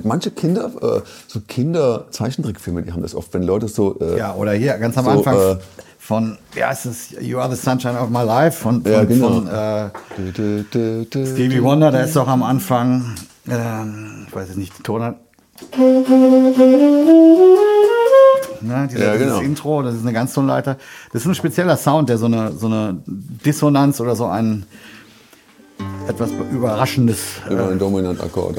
manche 0.03 0.31
Kinder, 0.31 0.71
äh, 0.81 1.01
so 1.27 1.41
Kinder-Zeichentrickfilme, 1.47 2.83
die 2.83 2.93
haben 2.93 3.03
das 3.03 3.15
oft, 3.15 3.33
wenn 3.35 3.43
Leute 3.43 3.69
so. 3.69 3.99
Äh, 4.01 4.19
ja, 4.19 4.35
oder 4.35 4.53
hier 4.53 4.77
ganz 4.79 4.97
am 4.99 5.05
so, 5.05 5.11
Anfang 5.11 5.37
äh, 5.37 5.57
von, 5.99 6.39
ja, 6.57 6.73
es 6.73 6.85
ist 6.85 7.21
You 7.21 7.39
Are 7.39 7.55
the 7.55 7.61
Sunshine 7.61 7.99
of 7.99 8.11
My 8.11 8.25
Life 8.25 8.61
von, 8.61 8.83
von, 8.83 8.93
ja, 8.93 9.05
genau. 9.05 9.29
von 9.29 9.47
äh, 9.47 9.91
du, 10.33 10.65
du, 10.65 11.07
du, 11.09 11.27
Stevie 11.27 11.63
Wonder, 11.63 11.93
der 11.93 12.05
ist 12.05 12.17
doch 12.17 12.27
am 12.27 12.43
Anfang, 12.43 13.15
ähm, 13.49 14.27
ich 14.27 14.35
weiß 14.35 14.49
jetzt 14.49 14.59
nicht, 14.59 14.77
die 14.79 14.83
Tonart. 14.83 15.17
Ne, 18.61 18.89
dieser, 18.91 19.05
ja, 19.05 19.17
genau. 19.17 19.41
Intro, 19.41 19.83
das 19.83 19.95
ist 19.95 20.03
eine 20.03 20.13
Ganztonleiter. 20.13 20.77
Das 21.13 21.23
ist 21.23 21.29
ein 21.29 21.35
spezieller 21.35 21.77
Sound, 21.77 22.09
der 22.09 22.19
so 22.19 22.27
eine, 22.27 22.53
so 22.53 22.67
eine 22.67 23.01
Dissonanz 23.07 24.01
oder 24.01 24.17
so 24.17 24.27
ein 24.27 24.67
etwas 26.09 26.31
Überraschendes. 26.53 27.19
Über 27.49 27.69
einen 27.69 27.79
Dominantakkord. 27.79 28.59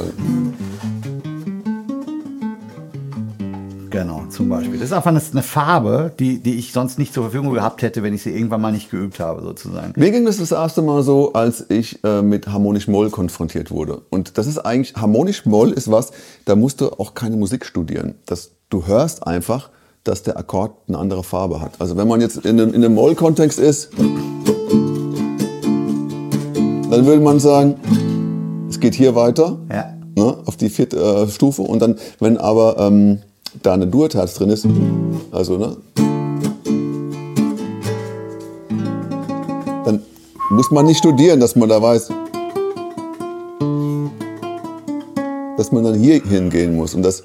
Genau, 3.90 4.24
zum 4.30 4.50
Beispiel. 4.50 4.80
Das 4.80 4.88
ist 4.88 4.94
einfach 4.94 5.12
eine 5.12 5.44
Farbe, 5.44 6.12
die, 6.18 6.40
die 6.40 6.56
ich 6.56 6.74
sonst 6.74 6.98
nicht 6.98 7.14
zur 7.14 7.26
Verfügung 7.26 7.54
gehabt 7.54 7.84
hätte, 7.84 8.02
wenn 8.02 8.14
ich 8.16 8.24
sie 8.24 8.32
irgendwann 8.32 8.60
mal 8.60 8.72
nicht 8.72 8.90
geübt 8.90 9.20
habe, 9.20 9.44
sozusagen. 9.44 9.94
Mir 9.96 10.10
ging 10.10 10.26
das 10.26 10.38
das 10.38 10.52
erste 10.52 10.82
Mal 10.82 11.04
so, 11.04 11.34
als 11.34 11.70
ich 11.70 12.04
äh, 12.04 12.24
mit 12.24 12.48
harmonisch 12.48 12.88
Moll 12.88 13.12
konfrontiert 13.12 13.70
wurde. 13.70 14.02
Und 14.10 14.40
das 14.40 14.48
ist 14.48 14.58
eigentlich, 14.58 14.96
harmonisch 14.96 15.46
Moll 15.46 15.72
ist 15.72 15.92
was, 15.92 16.12
da 16.46 16.56
musst 16.56 16.82
du 16.82 16.90
auch 16.90 17.14
keine 17.14 17.36
Musik 17.36 17.66
studieren. 17.66 18.16
Das, 18.26 18.52
du 18.70 18.88
hörst 18.88 19.28
einfach, 19.28 19.70
dass 20.04 20.24
der 20.24 20.38
Akkord 20.38 20.72
eine 20.88 20.98
andere 20.98 21.24
Farbe 21.24 21.62
hat. 21.62 21.74
Also 21.80 21.96
wenn 21.96 22.08
man 22.08 22.20
jetzt 22.20 22.38
in 22.38 22.60
einem, 22.60 22.74
in 22.74 22.84
einem 22.84 22.96
Moll-Kontext 22.96 23.60
ist, 23.60 23.92
dann 26.94 27.08
würde 27.08 27.24
man 27.24 27.40
sagen, 27.40 27.76
es 28.70 28.80
geht 28.80 28.94
hier 28.94 29.16
weiter 29.16 29.58
Ja. 29.72 29.94
ne, 30.16 30.38
auf 30.46 30.58
die 30.58 30.70
vierte 30.70 30.98
äh, 30.98 31.28
Stufe 31.28 31.64
und 31.64 31.82
dann, 31.82 31.96
wenn 32.20 32.38
aber 32.38 32.78
ähm, 32.78 33.18
da 33.64 33.74
eine 33.74 33.88
Durterz 33.88 34.36
drin 34.36 34.52
ist, 34.52 34.68
also 35.32 35.58
ne, 35.58 35.76
dann 39.86 40.02
muss 40.52 40.70
man 40.70 40.86
nicht 40.86 41.00
studieren, 41.00 41.40
dass 41.40 41.56
man 41.56 41.68
da 41.70 41.82
weiß, 41.82 42.10
dass 45.58 45.72
man 45.72 45.84
dann 45.84 45.96
hier 45.96 46.22
hingehen 46.24 46.76
muss 46.76 46.94
und 46.94 47.02
dass 47.02 47.24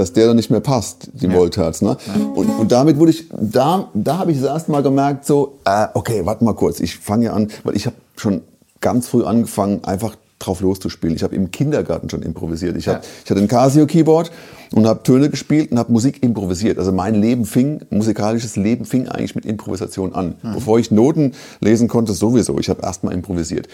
dass 0.00 0.14
der 0.14 0.28
dann 0.28 0.36
nicht 0.36 0.50
mehr 0.50 0.60
passt, 0.60 1.10
die 1.12 1.30
Volterz. 1.30 1.82
Ne? 1.82 1.94
Und, 2.34 2.48
und 2.48 2.72
damit 2.72 2.98
wurde 2.98 3.10
ich, 3.10 3.28
da, 3.38 3.90
da 3.92 4.16
habe 4.16 4.32
ich 4.32 4.40
das 4.40 4.48
erste 4.48 4.70
Mal 4.72 4.82
gemerkt, 4.82 5.26
so, 5.26 5.58
äh, 5.66 5.88
okay, 5.92 6.22
warte 6.24 6.42
mal 6.42 6.54
kurz, 6.54 6.80
ich 6.80 6.96
fange 6.96 7.26
ja 7.26 7.34
an, 7.34 7.48
weil 7.64 7.76
ich 7.76 7.84
habe 7.84 7.96
schon 8.16 8.40
ganz 8.80 9.08
früh 9.08 9.24
angefangen, 9.24 9.84
einfach 9.84 10.16
drauf 10.40 10.60
loszuspielen. 10.60 11.14
Ich 11.14 11.22
habe 11.22 11.36
im 11.36 11.50
Kindergarten 11.52 12.10
schon 12.10 12.22
improvisiert. 12.22 12.76
Ich, 12.76 12.88
hab, 12.88 13.04
ich 13.24 13.30
hatte 13.30 13.40
ein 13.40 13.46
Casio-Keyboard 13.48 14.32
und 14.74 14.86
habe 14.86 15.02
Töne 15.02 15.30
gespielt 15.30 15.70
und 15.70 15.78
habe 15.78 15.92
Musik 15.92 16.22
improvisiert. 16.22 16.78
Also 16.78 16.92
mein 16.92 17.14
Leben 17.14 17.44
fing, 17.44 17.80
musikalisches 17.90 18.56
Leben 18.56 18.84
fing 18.84 19.06
eigentlich 19.08 19.34
mit 19.34 19.44
Improvisation 19.44 20.14
an. 20.14 20.34
Bevor 20.42 20.78
ich 20.78 20.90
Noten 20.90 21.32
lesen 21.60 21.88
konnte, 21.88 22.12
sowieso. 22.12 22.58
Ich 22.58 22.68
habe 22.70 22.80
erst 22.82 23.04
mal 23.04 23.12
improvisiert. 23.12 23.68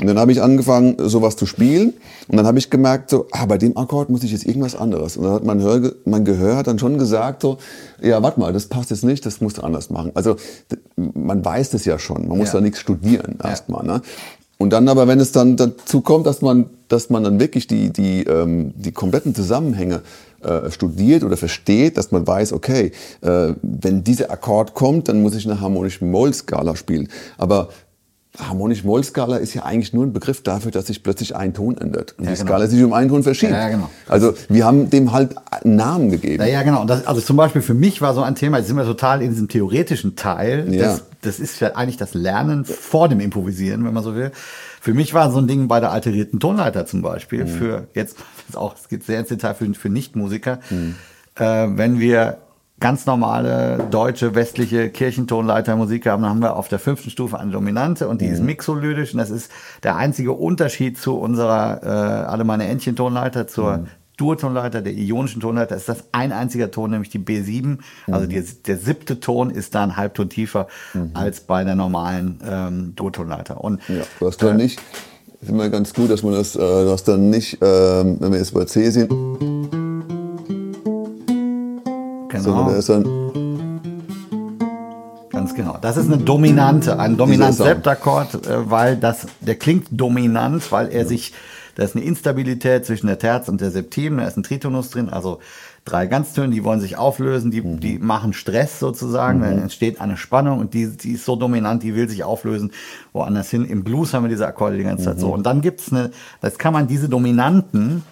Und 0.00 0.06
dann 0.06 0.18
habe 0.18 0.30
ich 0.32 0.40
angefangen, 0.42 0.96
sowas 0.98 1.36
zu 1.36 1.46
spielen. 1.46 1.94
Und 2.28 2.36
dann 2.36 2.46
habe 2.46 2.58
ich 2.58 2.70
gemerkt, 2.70 3.10
so, 3.10 3.26
ah, 3.32 3.46
bei 3.46 3.58
dem 3.58 3.76
Akkord 3.76 4.08
muss 4.10 4.22
ich 4.22 4.32
jetzt 4.32 4.46
irgendwas 4.46 4.76
anderes. 4.76 5.16
Und 5.16 5.24
dann 5.24 5.32
hat 5.32 5.44
mein, 5.44 5.60
Hör, 5.60 5.92
mein 6.04 6.24
Gehör 6.24 6.56
hat 6.56 6.66
dann 6.66 6.78
schon 6.78 6.98
gesagt, 6.98 7.42
so, 7.42 7.58
ja, 8.00 8.22
warte 8.22 8.38
mal, 8.38 8.52
das 8.52 8.66
passt 8.66 8.90
jetzt 8.90 9.04
nicht, 9.04 9.26
das 9.26 9.40
musst 9.40 9.58
du 9.58 9.62
anders 9.62 9.90
machen. 9.90 10.12
Also 10.14 10.36
man 10.96 11.44
weiß 11.44 11.70
das 11.70 11.84
ja 11.84 11.98
schon. 11.98 12.28
Man 12.28 12.38
muss 12.38 12.48
Ja. 12.48 12.54
da 12.54 12.60
nichts 12.60 12.78
studieren 12.78 13.38
erstmal. 13.42 13.84
Ne? 13.84 14.02
Und 14.62 14.70
dann 14.72 14.88
aber, 14.88 15.08
wenn 15.08 15.18
es 15.18 15.32
dann 15.32 15.56
dazu 15.56 16.02
kommt, 16.02 16.24
dass 16.24 16.40
man, 16.40 16.70
dass 16.86 17.10
man 17.10 17.24
dann 17.24 17.40
wirklich 17.40 17.66
die, 17.66 17.92
die, 17.92 18.22
ähm, 18.22 18.72
die 18.76 18.92
kompletten 18.92 19.34
Zusammenhänge 19.34 20.02
äh, 20.40 20.70
studiert 20.70 21.24
oder 21.24 21.36
versteht, 21.36 21.96
dass 21.96 22.12
man 22.12 22.24
weiß, 22.24 22.52
okay, 22.52 22.92
äh, 23.22 23.54
wenn 23.60 24.04
dieser 24.04 24.30
Akkord 24.30 24.74
kommt, 24.74 25.08
dann 25.08 25.20
muss 25.20 25.34
ich 25.34 25.50
eine 25.50 25.60
harmonische 25.60 26.04
Moll-Skala 26.04 26.76
spielen. 26.76 27.08
Aber 27.38 27.70
harmonische 28.38 28.86
Moll-Skala 28.86 29.36
ist 29.36 29.52
ja 29.52 29.64
eigentlich 29.64 29.92
nur 29.92 30.06
ein 30.06 30.12
Begriff 30.12 30.42
dafür, 30.42 30.70
dass 30.70 30.86
sich 30.86 31.02
plötzlich 31.02 31.36
ein 31.36 31.52
Ton 31.52 31.76
ändert 31.76 32.14
und 32.18 32.24
Ja, 32.24 32.30
die 32.30 32.38
genau. 32.38 32.48
Skala 32.48 32.66
sich 32.66 32.82
um 32.82 32.92
einen 32.94 33.10
Ton 33.10 33.22
verschiebt. 33.22 33.52
Ja, 33.52 33.68
genau. 33.68 33.90
Also 34.08 34.32
wir 34.48 34.64
haben 34.64 34.88
dem 34.88 35.12
halt 35.12 35.36
einen 35.50 35.76
Namen 35.76 36.10
gegeben. 36.10 36.42
Ja, 36.42 36.48
ja, 36.48 36.62
genau. 36.62 36.84
Das, 36.86 37.06
also 37.06 37.20
zum 37.20 37.36
Beispiel 37.36 37.60
für 37.60 37.74
mich 37.74 38.00
war 38.00 38.14
so 38.14 38.22
ein 38.22 38.34
Thema, 38.34 38.58
jetzt 38.58 38.68
sind 38.68 38.76
wir 38.76 38.84
total 38.84 39.20
in 39.20 39.30
diesem 39.30 39.48
theoretischen 39.48 40.16
Teil. 40.16 40.66
Ja. 40.72 40.82
Das, 40.82 41.02
das 41.20 41.40
ist 41.40 41.60
ja 41.60 41.76
eigentlich 41.76 41.98
das 41.98 42.14
Lernen 42.14 42.64
vor 42.64 43.08
dem 43.08 43.20
Improvisieren, 43.20 43.84
wenn 43.84 43.92
man 43.92 44.02
so 44.02 44.14
will. 44.14 44.32
Für 44.80 44.94
mich 44.94 45.12
war 45.12 45.30
so 45.30 45.38
ein 45.38 45.46
Ding 45.46 45.68
bei 45.68 45.78
der 45.78 45.92
alterierten 45.92 46.40
Tonleiter 46.40 46.86
zum 46.86 47.02
Beispiel, 47.02 47.46
für 47.46 47.86
jetzt, 47.94 48.16
auch, 48.54 48.74
es 48.74 48.88
geht 48.88 49.04
sehr 49.04 49.20
ins 49.20 49.28
Detail 49.28 49.54
für, 49.54 49.72
für 49.74 49.90
Nichtmusiker, 49.90 50.58
äh, 51.36 51.44
wenn 51.44 52.00
wir 52.00 52.38
ganz 52.82 53.06
normale 53.06 53.78
deutsche 53.90 54.34
westliche 54.34 54.90
Kirchentonleitermusik 54.90 56.06
haben, 56.06 56.22
dann 56.22 56.30
haben 56.30 56.42
wir 56.42 56.56
auf 56.56 56.68
der 56.68 56.80
fünften 56.80 57.10
Stufe 57.10 57.38
eine 57.38 57.52
Dominante 57.52 58.08
und 58.08 58.20
die 58.20 58.26
ist 58.26 58.42
mixolydisch 58.42 59.14
und 59.14 59.18
das 59.18 59.30
ist 59.30 59.50
der 59.84 59.96
einzige 59.96 60.32
Unterschied 60.32 60.98
zu 60.98 61.16
unserer 61.16 61.80
äh, 61.82 61.86
alle 62.26 62.44
meine 62.44 62.66
Entchen 62.66 62.96
Tonleiter 62.96 63.46
zur 63.46 63.86
Dur-Tonleiter, 64.18 64.82
der 64.82 64.92
ionischen 64.92 65.40
Tonleiter, 65.40 65.74
ist 65.74 65.88
das 65.88 66.04
ein 66.12 66.32
einziger 66.32 66.70
Ton, 66.70 66.90
nämlich 66.90 67.08
die 67.08 67.18
B7. 67.18 67.78
Also 68.10 68.26
die, 68.26 68.42
der 68.66 68.76
siebte 68.76 69.20
Ton 69.20 69.50
ist 69.50 69.74
da 69.74 69.84
ein 69.84 69.96
Halbton 69.96 70.28
tiefer 70.28 70.68
als 71.14 71.40
bei 71.40 71.64
der 71.64 71.74
normalen 71.74 72.40
ähm, 72.46 72.92
Dur-Tonleiter. 72.94 73.62
Und 73.64 73.80
Ja, 73.88 74.02
du 74.20 74.26
hast 74.26 74.42
dann 74.42 74.58
nicht, 74.58 74.80
ist 75.40 75.48
immer 75.48 75.70
ganz 75.70 75.94
gut, 75.94 76.10
dass 76.10 76.22
man 76.22 76.34
das, 76.34 76.54
äh, 76.54 76.58
du 76.58 76.90
hast 76.90 77.04
dann 77.04 77.30
nicht, 77.30 77.58
ähm, 77.62 78.18
wenn 78.20 78.32
wir 78.32 78.38
jetzt 78.38 78.54
bei 78.54 78.64
C 78.64 78.90
sind, 78.90 79.10
sondern 82.40 82.62
genau, 82.64 82.70
der 82.70 82.78
ist 82.78 82.88
dann, 82.88 83.04
ganz 85.30 85.54
genau. 85.54 85.78
Das 85.80 85.96
ist 85.96 86.06
eine 86.06 86.18
Dominante, 86.18 86.98
ein 86.98 87.16
dominant. 87.16 87.54
Septakkord, 87.54 88.46
äh, 88.46 88.70
weil 88.70 88.96
das, 88.96 89.26
der 89.40 89.54
klingt 89.56 89.88
dominant, 89.90 90.70
weil 90.72 90.88
er 90.88 91.06
sich, 91.06 91.32
da 91.74 91.84
ist 91.84 91.96
eine 91.96 92.04
Instabilität 92.04 92.84
zwischen 92.84 93.06
der 93.06 93.18
Terz 93.18 93.48
und 93.48 93.60
der 93.60 93.70
Septim, 93.70 94.18
da 94.18 94.26
ist 94.26 94.36
ein 94.36 94.42
Tritonus 94.42 94.90
drin, 94.90 95.08
also 95.08 95.38
drei 95.84 96.06
Ganztöne, 96.06 96.52
die 96.54 96.62
wollen 96.62 96.80
sich 96.80 96.96
auflösen, 96.96 97.50
die, 97.50 97.62
Mhm. 97.62 97.80
die 97.80 97.98
machen 97.98 98.34
Stress 98.34 98.78
sozusagen, 98.78 99.40
dann 99.40 99.58
entsteht 99.58 100.00
eine 100.00 100.16
Spannung 100.16 100.60
und 100.60 100.74
die, 100.74 100.86
die 100.96 101.12
ist 101.12 101.24
so 101.24 101.34
dominant, 101.34 101.82
die 101.82 101.94
will 101.96 102.08
sich 102.08 102.22
auflösen, 102.24 102.70
woanders 103.12 103.50
hin. 103.50 103.64
Im 103.64 103.82
Blues 103.82 104.14
haben 104.14 104.22
wir 104.24 104.28
diese 104.28 104.46
Akkorde 104.46 104.76
die 104.76 104.84
ganze 104.84 105.04
Zeit 105.04 105.16
Mhm. 105.16 105.20
so. 105.20 105.32
Und 105.34 105.44
dann 105.44 105.60
gibt's 105.60 105.90
eine, 105.90 106.10
das 106.40 106.58
kann 106.58 106.72
man 106.72 106.86
diese 106.86 107.08
Dominanten 107.08 108.04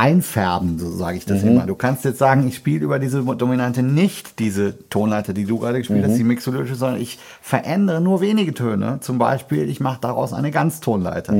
einfärben, 0.00 0.78
so 0.78 0.90
sage 0.90 1.18
ich 1.18 1.26
das 1.26 1.42
immer. 1.42 1.66
Du 1.66 1.74
kannst 1.74 2.04
jetzt 2.04 2.18
sagen, 2.18 2.46
ich 2.48 2.56
spiele 2.56 2.84
über 2.84 2.98
diese 2.98 3.22
Dominante 3.22 3.82
nicht 3.82 4.38
diese 4.38 4.88
Tonleiter, 4.88 5.32
die 5.32 5.44
du 5.44 5.58
gerade 5.58 5.78
gespielt 5.78 6.04
hast, 6.04 6.16
die 6.16 6.24
mixolydische, 6.24 6.74
sondern 6.74 7.00
ich 7.00 7.18
verändere 7.42 8.00
nur 8.00 8.20
wenige 8.20 8.54
Töne. 8.54 8.98
Zum 9.00 9.18
Beispiel, 9.18 9.68
ich 9.68 9.78
mache 9.80 9.98
daraus 10.00 10.32
eine 10.32 10.50
Ganztonleiter. 10.50 11.34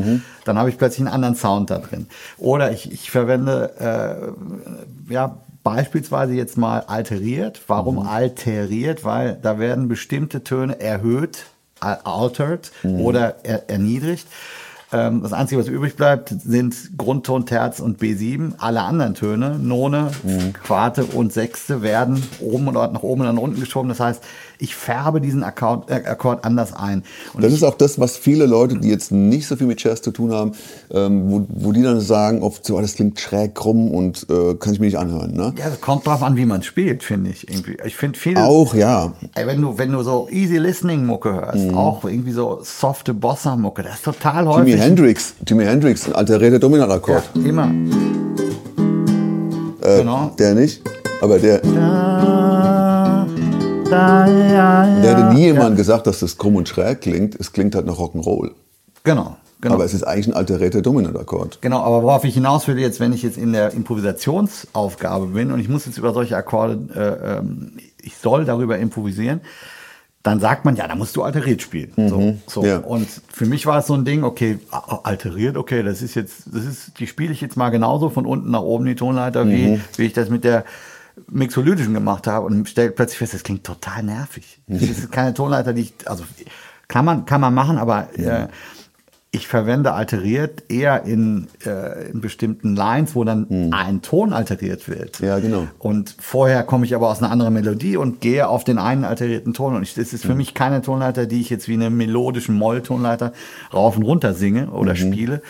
Dann 0.45 0.59
habe 0.59 0.69
ich 0.69 0.77
plötzlich 0.79 1.01
einen 1.07 1.15
anderen 1.15 1.37
Sound 1.37 1.71
da 1.71 1.79
drin. 1.79 2.07
Oder 2.39 2.71
ich, 2.73 2.93
ich 2.93 3.11
verwende, 3.11 4.35
äh, 5.09 5.13
ja, 5.13 5.39
beispielsweise 5.63 6.35
jetzt 6.35 6.57
mal 6.59 6.81
alteriert. 6.81 7.61
Warum 7.67 7.99
alteriert? 7.99 9.05
Weil 9.05 9.39
da 9.41 9.59
werden 9.59 9.89
bestimmte 9.89 10.43
Töne 10.45 10.81
erhöht, 10.81 11.47
al- 11.81 12.01
altered 12.05 12.73
oder 12.85 13.37
er, 13.43 13.69
erniedrigt. 13.71 14.27
Ähm, 14.93 15.23
das 15.23 15.33
Einzige, 15.33 15.61
was 15.61 15.69
übrig 15.69 15.97
bleibt, 15.97 16.29
sind 16.29 16.97
Grundton, 16.99 17.47
Terz 17.47 17.81
und 17.81 18.01
B7. 18.01 18.55
Alle 18.59 18.83
anderen 18.83 19.15
Töne, 19.15 19.59
None, 19.59 20.11
Quarte 20.65 21.05
und 21.05 21.33
Sechste, 21.33 21.83
werden 21.83 22.23
oben 22.41 22.69
oder 22.69 22.89
nach 22.89 23.03
oben 23.03 23.23
und 23.23 23.35
nach 23.35 23.43
unten 23.43 23.61
geschoben. 23.61 23.89
Das 23.89 24.01
heißt, 24.01 24.23
ich 24.61 24.75
färbe 24.77 25.21
diesen 25.21 25.43
Akkord, 25.43 25.91
äh, 25.91 26.03
Akkord 26.07 26.45
anders 26.45 26.73
ein. 26.73 27.03
Und 27.33 27.43
das 27.43 27.53
ist 27.53 27.63
auch 27.63 27.75
das, 27.75 27.99
was 27.99 28.17
viele 28.17 28.47
Leute, 28.47 28.79
die 28.79 28.89
jetzt 28.89 29.11
nicht 29.11 29.47
so 29.47 29.57
viel 29.57 29.67
mit 29.67 29.83
Jazz 29.83 30.03
zu 30.03 30.11
tun 30.11 30.33
haben, 30.33 30.53
ähm, 30.93 31.31
wo, 31.31 31.47
wo 31.49 31.73
die 31.73 31.83
dann 31.83 32.01
sagen, 32.01 32.43
oft 32.43 32.65
so, 32.65 32.79
ah, 32.79 32.83
das 32.83 32.95
klingt 32.95 33.19
schräg 33.19 33.55
krumm 33.55 33.91
und 33.91 34.27
äh, 34.31 34.55
kann 34.55 34.73
ich 34.73 34.81
mir 34.81 34.87
nicht 34.87 34.99
anhören. 34.99 35.33
Ne? 35.33 35.55
ja, 35.57 35.69
das 35.69 35.81
kommt 35.81 36.07
drauf 36.07 36.23
an, 36.23 36.37
wie 36.37 36.47
man 36.47 36.63
spielt, 36.63 37.03
finde 37.03 37.31
ich 37.31 37.49
irgendwie. 37.49 37.77
Ich 37.85 37.97
finde 37.97 38.19
viele, 38.19 38.45
Auch, 38.45 38.75
ja. 38.75 39.13
ey, 39.35 39.47
wenn 39.47 39.61
du, 39.61 39.79
wenn 39.79 39.93
du 39.93 40.03
so 40.03 40.29
easy 40.31 40.59
listening 40.59 41.07
Mucke 41.07 41.33
hörst, 41.33 41.73
auch 41.75 42.05
irgendwie 42.05 42.33
so 42.33 42.61
softe 42.63 43.15
Bossa 43.15 43.57
Mucke, 43.57 43.83
das 43.83 43.97
ist 43.97 44.05
total 44.05 44.45
Jimi 44.45 44.55
häufig. 44.55 44.81
Hendrix, 44.81 45.35
Jimi 45.47 45.65
Hendrix, 45.65 46.07
ein 46.07 46.15
alterierter 46.15 46.59
Dominantakkord. 46.59 47.31
Ja, 47.35 47.43
immer. 47.49 47.71
Äh, 49.83 49.99
genau. 49.99 50.31
Der 50.39 50.55
nicht, 50.55 50.83
aber 51.23 51.39
der, 51.39 51.59
Da, 51.59 52.10
da, 53.91 54.27
ja, 54.27 54.87
ja. 54.87 55.01
der 55.01 55.17
hätte 55.17 55.35
nie 55.35 55.47
jemand 55.47 55.77
gesagt, 55.77 56.07
dass 56.07 56.21
das 56.21 56.39
krumm 56.39 56.57
und 56.57 56.69
schräg 56.69 57.01
klingt. 57.01 57.35
Es 57.35 57.53
klingt 57.53 57.75
halt 57.75 57.87
nach 57.87 57.99
Rock'n'Roll. 57.99 58.53
Genau, 59.05 59.37
genau. 59.61 59.75
Aber 59.75 59.85
es 59.85 59.95
ist 59.95 60.03
eigentlich 60.03 60.29
ein 60.29 60.35
alterierter 60.35 60.83
Dominantakkord. 60.83 61.61
Genau, 61.61 61.81
aber 61.81 62.03
worauf 62.03 62.25
ich 62.25 62.35
hinaus 62.35 62.69
will 62.69 62.79
jetzt, 62.79 63.01
wenn 63.01 63.13
ich 63.13 63.23
jetzt 63.23 63.39
in 63.39 63.53
der 63.53 63.73
Improvisationsaufgabe 63.73 65.27
bin 65.27 65.51
und 65.51 65.61
ich 65.61 65.69
muss 65.69 65.87
jetzt 65.87 65.99
über 65.99 66.13
solche 66.13 66.37
Akkorde, 66.37 66.79
äh, 66.95 67.39
ähm, 67.39 67.73
ich 68.03 68.17
soll 68.17 68.45
darüber 68.45 68.79
improvisieren, 68.79 69.41
dann 70.23 70.39
sagt 70.39 70.67
man, 70.67 70.77
ja, 70.77 70.87
da 70.87 70.95
musst 70.95 71.17
du 71.17 71.23
alteriert 71.23 71.63
spielen. 71.63 71.93
So, 71.97 72.37
so. 72.47 72.67
ja. 72.67 72.79
Und 72.79 73.09
für 73.33 73.47
mich 73.47 73.65
war 73.65 73.79
es 73.79 73.87
so 73.87 73.95
ein 73.95 74.05
Ding, 74.05 74.23
okay, 74.23 74.59
alteriert, 74.71 75.57
okay, 75.57 75.83
das 75.83 76.03
ist 76.03 76.15
jetzt, 76.15 76.43
das 76.53 76.67
ist, 76.67 77.01
die 77.01 77.07
spiele 77.07 77.33
ich 77.33 77.41
jetzt 77.41 77.57
mal 77.57 77.71
genauso 77.71 78.11
von 78.11 78.27
unten 78.27 78.51
nach 78.51 78.61
oben 78.61 78.85
die 78.85 78.97
Tonleiter, 78.97 79.49
wie, 79.49 79.81
wie 79.97 80.05
ich 80.05 80.13
das 80.13 80.29
mit 80.29 80.45
der 80.45 80.65
mixolydischen 81.31 81.95
gemacht 81.95 82.27
habe 82.27 82.47
und 82.47 82.69
stelle 82.69 82.91
plötzlich 82.91 83.19
fest, 83.19 83.35
das 83.35 83.43
klingt 83.43 83.65
total 83.65 84.03
nervig. 84.03 84.61
Das 84.67 84.83
ist 84.83 85.13
keine 85.13 85.35
Tonleiter, 85.35 85.73
die 85.73 85.83
ich, 85.83 85.95
also 86.07 86.25
kann 86.89 87.05
man, 87.05 87.25
kann 87.25 87.41
man 87.41 87.55
machen, 87.55 87.79
aber 87.79 88.09
äh, 88.19 88.49
ich 89.33 89.47
verwende 89.47 89.93
alteriert 89.93 90.65
eher 90.69 91.05
in, 91.05 91.47
äh, 91.65 92.11
in 92.11 92.21
bestimmten 92.21 92.75
Lines, 92.75 93.15
wo 93.15 93.23
dann 93.23 93.73
ein 93.73 94.03
Ton 94.03 94.33
alteriert 94.33 94.89
wird. 94.89 95.21
Ja, 95.21 95.39
genau. 95.39 95.69
Und 95.79 96.17
vorher 96.19 96.65
komme 96.65 96.85
ich 96.85 96.97
aber 96.97 97.09
aus 97.09 97.23
einer 97.23 97.31
anderen 97.31 97.55
Melodie 97.55 97.97
und 97.97 98.21
gehe 98.21 98.49
auf 98.49 98.65
den 98.65 98.79
einen 98.79 99.05
alterierten 99.05 99.55
Ton. 99.55 99.77
Und 99.77 99.85
ich, 99.85 99.95
das 99.95 100.13
ist 100.13 100.25
für 100.25 100.35
mich 100.35 100.55
keine 100.55 100.83
Tonleiter, 100.83 101.27
die 101.27 101.41
ich 101.41 101.49
jetzt 101.49 101.69
wie 101.69 101.75
eine 101.75 101.91
melodischen 101.91 102.57
Moll-Tonleiter 102.57 103.33
rauf 103.73 103.97
und 103.97 104.03
runter 104.03 104.35
singe 104.35 104.71
oder 104.71 104.97
spiele. 104.97 105.43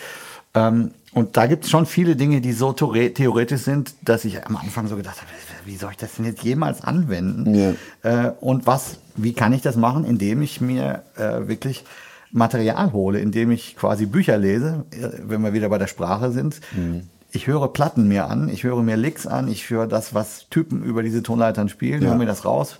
Ähm, 0.53 0.91
und 1.13 1.35
da 1.37 1.45
gibt 1.47 1.65
es 1.65 1.69
schon 1.69 1.85
viele 1.85 2.15
Dinge, 2.15 2.41
die 2.41 2.53
so 2.53 2.71
theore- 2.71 3.13
theoretisch 3.13 3.61
sind, 3.61 3.93
dass 4.03 4.23
ich 4.25 4.45
am 4.45 4.55
Anfang 4.57 4.87
so 4.87 4.95
gedacht 4.95 5.17
habe, 5.17 5.29
wie 5.65 5.75
soll 5.75 5.91
ich 5.91 5.97
das 5.97 6.15
denn 6.15 6.25
jetzt 6.25 6.43
jemals 6.43 6.81
anwenden? 6.81 7.53
Ja. 7.53 7.73
Äh, 8.27 8.31
und 8.39 8.65
was, 8.65 8.97
wie 9.15 9.33
kann 9.33 9.53
ich 9.53 9.61
das 9.61 9.75
machen, 9.75 10.05
indem 10.05 10.41
ich 10.41 10.59
mir 10.61 11.03
äh, 11.17 11.47
wirklich 11.47 11.83
Material 12.31 12.93
hole, 12.93 13.19
indem 13.19 13.51
ich 13.51 13.75
quasi 13.75 14.05
Bücher 14.05 14.37
lese, 14.37 14.85
äh, 14.91 15.09
wenn 15.27 15.41
wir 15.43 15.53
wieder 15.53 15.69
bei 15.69 15.77
der 15.77 15.87
Sprache 15.87 16.31
sind. 16.31 16.61
Ich 17.33 17.47
höre 17.47 17.67
Platten 17.71 18.07
mir 18.07 18.25
an, 18.27 18.49
ich 18.49 18.63
höre 18.63 18.81
mir 18.81 18.97
Licks 18.97 19.27
an, 19.27 19.47
ich 19.49 19.69
höre 19.69 19.87
das, 19.87 20.13
was 20.13 20.47
Typen 20.49 20.83
über 20.83 21.03
diese 21.03 21.21
Tonleitern 21.23 21.69
spielen, 21.69 22.01
Ja. 22.01 22.09
höre 22.09 22.17
mir 22.17 22.25
das 22.25 22.43
raus, 22.45 22.75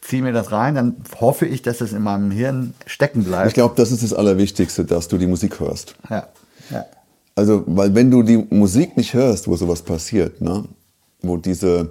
ziehe 0.00 0.22
mir 0.22 0.32
das 0.32 0.52
rein, 0.52 0.74
dann 0.74 0.96
hoffe 1.20 1.46
ich, 1.46 1.62
dass 1.62 1.80
es 1.80 1.92
in 1.92 2.02
meinem 2.02 2.30
Hirn 2.30 2.74
stecken 2.86 3.24
bleibt. 3.24 3.48
Ich 3.48 3.54
glaube, 3.54 3.74
das 3.76 3.90
ist 3.90 4.02
das 4.02 4.12
Allerwichtigste, 4.12 4.84
dass 4.84 5.08
du 5.08 5.16
die 5.18 5.26
Musik 5.26 5.58
hörst. 5.60 5.94
Ja, 6.10 6.26
ja. 6.70 6.84
Also, 7.38 7.62
weil 7.68 7.94
wenn 7.94 8.10
du 8.10 8.24
die 8.24 8.44
Musik 8.50 8.96
nicht 8.96 9.14
hörst, 9.14 9.46
wo 9.46 9.54
sowas 9.54 9.82
passiert, 9.82 10.40
ne? 10.40 10.64
wo 11.22 11.36
diese, 11.36 11.90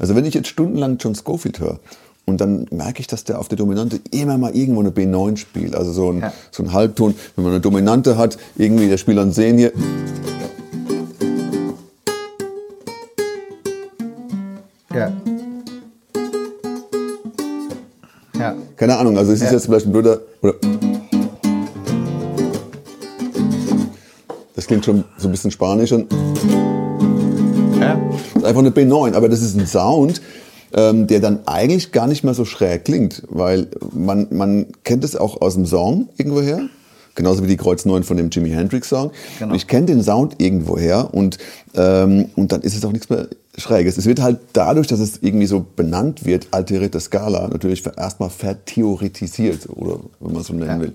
also 0.00 0.16
wenn 0.16 0.24
ich 0.24 0.34
jetzt 0.34 0.48
stundenlang 0.48 0.96
John 0.98 1.14
Scofield 1.14 1.60
höre 1.60 1.78
und 2.26 2.40
dann 2.40 2.66
merke 2.72 2.98
ich, 2.98 3.06
dass 3.06 3.22
der 3.22 3.38
auf 3.38 3.46
der 3.46 3.56
Dominante 3.56 4.00
immer 4.10 4.36
mal 4.36 4.50
irgendwo 4.56 4.80
eine 4.80 4.90
B9 4.90 5.36
spielt, 5.36 5.76
also 5.76 5.92
so 5.92 6.10
ein, 6.10 6.18
Ja. 6.22 6.32
so 6.50 6.64
ein 6.64 6.72
Halbton, 6.72 7.14
wenn 7.36 7.44
man 7.44 7.52
eine 7.52 7.60
Dominante 7.60 8.18
hat, 8.18 8.36
irgendwie 8.56 8.88
der 8.88 8.96
Spieler 8.98 9.22
dann 9.22 9.30
sehen 9.30 9.58
hier, 9.58 9.72
Ja. 14.92 15.12
Ja. 18.38 18.56
keine 18.76 18.96
Ahnung, 18.96 19.16
also 19.18 19.30
es 19.32 19.40
ist 19.40 19.46
Ja. 19.46 19.52
jetzt 19.52 19.66
vielleicht 19.66 19.86
ein 19.86 19.92
blöder, 19.92 20.18
oder 20.42 20.54
klingt 24.70 24.84
schon 24.84 25.02
so 25.16 25.26
ein 25.26 25.32
bisschen 25.32 25.50
spanisch 25.50 25.90
und 25.90 26.12
Ja. 27.80 28.00
Das 28.34 28.42
ist 28.42 28.44
einfach 28.44 28.60
eine 28.60 28.70
B9, 28.70 29.14
aber 29.14 29.28
das 29.28 29.42
ist 29.42 29.58
ein 29.58 29.66
Sound, 29.66 30.22
ähm, 30.72 31.08
der 31.08 31.18
dann 31.18 31.40
eigentlich 31.46 31.90
gar 31.90 32.06
nicht 32.06 32.22
mehr 32.22 32.34
so 32.34 32.44
schräg 32.44 32.84
klingt, 32.84 33.24
weil 33.28 33.66
man, 33.92 34.28
man 34.30 34.66
kennt 34.84 35.02
es 35.02 35.16
auch 35.16 35.40
aus 35.40 35.54
dem 35.54 35.66
Song 35.66 36.08
irgendwoher. 36.18 36.68
Genauso 37.16 37.42
wie 37.42 37.48
die 37.48 37.56
Kreuz 37.56 37.84
9 37.84 38.04
von 38.04 38.16
dem 38.16 38.30
Jimi 38.30 38.50
Hendrix 38.50 38.90
Song. 38.90 39.10
Genau. 39.40 39.54
Ich 39.54 39.66
kenne 39.66 39.86
den 39.86 40.04
Sound 40.04 40.36
irgendwoher 40.38 41.12
und, 41.12 41.38
ähm, 41.74 42.26
und 42.36 42.52
dann 42.52 42.60
ist 42.60 42.76
es 42.76 42.84
auch 42.84 42.92
nichts 42.92 43.10
mehr 43.10 43.26
Schräges. 43.58 43.98
Es 43.98 44.06
wird 44.06 44.20
halt 44.22 44.38
dadurch, 44.52 44.86
dass 44.86 45.00
es 45.00 45.18
irgendwie 45.22 45.46
so 45.46 45.64
benannt 45.74 46.24
wird, 46.24 46.48
alterierte 46.52 47.00
Skala, 47.00 47.48
natürlich 47.48 47.84
erstmal 47.96 48.30
vertheoretisiert, 48.30 49.68
oder 49.68 49.98
wenn 50.20 50.32
man 50.32 50.40
es 50.42 50.46
so 50.48 50.54
nennen 50.54 50.68
Ja. 50.70 50.80
will. 50.80 50.92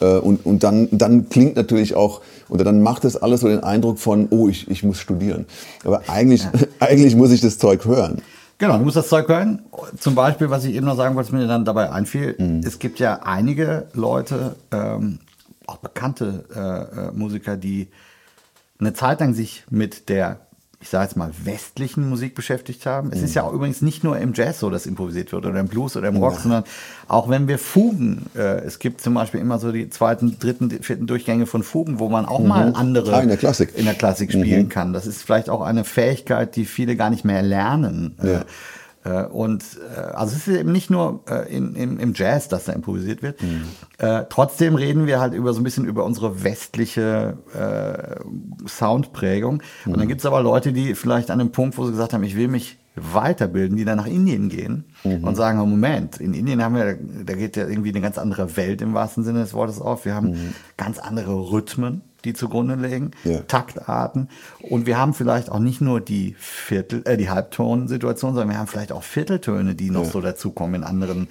Äh, 0.00 0.18
und 0.20 0.44
und 0.44 0.62
dann, 0.62 0.88
dann 0.92 1.28
klingt 1.28 1.56
natürlich 1.56 1.94
auch, 1.94 2.20
oder 2.48 2.64
dann 2.64 2.82
macht 2.82 3.04
es 3.04 3.16
alles 3.16 3.40
so 3.40 3.48
den 3.48 3.62
Eindruck 3.62 3.98
von, 3.98 4.28
oh, 4.30 4.48
ich, 4.48 4.70
ich 4.70 4.82
muss 4.82 4.98
studieren. 4.98 5.46
Aber 5.84 6.02
eigentlich, 6.08 6.46
eigentlich 6.80 7.16
muss 7.16 7.30
ich 7.32 7.40
das 7.40 7.58
Zeug 7.58 7.84
hören. 7.86 8.20
Genau, 8.58 8.78
du 8.78 8.84
musst 8.84 8.96
das 8.96 9.08
Zeug 9.08 9.28
hören. 9.28 9.62
Zum 9.98 10.14
Beispiel, 10.14 10.48
was 10.48 10.64
ich 10.64 10.74
eben 10.74 10.86
noch 10.86 10.96
sagen 10.96 11.14
wollte, 11.14 11.32
was 11.32 11.38
mir 11.38 11.46
dann 11.46 11.64
dabei 11.64 11.90
einfiel, 11.90 12.34
Mhm. 12.38 12.60
es 12.64 12.78
gibt 12.78 12.98
ja 12.98 13.20
einige 13.22 13.86
Leute, 13.94 14.56
ähm, 14.72 15.18
auch 15.66 15.78
bekannte 15.78 16.44
äh, 16.54 17.08
äh, 17.08 17.12
Musiker, 17.12 17.56
die 17.56 17.88
eine 18.78 18.92
Zeit 18.92 19.20
lang 19.20 19.34
sich 19.34 19.64
mit 19.70 20.08
der, 20.08 20.40
ich 20.80 20.90
sage 20.90 21.04
jetzt 21.04 21.16
mal, 21.16 21.30
westlichen 21.44 22.08
Musik 22.08 22.34
beschäftigt 22.34 22.84
haben. 22.86 23.10
Es 23.10 23.22
ist 23.22 23.34
ja 23.34 23.42
auch 23.44 23.52
übrigens 23.52 23.80
nicht 23.82 24.04
nur 24.04 24.18
im 24.18 24.34
Jazz 24.34 24.60
so, 24.60 24.68
dass 24.68 24.84
improvisiert 24.86 25.32
wird 25.32 25.46
oder 25.46 25.58
im 25.58 25.68
Blues 25.68 25.96
oder 25.96 26.08
im 26.08 26.16
Rock, 26.16 26.38
sondern 26.38 26.64
auch 27.08 27.28
wenn 27.30 27.48
wir 27.48 27.58
Fugen, 27.58 28.26
äh, 28.36 28.58
es 28.60 28.78
gibt 28.78 29.00
zum 29.00 29.14
Beispiel 29.14 29.40
immer 29.40 29.58
so 29.58 29.72
die 29.72 29.88
zweiten, 29.88 30.38
dritten, 30.38 30.70
vierten 30.82 31.06
Durchgänge 31.06 31.46
von 31.46 31.62
Fugen, 31.62 31.98
wo 31.98 32.08
man 32.10 32.26
auch 32.26 32.40
mal 32.40 32.72
andere 32.76 33.14
Ah, 33.16 33.20
in 33.20 33.28
der 33.28 33.38
Klassik. 33.38 33.70
in 33.74 33.86
der 33.86 33.94
Klassik 33.94 34.30
spielen 34.32 34.68
kann. 34.68 34.92
Das 34.92 35.06
ist 35.06 35.22
vielleicht 35.22 35.48
auch 35.48 35.62
eine 35.62 35.84
Fähigkeit, 35.84 36.54
die 36.56 36.66
viele 36.66 36.94
gar 36.94 37.08
nicht 37.10 37.24
mehr 37.24 37.42
lernen. 37.42 38.14
Ja. 38.22 38.44
Äh, 39.06 39.26
Und 39.26 39.62
äh, 39.94 40.00
also 40.00 40.34
es 40.34 40.48
ist 40.48 40.56
eben 40.58 40.72
nicht 40.72 40.90
nur 40.90 41.20
äh, 41.30 41.54
in, 41.54 41.74
im, 41.76 41.98
im 41.98 42.12
Jazz, 42.14 42.48
dass 42.48 42.64
da 42.64 42.72
improvisiert 42.72 43.22
wird. 43.22 43.38
Äh, 43.98 44.24
trotzdem 44.28 44.74
reden 44.74 45.06
wir 45.06 45.20
halt 45.20 45.32
über 45.34 45.52
so 45.52 45.60
ein 45.60 45.64
bisschen 45.64 45.84
über 45.84 46.04
unsere 46.04 46.42
westliche 46.42 47.36
äh, 47.54 48.68
Soundprägung. 48.68 49.62
Und 49.84 49.98
dann 49.98 50.08
gibt 50.08 50.20
es 50.20 50.26
aber 50.26 50.42
Leute, 50.42 50.72
die 50.72 50.94
vielleicht 50.94 51.30
an 51.30 51.40
einem 51.40 51.52
Punkt, 51.52 51.78
wo 51.78 51.84
sie 51.84 51.92
gesagt 51.92 52.12
haben, 52.12 52.24
ich 52.24 52.36
will 52.36 52.48
mich 52.48 52.78
weiterbilden, 52.96 53.76
die 53.76 53.84
dann 53.84 53.98
nach 53.98 54.06
Indien 54.06 54.48
gehen 54.48 54.84
und 55.04 55.34
sagen, 55.36 55.60
oh, 55.60 55.66
Moment, 55.66 56.18
in 56.18 56.32
Indien 56.32 56.62
haben 56.64 56.74
wir, 56.74 56.96
da 57.24 57.34
geht 57.34 57.54
ja 57.56 57.68
irgendwie 57.68 57.90
eine 57.90 58.00
ganz 58.00 58.16
andere 58.16 58.56
Welt 58.56 58.80
im 58.80 58.94
wahrsten 58.94 59.22
Sinne 59.22 59.40
des 59.40 59.52
Wortes 59.52 59.82
auf. 59.82 60.06
Wir 60.06 60.14
haben 60.14 60.54
ganz 60.78 60.98
andere 60.98 61.34
Rhythmen, 61.52 62.00
die 62.26 62.34
zugrunde 62.34 62.74
liegen, 62.74 63.12
Ja. 63.24 63.38
Taktarten. 63.40 64.28
Und 64.60 64.84
wir 64.86 64.98
haben 64.98 65.14
vielleicht 65.14 65.50
auch 65.50 65.58
nicht 65.60 65.80
nur 65.80 66.00
die 66.00 66.34
Viertel, 66.38 67.02
äh, 67.06 67.16
die 67.16 67.30
Halbtonsituation, 67.30 68.32
sondern 68.34 68.50
wir 68.50 68.58
haben 68.58 68.66
vielleicht 68.66 68.92
auch 68.92 69.02
Vierteltöne, 69.02 69.74
die 69.74 69.90
noch 69.90 70.04
so 70.04 70.20
dazukommen 70.20 70.82
in 70.82 70.84
anderen 70.84 71.28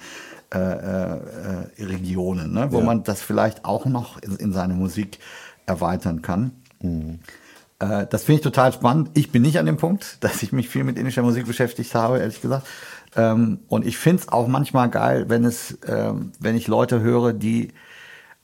äh, 0.54 0.58
äh, 0.58 1.18
äh, 1.78 1.84
Regionen, 1.84 2.52
ne? 2.52 2.68
wo 2.70 2.78
Ja. 2.78 2.84
man 2.84 3.02
das 3.04 3.20
vielleicht 3.20 3.64
auch 3.64 3.84
noch 3.86 4.20
in, 4.22 4.36
in 4.36 4.52
seine 4.52 4.74
Musik 4.74 5.18
erweitern 5.66 6.22
kann. 6.22 6.52
Äh, 7.78 8.06
das 8.08 8.24
finde 8.24 8.38
ich 8.38 8.42
total 8.44 8.72
spannend. 8.72 9.10
Ich 9.14 9.30
bin 9.32 9.42
nicht 9.42 9.58
an 9.58 9.66
dem 9.66 9.76
Punkt, 9.76 10.18
dass 10.20 10.42
ich 10.42 10.52
mich 10.52 10.68
viel 10.68 10.84
mit 10.84 10.98
indischer 10.98 11.22
Musik 11.22 11.46
beschäftigt 11.46 11.94
habe, 11.94 12.18
ehrlich 12.18 12.40
gesagt. 12.40 12.66
Ähm, 13.16 13.58
und 13.68 13.86
ich 13.86 13.96
finde 13.98 14.22
es 14.22 14.28
auch 14.28 14.46
manchmal 14.46 14.88
geil, 14.90 15.24
wenn 15.28 15.44
es, 15.44 15.78
ähm, 15.86 16.32
wenn 16.38 16.56
ich 16.56 16.68
Leute 16.68 17.00
höre, 17.00 17.32
die 17.32 17.72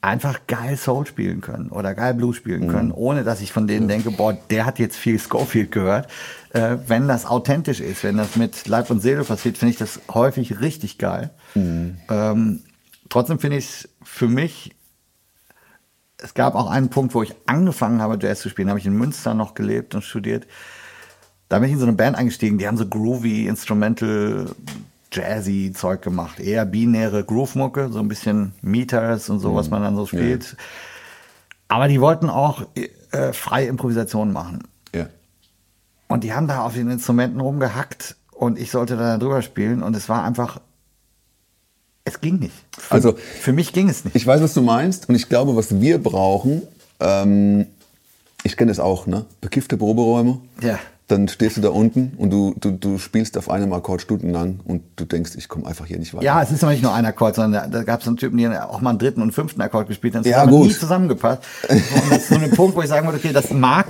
einfach 0.02 0.40
geil 0.46 0.76
Soul 0.76 1.06
spielen 1.06 1.40
können 1.40 1.70
oder 1.70 1.94
geil 1.94 2.12
Blues 2.14 2.36
spielen 2.36 2.68
können, 2.68 2.92
ohne 2.92 3.22
dass 3.24 3.40
ich 3.40 3.52
von 3.52 3.66
denen 3.66 3.88
denke, 3.88 4.10
boah, 4.10 4.34
der 4.50 4.66
hat 4.66 4.78
jetzt 4.78 4.96
viel 4.96 5.18
Schofield 5.18 5.70
gehört. 5.70 6.08
Äh, 6.50 6.78
wenn 6.88 7.08
das 7.08 7.24
authentisch 7.24 7.80
ist, 7.80 8.04
wenn 8.04 8.16
das 8.16 8.36
mit 8.36 8.66
Leib 8.66 8.90
und 8.90 9.00
Seele 9.00 9.24
passiert, 9.24 9.56
finde 9.56 9.72
ich 9.72 9.78
das 9.78 10.00
häufig 10.12 10.60
richtig 10.60 10.98
geil. 10.98 11.30
Ähm, 12.10 12.60
trotzdem 13.08 13.38
finde 13.38 13.58
ich 13.58 13.64
es 13.64 13.88
für 14.02 14.28
mich 14.28 14.74
es 16.22 16.34
gab 16.34 16.54
auch 16.54 16.70
einen 16.70 16.88
Punkt, 16.88 17.14
wo 17.14 17.22
ich 17.22 17.34
angefangen 17.46 18.00
habe, 18.00 18.18
Jazz 18.20 18.40
zu 18.40 18.48
spielen. 18.48 18.68
Habe 18.68 18.78
ich 18.78 18.86
in 18.86 18.96
Münster 18.96 19.34
noch 19.34 19.54
gelebt 19.54 19.94
und 19.94 20.02
studiert. 20.02 20.46
Da 21.48 21.58
bin 21.58 21.68
ich 21.68 21.74
in 21.74 21.80
so 21.80 21.86
eine 21.86 21.96
Band 21.96 22.16
eingestiegen, 22.16 22.58
die 22.58 22.66
haben 22.66 22.76
so 22.76 22.86
groovy, 22.86 23.46
instrumental, 23.46 24.46
jazzy 25.12 25.72
Zeug 25.74 26.02
gemacht. 26.02 26.40
Eher 26.40 26.64
binäre 26.64 27.22
Groove-Mucke, 27.24 27.90
so 27.92 27.98
ein 28.00 28.08
bisschen 28.08 28.52
Meters 28.62 29.28
und 29.30 29.38
so, 29.40 29.54
was 29.54 29.70
man 29.70 29.82
dann 29.82 29.96
so 29.96 30.06
spielt. 30.06 30.56
Aber 31.68 31.88
die 31.88 32.00
wollten 32.00 32.28
auch 32.30 32.64
äh, 33.12 33.32
freie 33.32 33.66
Improvisationen 33.66 34.32
machen. 34.32 34.62
Ja. 34.94 35.06
Und 36.08 36.24
die 36.24 36.32
haben 36.34 36.48
da 36.48 36.64
auf 36.64 36.74
den 36.74 36.90
Instrumenten 36.90 37.40
rumgehackt 37.40 38.16
und 38.32 38.58
ich 38.58 38.70
sollte 38.70 38.96
da 38.96 39.16
drüber 39.18 39.42
spielen 39.42 39.82
und 39.82 39.94
es 39.96 40.08
war 40.08 40.24
einfach, 40.24 40.60
es 42.04 42.20
ging 42.20 42.38
nicht. 42.38 42.54
Für, 42.78 42.94
Also- 42.94 43.12
für 43.16 43.52
mich 43.52 43.72
ging 43.72 43.88
es 43.88 44.04
nicht. 44.04 44.16
Ich 44.16 44.26
weiß, 44.26 44.40
was 44.42 44.54
du 44.54 44.62
meinst 44.62 45.08
und 45.08 45.14
ich 45.14 45.28
glaube, 45.28 45.54
was 45.56 45.80
wir 45.80 46.02
brauchen, 46.02 46.62
ähm, 47.00 47.66
ich 48.44 48.56
kenne 48.56 48.70
das 48.70 48.80
auch, 48.80 49.06
ne? 49.06 49.24
Bekiffte 49.40 49.76
Proberäume. 49.76 50.38
Ja. 50.60 50.78
Dann 51.08 51.28
stehst 51.28 51.56
du 51.56 51.60
da 51.60 51.68
unten 51.68 52.12
und 52.16 52.30
du, 52.30 52.54
du, 52.58 52.70
du 52.70 52.96
spielst 52.96 53.36
auf 53.36 53.50
einem 53.50 53.72
Akkord 53.72 54.00
stundenlang 54.00 54.60
und 54.64 54.82
du 54.96 55.04
denkst, 55.04 55.32
ich 55.36 55.48
komme 55.48 55.66
einfach 55.66 55.84
hier 55.84 55.98
nicht 55.98 56.14
weiter. 56.14 56.24
Ja, 56.24 56.42
es 56.42 56.52
ist 56.52 56.62
aber 56.62 56.72
nicht 56.72 56.82
nur 56.82 56.94
ein 56.94 57.04
Akkord, 57.04 57.34
sondern 57.34 57.70
da, 57.70 57.78
da 57.78 57.82
gab 57.84 58.00
es 58.00 58.06
einen 58.06 58.16
Typen, 58.16 58.38
die 58.38 58.48
auch 58.48 58.80
mal 58.80 58.90
einen 58.90 58.98
dritten 58.98 59.20
und 59.20 59.32
fünften 59.32 59.60
Akkord 59.60 59.88
gespielt. 59.88 60.14
Das 60.14 60.24
Ja, 60.26 60.36
hat 60.38 60.42
aber 60.44 60.52
gut. 60.58 60.68
nie 60.68 60.72
zusammengepasst. 60.72 61.42
So, 61.68 61.74
Und 61.74 62.10
das 62.12 62.18
ist 62.18 62.28
so 62.28 62.34
ein 62.36 62.50
Punkt, 62.52 62.76
wo 62.76 62.82
ich 62.82 62.88
sagen 62.88 63.06
würde, 63.06 63.18
okay, 63.18 63.32
das 63.32 63.50
mag 63.50 63.86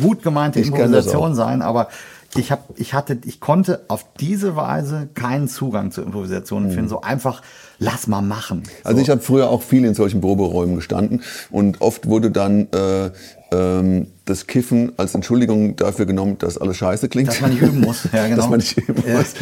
gut 0.00 0.22
gemeinte 0.22 0.60
Ich 0.60 0.68
Improvisation 0.68 1.34
sein, 1.34 1.60
aber 1.60 1.88
ich 2.36 2.50
hab, 2.50 2.68
ich 2.76 2.94
hatte, 2.94 3.18
ich 3.24 3.40
konnte 3.40 3.84
auf 3.88 4.04
diese 4.18 4.56
Weise 4.56 5.08
keinen 5.14 5.48
Zugang 5.48 5.90
zur 5.90 6.04
Improvisation 6.04 6.70
finden. 6.70 6.88
So 6.88 7.00
einfach, 7.00 7.42
lass 7.78 8.06
mal 8.06 8.22
machen. 8.22 8.58
Mhm. 8.58 8.70
Also 8.84 9.00
ich 9.00 9.10
habe 9.10 9.20
früher 9.20 9.50
auch 9.50 9.62
viel 9.62 9.84
in 9.84 9.94
solchen 9.94 10.20
Proberäumen 10.20 10.76
gestanden 10.76 11.22
und 11.50 11.80
oft 11.80 12.08
wurde 12.08 12.30
dann 12.30 12.68
äh, 12.72 13.10
ähm, 13.52 14.08
das 14.24 14.46
Kiffen 14.46 14.92
als 14.96 15.14
Entschuldigung 15.14 15.76
dafür 15.76 16.06
genommen, 16.06 16.38
dass 16.38 16.56
alles 16.56 16.78
scheiße 16.78 17.08
klingt. 17.08 17.28
Dass 17.28 17.40
man 17.40 17.50
nicht 17.50 17.62
üben 17.62 17.80
muss. 17.80 18.08
Ja, 18.12 18.24
genau. 18.24 18.36
dass 18.36 18.48
man 18.48 18.58
nicht 18.60 18.76
üben 18.78 19.02
Ja. 19.06 19.18
muss. 19.18 19.34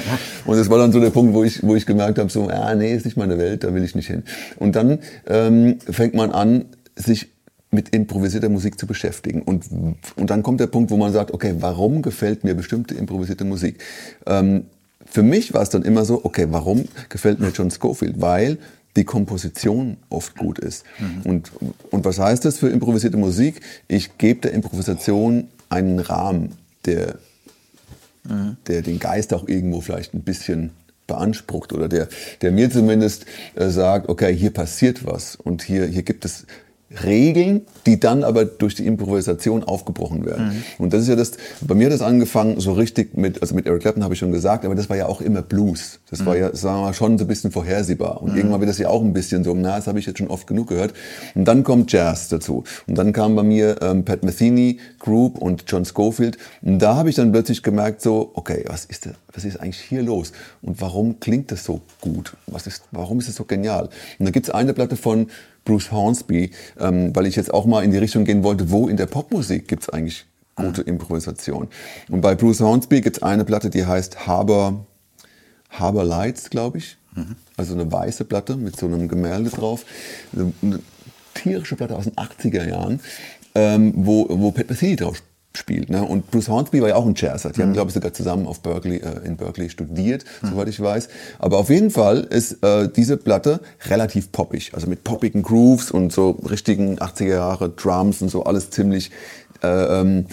Und 0.45 0.57
das 0.57 0.69
war 0.71 0.79
dann 0.79 0.93
so 0.93 1.01
der 1.01 1.11
Punkt, 1.11 1.35
wo 1.35 1.45
ich, 1.45 1.63
wo 1.63 1.77
ich 1.77 1.87
gemerkt 1.87 2.19
habe, 2.19 2.31
so, 2.31 2.49
ah, 2.49 2.75
nee, 2.75 2.95
ist 2.95 3.05
nicht 3.05 3.17
meine 3.17 3.39
Welt, 3.39 3.65
da 3.65 3.75
will 3.75 3.85
ich 3.85 3.95
nicht 3.95 4.09
hin. 4.09 4.25
Und 4.57 4.75
dann 4.75 4.99
ähm, 5.29 5.79
fängt 5.89 6.15
man 6.15 6.31
an, 6.33 6.65
sich 6.97 7.29
mit 7.71 7.89
improvisierter 7.95 8.49
Musik 8.49 8.79
zu 8.79 8.87
beschäftigen. 8.87 9.43
Und, 9.43 9.65
und 10.17 10.31
dann 10.31 10.43
kommt 10.43 10.61
der 10.61 10.67
Punkt, 10.67 10.91
wo 10.91 10.97
man 10.97 11.13
sagt, 11.13 11.33
okay, 11.33 11.55
warum 11.61 12.03
gefällt 12.03 12.45
mir 12.45 12.55
bestimmte 12.55 12.95
improvisierte 12.95 13.45
Musik? 13.45 13.79
Ähm, 14.27 14.65
für 15.07 15.23
mich 15.23 15.55
war 15.55 15.63
es 15.63 15.71
dann 15.71 15.83
immer 15.83 16.05
so, 16.05 16.25
okay, 16.25 16.47
warum 16.51 16.87
gefällt 17.09 17.41
mir 17.41 17.49
John 17.49 17.71
Scofield? 17.71 18.21
Weil 18.21 18.59
die 18.97 19.05
Komposition 19.05 19.97
oft 20.11 20.37
gut 20.37 20.59
ist. 20.59 20.85
Und, 21.25 21.51
und 21.91 22.05
was 22.05 22.19
heißt 22.19 22.45
das 22.45 22.59
für 22.59 22.69
improvisierte 22.69 23.17
Musik? 23.17 23.61
Ich 23.89 24.19
gebe 24.19 24.41
der 24.41 24.53
Improvisation 24.53 25.49
einen 25.69 25.99
Rahmen, 25.99 26.57
der, 26.85 27.19
der 28.67 28.83
den 28.83 28.99
Geist 28.99 29.33
auch 29.33 29.49
irgendwo 29.49 29.81
vielleicht 29.81 30.15
ein 30.15 30.23
bisschen 30.23 30.71
beansprucht 31.07 31.73
oder 31.73 31.89
der, 31.89 32.09
der 32.41 32.53
mir 32.53 32.71
zumindest 32.71 33.27
äh, 33.55 33.69
sagt, 33.69 34.09
okay, 34.09 34.35
hier 34.35 34.53
passiert 34.53 35.05
was 35.07 35.37
und 35.37 35.63
hier, 35.63 35.87
hier 35.87 36.03
gibt 36.03 36.25
es 36.25 36.47
Regeln, 37.05 37.63
die 37.87 37.99
dann 37.99 38.25
aber 38.25 38.45
durch 38.45 38.75
die 38.75 38.87
Improvisation 38.87 39.65
aufgebrochen 39.65 40.25
werden. 40.27 40.49
Mhm. 40.49 40.63
Und 40.79 40.93
das 40.93 41.03
ist 41.03 41.09
ja 41.09 41.17
das, 41.17 41.33
bei 41.61 41.75
mir 41.75 41.87
hat 41.87 41.93
das 41.93 42.03
angefangen 42.03 42.61
so 42.61 42.73
richtig 42.73 43.17
mit, 43.17 43.41
also 43.43 43.55
mit 43.55 43.67
Eric 43.67 43.83
Clapton 43.83 44.05
habe 44.05 44.15
ich 44.15 44.21
schon 44.21 44.33
gesagt, 44.33 44.65
aber 44.65 44.75
das 44.75 44.89
war 44.89 44.97
ja 44.97 45.07
auch 45.07 45.21
immer 45.21 45.43
Blues. 45.43 46.01
Das 46.11 46.21
mhm. 46.21 46.27
war 46.27 46.37
ja, 46.37 46.55
sagen 46.55 46.79
wir 46.79 46.83
mal, 46.83 46.95
schon 46.95 47.19
so 47.19 47.25
ein 47.25 47.29
bisschen 47.29 47.51
vorhersehbar. 47.51 48.23
Und 48.23 48.33
mhm. 48.33 48.37
irgendwann 48.39 48.61
wird 48.61 48.71
das 48.71 48.79
ja 48.79 48.89
auch 48.89 49.03
ein 49.03 49.13
bisschen 49.13 49.45
so, 49.45 49.55
na, 49.55 49.77
das 49.77 49.87
habe 49.87 49.99
ich 49.99 50.07
jetzt 50.07 50.19
schon 50.19 50.29
oft 50.29 50.47
genug 50.47 50.69
gehört. 50.69 50.93
Und 51.35 51.47
dann 51.47 51.65
kommt 51.65 51.93
Jazz 51.93 52.29
dazu. 52.29 52.65
Und 52.87 52.99
dann 52.99 53.13
kam 53.13 53.37
bei 53.37 53.43
mir 53.43 53.81
ähm, 53.83 54.05
Pat 54.05 54.23
Metheny 54.23 54.79
Group 54.99 55.39
und 55.39 55.65
John 55.67 55.85
Schofield. 55.85 56.39
Und 56.63 56.81
da 56.81 56.97
habe 56.97 57.11
ich 57.11 57.17
dann 57.17 57.33
plötzlich 57.33 57.63
gemerkt 57.63 58.03
so, 58.03 58.31
okay, 58.35 58.65
was 58.67 58.85
ist, 58.85 59.07
das, 59.07 59.15
was 59.33 59.45
ist 59.45 59.61
eigentlich 59.61 59.81
hier 59.81 60.03
los? 60.03 60.33
Und 60.61 60.81
warum 60.81 61.21
klingt 61.21 61.51
das 61.51 61.65
so 61.65 61.81
gut? 62.01 62.37
Was 62.47 62.67
ist, 62.67 62.85
warum 62.91 63.19
ist 63.19 63.29
es 63.29 63.37
so 63.37 63.45
genial? 63.45 63.89
Und 64.19 64.27
da 64.27 64.31
gibt 64.31 64.47
es 64.47 64.55
eine 64.55 64.75
Platte 64.75 64.97
von 64.97 65.29
Bruce 65.65 65.93
Hornsby, 65.93 66.51
ähm, 66.79 67.15
weil 67.15 67.27
ich 67.27 67.37
jetzt 67.37 67.53
auch 67.53 67.67
mal 67.67 67.85
in 67.85 67.91
die 67.91 67.99
Richtung 67.99 68.25
gehen 68.25 68.43
wollte, 68.43 68.71
wo 68.71 68.89
in 68.89 68.97
der 68.97 69.07
Popmusik 69.07 69.69
gibt 69.69 69.85
es 69.85 69.89
eigentlich 69.89 70.27
gute 70.55 70.83
Improvisation. 70.83 71.69
Und 72.11 72.21
bei 72.21 72.35
Bruce 72.35 72.61
Hornsby 72.61 73.01
gibt 73.01 73.19
es 73.19 73.23
eine 73.23 73.45
Platte, 73.45 73.71
die 73.71 73.87
heißt 73.87 74.27
Harbor, 74.27 74.87
Harbor 75.71 76.05
Lights, 76.05 76.51
glaube 76.51 76.79
ich. 76.79 76.97
Mhm. 77.15 77.37
Also 77.57 77.75
eine 77.75 77.91
weiße 77.91 78.25
Platte 78.25 78.57
mit 78.57 78.77
so 78.77 78.87
einem 78.87 79.09
Gemälde 79.09 79.51
drauf. 79.51 79.85
Eine, 80.33 80.53
eine 80.63 80.81
tierische 81.35 81.77
Platte 81.77 81.97
aus 81.97 82.05
den 82.05 82.15
80er 82.15 82.69
Jahren, 82.69 83.01
ähm, 83.55 83.93
wo, 83.97 84.27
wo 84.29 84.51
Pat 84.51 84.69
Metheny 84.69 84.97
drauf 84.97 85.23
spielt. 85.55 85.91
Ne? 85.91 86.03
Und 86.03 86.31
Bruce 86.31 86.49
Hornsby 86.49 86.81
war 86.81 86.89
ja 86.89 86.97
auch 86.97 87.07
ein 87.07 87.15
Jazzer. 87.17 87.51
Die 87.51 87.61
mhm. 87.61 87.65
haben, 87.65 87.73
glaube 87.75 87.89
ich, 87.89 87.95
sogar 87.95 88.13
zusammen 88.13 88.47
auf 88.47 88.61
Berkeley, 88.61 88.99
äh, 88.99 89.25
in 89.25 89.37
Berkeley 89.37 89.71
studiert, 89.71 90.25
mhm. 90.43 90.49
soweit 90.51 90.69
ich 90.69 90.81
weiß. 90.81 91.09
Aber 91.39 91.59
auf 91.59 91.71
jeden 91.71 91.91
Fall 91.91 92.21
ist 92.21 92.63
äh, 92.65 92.89
diese 92.89 93.17
Platte 93.17 93.61
relativ 93.87 94.33
poppig. 94.33 94.73
Also 94.75 94.87
mit 94.87 95.05
poppigen 95.05 95.43
Grooves 95.43 95.91
und 95.91 96.13
so 96.13 96.31
richtigen 96.49 96.99
80er 96.99 97.25
Jahre 97.27 97.69
Drums 97.71 98.23
und 98.23 98.31
so 98.31 98.45
alles 98.45 98.71
ziemlich 98.71 99.11
äh, 99.63 100.01
ähm, 100.01 100.27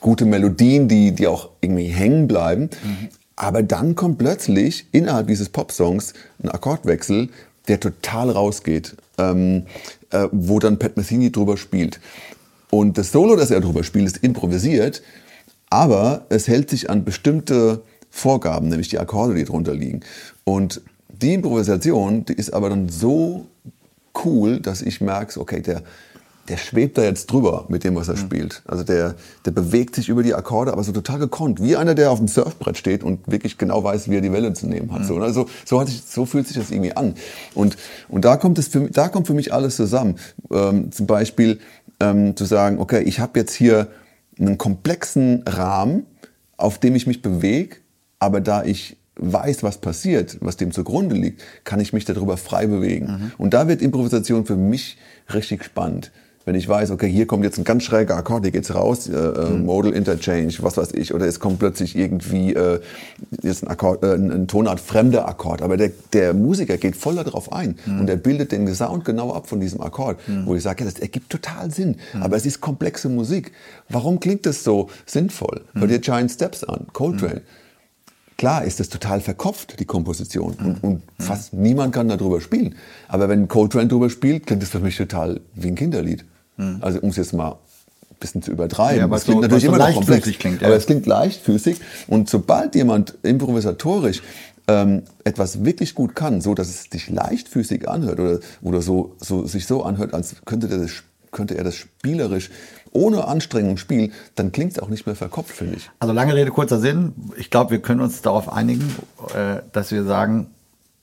gute 0.00 0.24
Melodien, 0.24 0.88
die, 0.88 1.12
die 1.12 1.26
auch 1.26 1.50
irgendwie 1.60 1.88
hängen 1.88 2.28
bleiben. 2.28 2.70
Mhm. 2.84 3.08
Aber 3.36 3.62
dann 3.62 3.94
kommt 3.94 4.18
plötzlich 4.18 4.86
innerhalb 4.92 5.26
dieses 5.26 5.48
Popsongs 5.48 6.12
ein 6.42 6.50
Akkordwechsel, 6.50 7.30
der 7.68 7.80
total 7.80 8.30
rausgeht, 8.30 8.96
ähm, 9.18 9.66
äh, 10.10 10.28
wo 10.30 10.58
dann 10.58 10.78
Pat 10.78 10.96
Metheny 10.96 11.32
drüber 11.32 11.56
spielt. 11.56 12.00
Und 12.74 12.96
das 12.96 13.12
Solo, 13.12 13.36
das 13.36 13.50
er 13.50 13.60
darüber 13.60 13.84
spielt, 13.84 14.06
ist 14.06 14.16
improvisiert, 14.24 15.02
aber 15.68 16.24
es 16.30 16.48
hält 16.48 16.70
sich 16.70 16.88
an 16.88 17.04
bestimmte 17.04 17.82
Vorgaben, 18.08 18.70
nämlich 18.70 18.88
die 18.88 18.98
Akkorde, 18.98 19.34
die 19.34 19.44
drunter 19.44 19.74
liegen. 19.74 20.00
Und 20.44 20.80
die 21.08 21.34
Improvisation, 21.34 22.24
die 22.24 22.32
ist 22.32 22.54
aber 22.54 22.70
dann 22.70 22.88
so 22.88 23.46
cool, 24.24 24.58
dass 24.58 24.80
ich 24.80 25.02
merke, 25.02 25.38
okay, 25.38 25.60
der, 25.60 25.82
der 26.48 26.56
schwebt 26.56 26.98
da 26.98 27.02
jetzt 27.02 27.30
drüber 27.30 27.66
mit 27.68 27.84
dem, 27.84 27.94
was 27.94 28.08
er 28.08 28.14
mhm. 28.14 28.20
spielt. 28.20 28.62
Also 28.66 28.82
der, 28.82 29.14
der 29.44 29.52
bewegt 29.52 29.94
sich 29.94 30.08
über 30.08 30.22
die 30.22 30.34
Akkorde, 30.34 30.72
aber 30.72 30.82
so 30.82 30.92
total 30.92 31.18
gekonnt. 31.18 31.62
Wie 31.62 31.76
einer, 31.76 31.94
der 31.94 32.10
auf 32.10 32.18
dem 32.18 32.28
Surfbrett 32.28 32.76
steht 32.76 33.04
und 33.04 33.30
wirklich 33.30 33.58
genau 33.58 33.84
weiß, 33.84 34.10
wie 34.10 34.16
er 34.16 34.20
die 34.20 34.32
Welle 34.32 34.52
zu 34.52 34.66
nehmen 34.66 34.92
hat. 34.92 35.02
Mhm. 35.02 35.06
So, 35.06 35.16
also, 35.18 35.46
so, 35.64 35.80
hat 35.80 35.88
sich, 35.88 36.02
so 36.02 36.26
fühlt 36.26 36.48
sich 36.48 36.56
das 36.56 36.70
irgendwie 36.70 36.96
an. 36.96 37.14
Und, 37.54 37.76
und 38.08 38.24
da, 38.24 38.36
kommt 38.36 38.58
es 38.58 38.68
für, 38.68 38.90
da 38.90 39.08
kommt 39.08 39.28
für 39.28 39.34
mich 39.34 39.52
alles 39.52 39.76
zusammen. 39.76 40.16
Ähm, 40.50 40.90
zum 40.90 41.06
Beispiel 41.06 41.60
ähm, 42.00 42.36
zu 42.36 42.44
sagen, 42.44 42.80
okay, 42.80 43.02
ich 43.02 43.20
habe 43.20 43.38
jetzt 43.38 43.54
hier 43.54 43.88
einen 44.38 44.58
komplexen 44.58 45.44
Rahmen, 45.46 46.06
auf 46.56 46.78
dem 46.78 46.96
ich 46.96 47.06
mich 47.06 47.22
bewege, 47.22 47.76
aber 48.18 48.40
da 48.40 48.64
ich 48.64 48.96
weiß, 49.16 49.62
was 49.62 49.78
passiert, 49.78 50.38
was 50.40 50.56
dem 50.56 50.72
zugrunde 50.72 51.14
liegt, 51.14 51.42
kann 51.64 51.80
ich 51.80 51.92
mich 51.92 52.04
darüber 52.04 52.36
frei 52.36 52.66
bewegen. 52.66 53.06
Mhm. 53.06 53.32
Und 53.38 53.54
da 53.54 53.68
wird 53.68 53.82
Improvisation 53.82 54.46
für 54.46 54.56
mich 54.56 54.96
richtig 55.32 55.64
spannend. 55.64 56.10
Wenn 56.44 56.56
ich 56.56 56.68
weiß, 56.68 56.90
okay, 56.90 57.08
hier 57.08 57.26
kommt 57.26 57.44
jetzt 57.44 57.58
ein 57.58 57.64
ganz 57.64 57.84
schräger 57.84 58.16
Akkord, 58.16 58.42
hier 58.42 58.50
geht's 58.50 58.74
raus, 58.74 59.08
äh, 59.08 59.12
mhm. 59.12 59.64
Modal 59.64 59.92
Interchange, 59.92 60.52
was 60.60 60.76
weiß 60.76 60.92
ich, 60.94 61.14
oder 61.14 61.26
es 61.26 61.38
kommt 61.38 61.60
plötzlich 61.60 61.96
irgendwie 61.96 62.52
äh, 62.54 62.80
jetzt 63.42 63.62
ein, 63.62 63.68
Akkord, 63.68 64.02
äh, 64.02 64.14
ein 64.14 64.48
Tonart 64.48 64.80
fremder 64.80 65.28
Akkord, 65.28 65.62
aber 65.62 65.76
der, 65.76 65.92
der 66.12 66.34
Musiker 66.34 66.78
geht 66.78 66.96
voll 66.96 67.14
darauf 67.14 67.52
ein 67.52 67.76
mhm. 67.86 68.00
und 68.00 68.10
er 68.10 68.16
bildet 68.16 68.50
den 68.52 68.72
Sound 68.74 69.04
genau 69.04 69.32
ab 69.32 69.48
von 69.48 69.60
diesem 69.60 69.80
Akkord, 69.80 70.18
mhm. 70.26 70.46
wo 70.46 70.56
ich 70.56 70.62
sage, 70.62 70.84
ja, 70.84 70.90
das 70.90 71.00
ergibt 71.00 71.30
total 71.30 71.70
Sinn, 71.70 71.96
mhm. 72.12 72.22
aber 72.22 72.36
es 72.36 72.44
ist 72.44 72.60
komplexe 72.60 73.08
Musik. 73.08 73.52
Warum 73.88 74.18
klingt 74.18 74.44
das 74.46 74.64
so 74.64 74.88
sinnvoll? 75.06 75.62
Hör 75.74 75.86
dir 75.86 76.00
Giant 76.00 76.30
Steps 76.30 76.64
an, 76.64 76.86
Coltrane. 76.92 77.36
Mhm. 77.36 77.62
Klar 78.42 78.64
ist 78.64 78.80
das 78.80 78.88
total 78.88 79.20
verkopft, 79.20 79.78
die 79.78 79.84
Komposition. 79.84 80.54
Und, 80.54 80.82
und, 80.82 81.02
fast 81.16 81.52
niemand 81.52 81.94
kann 81.94 82.08
darüber 82.08 82.40
spielen. 82.40 82.74
Aber 83.06 83.28
wenn 83.28 83.46
Coltrane 83.46 83.86
darüber 83.86 84.10
spielt, 84.10 84.46
klingt 84.46 84.62
das 84.62 84.70
für 84.70 84.80
mich 84.80 84.96
total 84.96 85.40
wie 85.54 85.68
ein 85.68 85.76
Kinderlied. 85.76 86.24
Mhm. 86.56 86.78
Also 86.80 87.00
um 87.00 87.10
es 87.10 87.16
jetzt 87.16 87.32
mal 87.32 87.52
ein 87.52 88.16
bisschen 88.20 88.42
zu 88.42 88.50
übertreiben. 88.50 89.10
Ja, 89.10 89.16
es 89.16 89.24
klingt 89.24 89.38
so, 89.38 89.42
natürlich 89.42 89.64
immer 89.64 89.78
so 89.78 89.86
noch 89.86 89.94
komplex, 89.94 90.38
klingt, 90.38 90.60
ja. 90.60 90.68
aber 90.68 90.76
es 90.76 90.86
klingt 90.86 91.06
leichtfüßig. 91.06 91.80
Und 92.08 92.28
sobald 92.28 92.74
jemand 92.74 93.18
improvisatorisch 93.22 94.22
ähm, 94.68 95.02
etwas 95.24 95.64
wirklich 95.64 95.94
gut 95.94 96.14
kann, 96.14 96.40
so 96.40 96.54
dass 96.54 96.68
es 96.68 96.84
sich 96.84 97.08
leichtfüßig 97.10 97.88
anhört 97.88 98.20
oder, 98.20 98.40
oder 98.62 98.82
so, 98.82 99.16
so, 99.20 99.46
sich 99.46 99.66
so 99.66 99.82
anhört, 99.82 100.14
als 100.14 100.36
könnte, 100.44 100.68
das, 100.68 101.02
könnte 101.30 101.56
er 101.56 101.64
das 101.64 101.74
spielerisch 101.74 102.50
ohne 102.92 103.26
Anstrengung 103.26 103.78
spielen, 103.78 104.12
dann 104.34 104.52
klingt 104.52 104.72
es 104.72 104.78
auch 104.78 104.88
nicht 104.88 105.06
mehr 105.06 105.16
verkopft, 105.16 105.56
finde 105.56 105.76
ich. 105.76 105.90
Also 105.98 106.12
lange 106.12 106.34
Rede, 106.34 106.50
kurzer 106.50 106.78
Sinn. 106.78 107.14
Ich 107.36 107.50
glaube, 107.50 107.70
wir 107.70 107.80
können 107.80 108.00
uns 108.00 108.20
darauf 108.20 108.52
einigen, 108.52 108.94
äh, 109.34 109.62
dass 109.72 109.90
wir 109.90 110.04
sagen, 110.04 110.48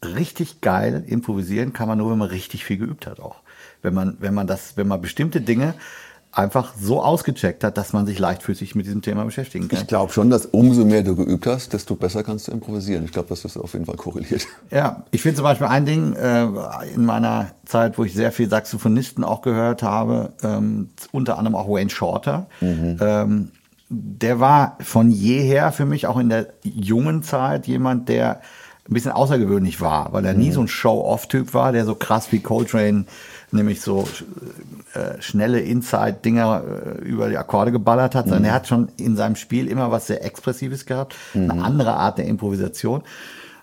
richtig 0.04 0.62
geil 0.62 1.04
improvisieren 1.08 1.74
kann 1.74 1.88
man 1.88 1.97
nur, 1.97 2.12
wenn 2.12 2.20
man 2.20 2.30
richtig 2.30 2.64
viel 2.64 2.78
geübt 2.78 3.08
hat 3.08 3.20
auch 3.20 3.41
wenn 3.82 3.94
man, 3.94 4.18
wenn 4.20 4.34
man 4.34 4.48
das, 4.48 4.74
wenn 4.76 4.88
man 4.88 5.02
bestimmte 5.02 5.42
Dinge 5.42 5.76
einfach 6.32 6.74
so 6.80 7.02
ausgecheckt 7.02 7.64
hat, 7.64 7.78
dass 7.78 7.92
man 7.92 8.06
sich 8.06 8.20
leichtfüßig 8.20 8.76
mit 8.76 8.86
diesem 8.86 9.02
Thema 9.02 9.26
beschäftigen 9.26 9.68
kann. 9.68 9.80
Ich 9.80 9.88
glaube 9.88 10.14
schon, 10.14 10.30
dass 10.30 10.46
umso 10.46 10.86
mehr 10.86 11.02
du 11.02 11.16
geübt 11.16 11.48
hast, 11.48 11.74
desto 11.74 11.96
besser 11.96 12.24
kannst 12.24 12.48
du 12.48 12.52
improvisieren. 12.52 13.04
Ich 13.06 13.12
glaube, 13.12 13.30
dass 13.30 13.42
das 13.42 13.58
auf 13.58 13.74
jeden 13.74 13.86
Fall 13.86 13.96
korreliert. 13.96 14.46
Ja, 14.70 15.04
ich 15.10 15.24
finde 15.24 15.38
zum 15.38 15.44
Beispiel 15.44 15.68
ein 15.68 15.86
Ding 15.86 16.14
äh, 16.14 16.46
in 16.94 17.06
meiner 17.06 17.52
Zeit, 17.66 17.98
wo 17.98 18.04
ich 18.04 18.14
sehr 18.14 18.32
viel 18.32 18.48
Saxophonisten 18.48 19.24
auch 19.24 19.42
gehört 19.42 19.82
habe, 19.82 20.34
ähm, 20.44 20.90
unter 21.12 21.40
anderem 21.40 21.56
auch 21.56 21.68
Wayne 21.68 21.90
Shorter. 21.90 22.46
Mhm. 22.62 22.98
Ähm, 23.02 23.52
der 23.90 24.40
war 24.40 24.78
von 24.82 25.10
jeher 25.10 25.72
für 25.72 25.86
mich 25.86 26.06
auch 26.06 26.20
in 26.20 26.30
der 26.30 26.54
jungen 26.64 27.24
Zeit 27.24 27.66
jemand, 27.66 28.08
der 28.08 28.42
ein 28.88 28.94
bisschen 28.94 29.12
außergewöhnlich 29.12 29.82
war, 29.82 30.14
weil 30.14 30.26
er 30.26 30.34
mhm. 30.34 30.40
nie 30.40 30.52
so 30.52 30.62
ein 30.62 30.68
Show-off-Typ 30.68 31.54
war, 31.54 31.72
der 31.72 31.86
so 31.86 31.96
krass 31.96 32.32
wie 32.32 32.40
Coltrane 32.40 33.06
nämlich 33.52 33.82
so 33.82 34.08
äh, 34.93 35.22
schnelle 35.22 35.60
Inside-Dinger 35.60 36.64
äh, 36.64 37.02
über 37.02 37.30
die 37.30 37.38
Akkorde 37.38 37.72
geballert 37.72 38.16
hat, 38.16 38.26
sondern 38.26 38.43
mhm. 38.43 38.50
er 38.50 38.54
hat 38.54 38.68
schon 38.68 38.89
in 38.97 39.16
seinem 39.16 39.36
Spiel 39.36 39.68
immer 39.68 39.91
was 39.91 40.08
sehr 40.08 40.24
Expressives 40.24 40.86
gehabt, 40.86 41.16
mhm. 41.34 41.52
eine 41.52 41.64
andere 41.64 41.93
Art 41.93 42.18
der 42.18 42.26
Improvisation. 42.26 43.04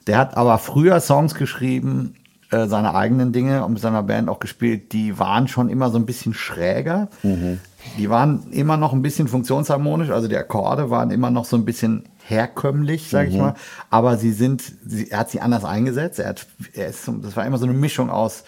Der 0.07 0.19
hat 0.19 0.37
aber 0.37 0.59
früher 0.59 1.01
Songs 1.01 1.35
geschrieben, 1.35 2.15
äh, 2.51 2.69
seine 2.69 2.95
eigenen 2.95 3.33
Dinge 3.33 3.65
und 3.65 3.73
mit 3.73 3.83
seiner 3.83 4.05
Band 4.05 4.29
auch 4.29 4.39
gespielt, 4.39 4.93
die 4.93 5.19
waren 5.19 5.49
schon 5.49 5.69
immer 5.69 5.91
so 5.91 5.99
ein 5.99 6.07
bisschen 6.07 6.33
schräger. 6.33 7.09
Mhm. 7.23 7.61
Die 7.99 8.09
waren 8.11 8.51
immer 8.53 8.77
noch 8.77 8.93
ein 8.93 9.03
bisschen 9.03 9.29
funktionsharmonisch, 9.29 10.11
also 10.11 10.29
die 10.29 10.37
Akkorde 10.37 10.91
waren 10.91 11.11
immer 11.11 11.31
noch 11.31 11.45
so 11.45 11.57
ein 11.57 11.65
bisschen 11.65 12.05
herkömmlich, 12.25 13.11
sage 13.11 13.29
ich 13.29 13.35
mhm. 13.35 13.41
mal. 13.41 13.55
Aber 13.91 14.17
sie 14.17 14.33
sind, 14.33 14.63
sie, 14.87 15.11
er 15.11 15.21
hat 15.21 15.31
sie 15.31 15.41
anders 15.41 15.65
eingesetzt. 15.65 16.19
Er 16.19 16.31
hat, 16.31 16.47
er 16.73 16.89
ist, 16.89 17.09
das 17.23 17.37
war 17.37 17.47
immer 17.47 17.59
so 17.59 17.65
eine 17.65 17.75
Mischung 17.75 18.11
aus 18.11 18.45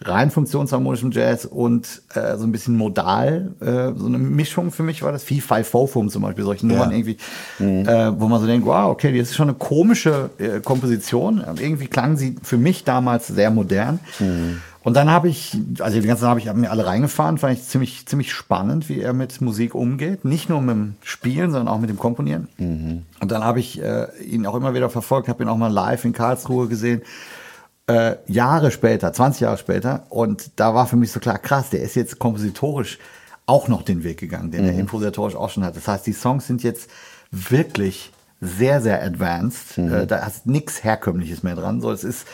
rein 0.00 0.30
funktionsharmonischem 0.30 1.10
Jazz 1.10 1.46
und 1.46 2.02
äh, 2.14 2.36
so 2.36 2.44
ein 2.44 2.52
bisschen 2.52 2.76
modal, 2.76 3.54
äh, 3.60 3.98
so 3.98 4.06
eine 4.06 4.18
Mischung 4.18 4.70
für 4.70 4.82
mich 4.82 5.02
war 5.02 5.12
das. 5.12 5.24
Viel 5.24 5.40
Five 5.40 5.68
Fofum 5.68 6.10
zum 6.10 6.22
Beispiel, 6.22 6.44
solche 6.44 6.66
Nummern 6.66 6.90
ja. 6.90 6.96
irgendwie, 6.98 7.16
mhm. 7.58 7.88
äh, 7.88 8.20
wo 8.20 8.28
man 8.28 8.40
so 8.40 8.46
denkt, 8.46 8.66
wow, 8.66 8.90
okay, 8.90 9.16
das 9.18 9.30
ist 9.30 9.36
schon 9.36 9.48
eine 9.48 9.56
komische 9.56 10.30
äh, 10.38 10.60
Komposition. 10.60 11.42
Irgendwie 11.58 11.86
klang 11.86 12.16
sie 12.16 12.36
für 12.42 12.58
mich 12.58 12.84
damals 12.84 13.26
sehr 13.26 13.50
modern. 13.50 14.00
Mhm. 14.18 14.60
Und 14.82 14.94
dann 14.94 15.10
habe 15.10 15.28
ich, 15.28 15.58
also 15.80 16.00
die 16.00 16.06
ganze 16.06 16.28
habe 16.28 16.38
ich 16.38 16.46
hab 16.46 16.56
mir 16.56 16.70
alle 16.70 16.86
reingefahren, 16.86 17.38
fand 17.38 17.54
ich 17.54 17.64
ziemlich, 17.64 18.06
ziemlich 18.06 18.32
spannend, 18.32 18.88
wie 18.88 19.00
er 19.00 19.14
mit 19.14 19.40
Musik 19.40 19.74
umgeht. 19.74 20.24
Nicht 20.24 20.48
nur 20.48 20.60
mit 20.60 20.76
dem 20.76 20.94
Spielen, 21.02 21.50
sondern 21.50 21.66
auch 21.66 21.80
mit 21.80 21.90
dem 21.90 21.98
Komponieren. 21.98 22.46
Mhm. 22.58 23.02
Und 23.18 23.32
dann 23.32 23.42
habe 23.42 23.58
ich 23.58 23.82
äh, 23.82 24.06
ihn 24.24 24.46
auch 24.46 24.54
immer 24.54 24.74
wieder 24.74 24.88
verfolgt, 24.88 25.28
habe 25.28 25.42
ihn 25.42 25.48
auch 25.48 25.56
mal 25.56 25.72
live 25.72 26.04
in 26.04 26.12
Karlsruhe 26.12 26.68
gesehen 26.68 27.02
äh, 27.86 28.16
Jahre 28.26 28.70
später, 28.70 29.12
20 29.12 29.40
Jahre 29.42 29.58
später. 29.58 30.06
Und 30.08 30.50
da 30.56 30.74
war 30.74 30.86
für 30.86 30.96
mich 30.96 31.12
so 31.12 31.20
klar, 31.20 31.38
krass, 31.38 31.70
der 31.70 31.82
ist 31.82 31.94
jetzt 31.94 32.18
kompositorisch 32.18 32.98
auch 33.46 33.68
noch 33.68 33.82
den 33.82 34.02
Weg 34.02 34.18
gegangen, 34.18 34.50
den 34.50 34.62
mhm. 34.62 34.70
er 34.70 34.78
improvisatorisch 34.78 35.36
auch 35.36 35.50
schon 35.50 35.64
hat. 35.64 35.76
Das 35.76 35.86
heißt, 35.86 36.06
die 36.06 36.12
Songs 36.12 36.46
sind 36.46 36.62
jetzt 36.62 36.90
wirklich 37.30 38.12
sehr, 38.40 38.80
sehr 38.80 39.02
advanced. 39.02 39.78
Mhm. 39.78 39.94
Äh, 39.94 40.06
da 40.06 40.26
ist 40.26 40.46
nichts 40.46 40.82
Herkömmliches 40.82 41.42
mehr 41.42 41.54
dran. 41.54 41.80
So, 41.80 41.90
es 41.92 42.04
ist 42.04 42.26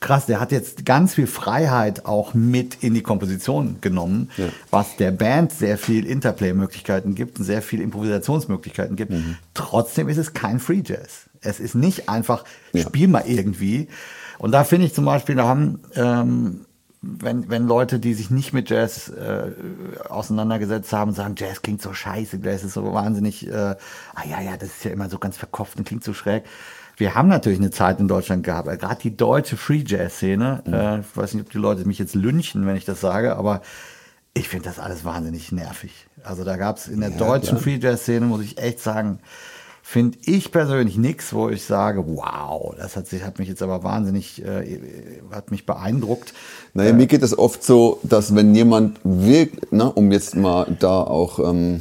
krass, 0.00 0.26
der 0.26 0.40
hat 0.40 0.50
jetzt 0.50 0.84
ganz 0.84 1.14
viel 1.14 1.26
Freiheit 1.26 2.06
auch 2.06 2.34
mit 2.34 2.82
in 2.82 2.94
die 2.94 3.02
Komposition 3.02 3.76
genommen, 3.80 4.30
ja. 4.36 4.46
was 4.70 4.96
der 4.96 5.12
Band 5.12 5.52
sehr 5.52 5.78
viel 5.78 6.06
Interplay-Möglichkeiten 6.06 7.14
gibt 7.14 7.38
und 7.38 7.44
sehr 7.44 7.62
viel 7.62 7.80
Improvisationsmöglichkeiten 7.80 8.96
gibt. 8.96 9.12
Mhm. 9.12 9.36
Trotzdem 9.54 10.08
ist 10.08 10.16
es 10.16 10.32
kein 10.32 10.58
Free 10.58 10.82
Jazz. 10.84 11.26
Es 11.42 11.60
ist 11.60 11.74
nicht 11.74 12.08
einfach, 12.08 12.44
ja. 12.72 12.82
spiel 12.82 13.08
mal 13.08 13.24
irgendwie, 13.26 13.88
und 14.40 14.52
da 14.52 14.64
finde 14.64 14.86
ich 14.86 14.94
zum 14.94 15.04
Beispiel, 15.04 15.36
da 15.36 15.46
haben 15.46 15.80
ähm, 15.94 16.66
wenn, 17.02 17.48
wenn 17.48 17.66
Leute, 17.66 17.98
die 17.98 18.12
sich 18.12 18.30
nicht 18.30 18.52
mit 18.52 18.68
Jazz 18.68 19.08
äh, 19.08 19.50
auseinandergesetzt 20.08 20.92
haben, 20.92 21.12
sagen, 21.12 21.34
Jazz 21.36 21.62
klingt 21.62 21.80
so 21.80 21.94
scheiße, 21.94 22.40
Jazz 22.42 22.62
ist 22.62 22.74
so 22.74 22.92
wahnsinnig, 22.92 23.46
äh, 23.46 23.52
ah 23.54 24.24
ja, 24.28 24.40
ja, 24.40 24.56
das 24.58 24.68
ist 24.68 24.84
ja 24.84 24.90
immer 24.90 25.08
so 25.08 25.18
ganz 25.18 25.38
verkopft 25.38 25.78
und 25.78 25.86
klingt 25.86 26.04
so 26.04 26.12
schräg. 26.12 26.44
Wir 26.96 27.14
haben 27.14 27.28
natürlich 27.28 27.58
eine 27.58 27.70
Zeit 27.70 28.00
in 28.00 28.08
Deutschland 28.08 28.44
gehabt, 28.44 28.68
äh, 28.68 28.76
gerade 28.76 29.00
die 29.00 29.16
deutsche 29.16 29.56
Free 29.56 29.82
Jazz 29.86 30.16
Szene. 30.16 30.62
Mhm. 30.66 30.74
Äh, 30.74 31.00
ich 31.00 31.16
weiß 31.16 31.34
nicht, 31.34 31.46
ob 31.46 31.50
die 31.50 31.58
Leute 31.58 31.86
mich 31.86 31.98
jetzt 31.98 32.14
lynchen, 32.14 32.66
wenn 32.66 32.76
ich 32.76 32.84
das 32.84 33.00
sage, 33.00 33.36
aber 33.36 33.62
ich 34.34 34.48
finde 34.48 34.66
das 34.66 34.78
alles 34.78 35.04
wahnsinnig 35.04 35.52
nervig. 35.52 36.06
Also 36.22 36.44
da 36.44 36.58
gab 36.58 36.76
es 36.76 36.86
in 36.86 37.00
der 37.00 37.10
ja, 37.10 37.16
deutschen 37.16 37.58
klar. 37.58 37.62
Free 37.62 37.78
Jazz 37.80 38.02
Szene, 38.02 38.26
muss 38.26 38.42
ich 38.42 38.58
echt 38.58 38.80
sagen, 38.80 39.20
finde 39.90 40.18
ich 40.24 40.52
persönlich 40.52 40.96
nichts, 40.96 41.32
wo 41.32 41.48
ich 41.48 41.64
sage, 41.64 42.04
wow, 42.06 42.72
das 42.78 42.94
hat, 42.94 43.08
sich, 43.08 43.24
hat 43.24 43.40
mich 43.40 43.48
jetzt 43.48 43.60
aber 43.60 43.82
wahnsinnig, 43.82 44.40
äh, 44.40 44.78
hat 45.32 45.50
mich 45.50 45.66
beeindruckt. 45.66 46.32
Naja, 46.74 46.90
äh, 46.90 46.92
mir 46.92 47.08
geht 47.08 47.24
es 47.24 47.36
oft 47.36 47.64
so, 47.64 47.98
dass 48.04 48.36
wenn 48.36 48.54
jemand 48.54 49.00
wirkt, 49.02 49.72
ne, 49.72 49.90
um 49.90 50.12
jetzt 50.12 50.36
mal 50.36 50.76
da 50.78 51.02
auch, 51.02 51.40
ähm, 51.40 51.80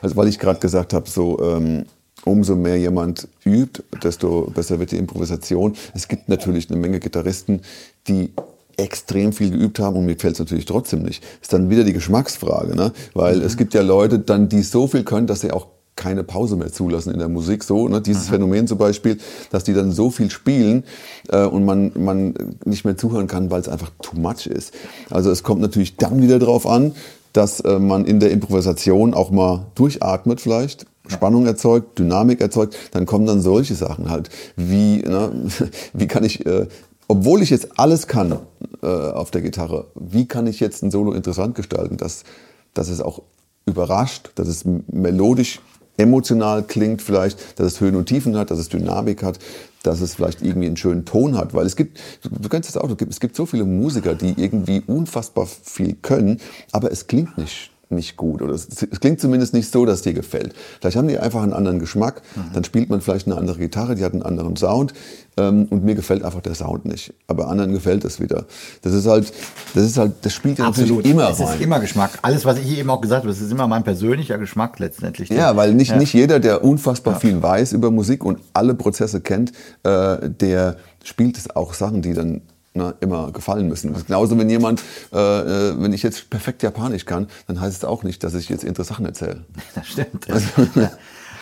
also 0.00 0.16
weil 0.16 0.28
ich 0.28 0.38
gerade 0.38 0.60
gesagt 0.60 0.94
habe, 0.94 1.10
so 1.10 1.42
ähm, 1.42 1.84
umso 2.24 2.56
mehr 2.56 2.78
jemand 2.78 3.28
übt, 3.44 3.82
desto 4.02 4.50
besser 4.50 4.78
wird 4.78 4.92
die 4.92 4.96
Improvisation. 4.96 5.74
Es 5.92 6.08
gibt 6.08 6.30
natürlich 6.30 6.70
eine 6.70 6.80
Menge 6.80 7.00
Gitarristen, 7.00 7.60
die 8.08 8.32
extrem 8.78 9.34
viel 9.34 9.50
geübt 9.50 9.78
haben 9.78 9.96
und 9.96 10.06
mir 10.06 10.16
fällt 10.16 10.34
es 10.34 10.38
natürlich 10.38 10.64
trotzdem 10.64 11.02
nicht. 11.02 11.22
Ist 11.42 11.52
dann 11.52 11.68
wieder 11.68 11.84
die 11.84 11.92
Geschmacksfrage, 11.92 12.74
ne? 12.74 12.92
Weil 13.12 13.36
mhm. 13.36 13.44
es 13.44 13.58
gibt 13.58 13.74
ja 13.74 13.82
Leute 13.82 14.20
dann, 14.20 14.48
die 14.48 14.62
so 14.62 14.86
viel 14.86 15.04
können, 15.04 15.26
dass 15.26 15.42
sie 15.42 15.50
auch 15.50 15.66
keine 15.96 16.24
Pause 16.24 16.56
mehr 16.56 16.72
zulassen 16.72 17.12
in 17.12 17.18
der 17.18 17.28
Musik. 17.28 17.64
So, 17.64 17.88
ne? 17.88 18.00
dieses 18.00 18.24
Aha. 18.24 18.32
Phänomen 18.32 18.66
zum 18.66 18.78
Beispiel, 18.78 19.18
dass 19.50 19.64
die 19.64 19.74
dann 19.74 19.92
so 19.92 20.10
viel 20.10 20.30
spielen 20.30 20.84
äh, 21.28 21.44
und 21.44 21.64
man, 21.64 21.92
man 21.94 22.34
nicht 22.64 22.84
mehr 22.84 22.96
zuhören 22.96 23.26
kann, 23.26 23.50
weil 23.50 23.60
es 23.60 23.68
einfach 23.68 23.90
too 24.00 24.18
much 24.18 24.46
ist. 24.46 24.72
Also 25.10 25.30
es 25.30 25.42
kommt 25.42 25.60
natürlich 25.60 25.96
dann 25.96 26.22
wieder 26.22 26.38
darauf 26.38 26.66
an, 26.66 26.94
dass 27.32 27.60
äh, 27.60 27.78
man 27.78 28.04
in 28.04 28.20
der 28.20 28.30
Improvisation 28.30 29.14
auch 29.14 29.30
mal 29.30 29.66
durchatmet 29.74 30.40
vielleicht, 30.40 30.86
Spannung 31.08 31.46
erzeugt, 31.46 31.98
Dynamik 31.98 32.40
erzeugt, 32.40 32.76
dann 32.92 33.06
kommen 33.06 33.26
dann 33.26 33.40
solche 33.40 33.74
Sachen 33.74 34.10
halt, 34.10 34.30
wie, 34.56 34.98
ne, 34.98 35.30
wie 35.92 36.06
kann 36.06 36.24
ich, 36.24 36.46
äh, 36.46 36.66
obwohl 37.08 37.42
ich 37.42 37.50
jetzt 37.50 37.78
alles 37.78 38.06
kann 38.06 38.38
äh, 38.82 38.86
auf 38.86 39.30
der 39.30 39.42
Gitarre, 39.42 39.86
wie 39.94 40.26
kann 40.26 40.46
ich 40.46 40.60
jetzt 40.60 40.82
ein 40.82 40.90
Solo 40.90 41.12
interessant 41.12 41.54
gestalten, 41.54 41.96
dass, 41.96 42.24
dass 42.72 42.88
es 42.88 43.00
auch 43.00 43.22
überrascht, 43.66 44.30
dass 44.34 44.48
es 44.48 44.64
melodisch 44.64 45.60
emotional 45.96 46.62
klingt 46.62 47.02
vielleicht, 47.02 47.58
dass 47.58 47.66
es 47.66 47.80
Höhen 47.80 47.96
und 47.96 48.06
Tiefen 48.06 48.36
hat, 48.36 48.50
dass 48.50 48.58
es 48.58 48.68
Dynamik 48.68 49.22
hat, 49.22 49.38
dass 49.82 50.00
es 50.00 50.14
vielleicht 50.14 50.42
irgendwie 50.42 50.66
einen 50.66 50.76
schönen 50.76 51.04
Ton 51.04 51.36
hat. 51.36 51.54
Weil 51.54 51.66
es 51.66 51.76
gibt, 51.76 51.98
du 52.22 52.48
kennst 52.48 52.68
das 52.68 52.76
auch, 52.76 52.90
es 53.08 53.20
gibt 53.20 53.36
so 53.36 53.46
viele 53.46 53.64
Musiker, 53.64 54.14
die 54.14 54.34
irgendwie 54.36 54.82
unfassbar 54.86 55.46
viel 55.46 55.96
können, 56.00 56.40
aber 56.72 56.90
es 56.90 57.06
klingt 57.06 57.36
nicht 57.38 57.72
nicht 57.92 58.16
gut. 58.16 58.42
Oder 58.42 58.54
es, 58.54 58.66
es, 58.68 59.00
klingt 59.00 59.20
zumindest 59.20 59.54
nicht 59.54 59.70
so, 59.70 59.84
dass 59.84 59.96
es 59.96 60.02
dir 60.02 60.14
gefällt. 60.14 60.54
Vielleicht 60.80 60.96
haben 60.96 61.08
die 61.08 61.18
einfach 61.18 61.42
einen 61.42 61.52
anderen 61.52 61.78
Geschmack. 61.78 62.22
Mhm. 62.34 62.54
Dann 62.54 62.64
spielt 62.64 62.90
man 62.90 63.00
vielleicht 63.00 63.26
eine 63.26 63.36
andere 63.36 63.58
Gitarre, 63.58 63.94
die 63.94 64.02
hat 64.02 64.14
einen 64.14 64.22
anderen 64.22 64.56
Sound. 64.56 64.94
Ähm, 65.36 65.66
und 65.70 65.84
mir 65.84 65.94
gefällt 65.94 66.24
einfach 66.24 66.42
der 66.42 66.54
Sound 66.54 66.84
nicht. 66.84 67.14
Aber 67.26 67.48
anderen 67.48 67.72
gefällt 67.72 68.04
das 68.04 68.20
wieder. 68.20 68.44
Das 68.82 68.92
ist 68.92 69.06
halt, 69.06 69.32
das 69.74 69.84
ist 69.84 69.96
halt, 69.96 70.12
das 70.22 70.34
spielt 70.34 70.58
ja 70.58 70.66
natürlich 70.66 71.06
immer 71.06 71.30
Es 71.30 71.40
ist 71.40 71.60
immer 71.60 71.80
Geschmack. 71.80 72.18
Alles, 72.22 72.44
was 72.44 72.58
ich 72.58 72.78
eben 72.78 72.90
auch 72.90 73.00
gesagt 73.00 73.22
habe, 73.22 73.32
das 73.32 73.40
ist 73.40 73.50
immer 73.50 73.66
mein 73.66 73.82
persönlicher 73.82 74.38
Geschmack 74.38 74.78
letztendlich. 74.78 75.30
Ja, 75.30 75.56
weil 75.56 75.74
nicht, 75.74 75.92
ja. 75.92 75.96
nicht 75.96 76.12
jeder, 76.12 76.38
der 76.38 76.62
unfassbar 76.64 77.14
ja. 77.14 77.20
viel 77.20 77.42
weiß 77.42 77.72
über 77.72 77.90
Musik 77.90 78.24
und 78.24 78.40
alle 78.52 78.74
Prozesse 78.74 79.20
kennt, 79.20 79.52
äh, 79.84 80.28
der 80.28 80.76
spielt 81.04 81.38
es 81.38 81.54
auch 81.54 81.74
Sachen, 81.74 82.02
die 82.02 82.12
dann 82.12 82.42
ne, 82.74 82.94
immer 83.00 83.32
gefallen 83.32 83.68
müssen. 83.68 83.94
Genauso, 84.06 84.38
wenn 84.38 84.50
jemand, 84.50 84.82
äh, 85.12 85.16
äh, 85.16 85.74
wenn 85.80 85.92
ich 85.92 86.02
jetzt 86.02 86.30
perfekt 86.30 86.62
Japanisch 86.62 87.04
kann, 87.04 87.28
dann 87.46 87.60
heißt 87.60 87.78
es 87.78 87.84
auch 87.84 88.02
nicht, 88.02 88.22
dass 88.24 88.34
ich 88.34 88.48
jetzt 88.48 88.64
interessante 88.64 88.92
Sachen 88.92 89.06
erzähle. 89.06 89.44
Das 89.74 89.86
stimmt. 89.86 90.26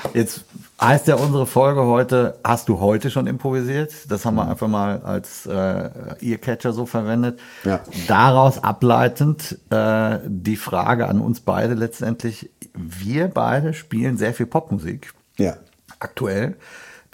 Also, 0.03 0.14
jetzt 0.14 0.45
heißt 0.81 1.09
ja 1.09 1.16
unsere 1.16 1.47
Folge 1.47 1.85
heute, 1.85 2.39
hast 2.43 2.68
du 2.68 2.81
heute 2.81 3.11
schon 3.11 3.26
improvisiert? 3.26 3.93
Das 4.09 4.24
haben 4.24 4.37
wir 4.37 4.45
mhm. 4.45 4.51
einfach 4.51 4.68
mal 4.68 5.03
als 5.03 5.47
äh, 5.47 5.91
Earcatcher 6.20 6.72
so 6.72 6.87
verwendet. 6.87 7.39
Ja. 7.64 7.81
Daraus 8.09 8.62
ableitend 8.62 9.59
äh, 9.70 10.18
die 10.26 10.57
Frage 10.57 11.07
an 11.09 11.20
uns 11.20 11.41
beide 11.41 11.74
letztendlich, 11.74 12.51
wir 12.74 13.28
beide 13.28 13.74
spielen 13.74 14.16
sehr 14.16 14.33
viel 14.33 14.47
Popmusik. 14.47 15.12
Ja. 15.37 15.57
Aktuell. 15.99 16.57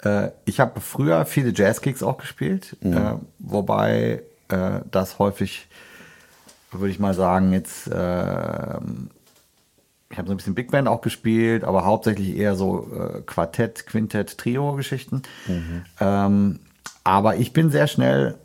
Äh, 0.03 0.29
ich 0.45 0.59
habe 0.59 0.79
früher 0.79 1.25
viele 1.25 1.51
Jazzkicks 1.53 2.03
auch 2.03 2.17
gespielt, 2.17 2.77
mhm. 2.81 2.93
äh, 2.93 3.13
wobei 3.39 4.23
äh, 4.49 4.79
das 4.89 5.19
häufig, 5.19 5.67
würde 6.71 6.89
ich 6.89 6.99
mal 6.99 7.13
sagen, 7.13 7.51
jetzt, 7.51 7.87
äh, 7.87 8.77
ich 10.09 10.17
habe 10.17 10.27
so 10.27 10.33
ein 10.33 10.37
bisschen 10.37 10.55
Big 10.55 10.71
Band 10.71 10.87
auch 10.87 11.01
gespielt, 11.01 11.63
aber 11.63 11.85
hauptsächlich 11.85 12.37
eher 12.37 12.55
so 12.55 12.87
äh, 12.93 13.21
Quartett, 13.21 13.85
Quintett, 13.85 14.37
Trio-Geschichten. 14.37 15.23
Mhm. 15.47 15.85
Ähm, 15.99 16.59
aber 17.03 17.37
ich 17.37 17.53
bin 17.53 17.71
sehr 17.71 17.87
schnell 17.87 18.35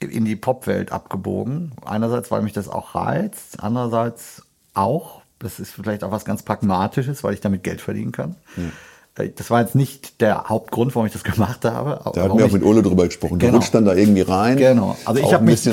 in 0.00 0.24
die 0.24 0.36
Popwelt 0.36 0.92
abgebogen. 0.92 1.72
Einerseits, 1.84 2.30
weil 2.30 2.42
mich 2.42 2.52
das 2.52 2.68
auch 2.68 2.94
reizt, 2.94 3.62
andererseits 3.62 4.42
auch, 4.72 5.22
das 5.38 5.60
ist 5.60 5.72
vielleicht 5.72 6.04
auch 6.04 6.10
was 6.10 6.24
ganz 6.24 6.42
Pragmatisches, 6.42 7.22
weil 7.22 7.34
ich 7.34 7.40
damit 7.40 7.62
Geld 7.62 7.80
verdienen 7.80 8.12
kann. 8.12 8.36
Mhm. 8.56 8.72
Äh, 9.16 9.30
das 9.30 9.50
war 9.50 9.60
jetzt 9.60 9.74
nicht 9.74 10.20
der 10.20 10.44
Hauptgrund, 10.48 10.94
warum 10.94 11.06
ich 11.06 11.12
das 11.12 11.24
gemacht 11.24 11.64
habe. 11.64 12.00
Da 12.14 12.22
hatten 12.22 12.38
wir 12.38 12.46
auch 12.46 12.52
mit 12.52 12.64
Ole 12.64 12.82
drüber 12.82 13.04
gesprochen. 13.04 13.38
Genau. 13.38 13.52
Du 13.52 13.58
rutscht 13.58 13.74
dann 13.74 13.84
da 13.84 13.94
irgendwie 13.94 14.22
rein. 14.22 14.56
Genau. 14.56 14.96
Also 15.04 15.20
ich 15.20 15.32
habe 15.32 15.44
mich, 15.44 15.68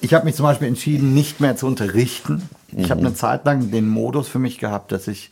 ich 0.00 0.14
habe 0.14 0.24
mich 0.24 0.34
zum 0.34 0.44
Beispiel 0.44 0.68
entschieden, 0.68 1.14
nicht 1.14 1.40
mehr 1.40 1.56
zu 1.56 1.66
unterrichten. 1.66 2.48
Ich 2.76 2.90
habe 2.90 3.00
mhm. 3.00 3.08
eine 3.08 3.14
Zeit 3.14 3.44
lang 3.44 3.70
den 3.70 3.88
Modus 3.88 4.28
für 4.28 4.38
mich 4.38 4.58
gehabt, 4.58 4.92
dass 4.92 5.08
ich 5.08 5.30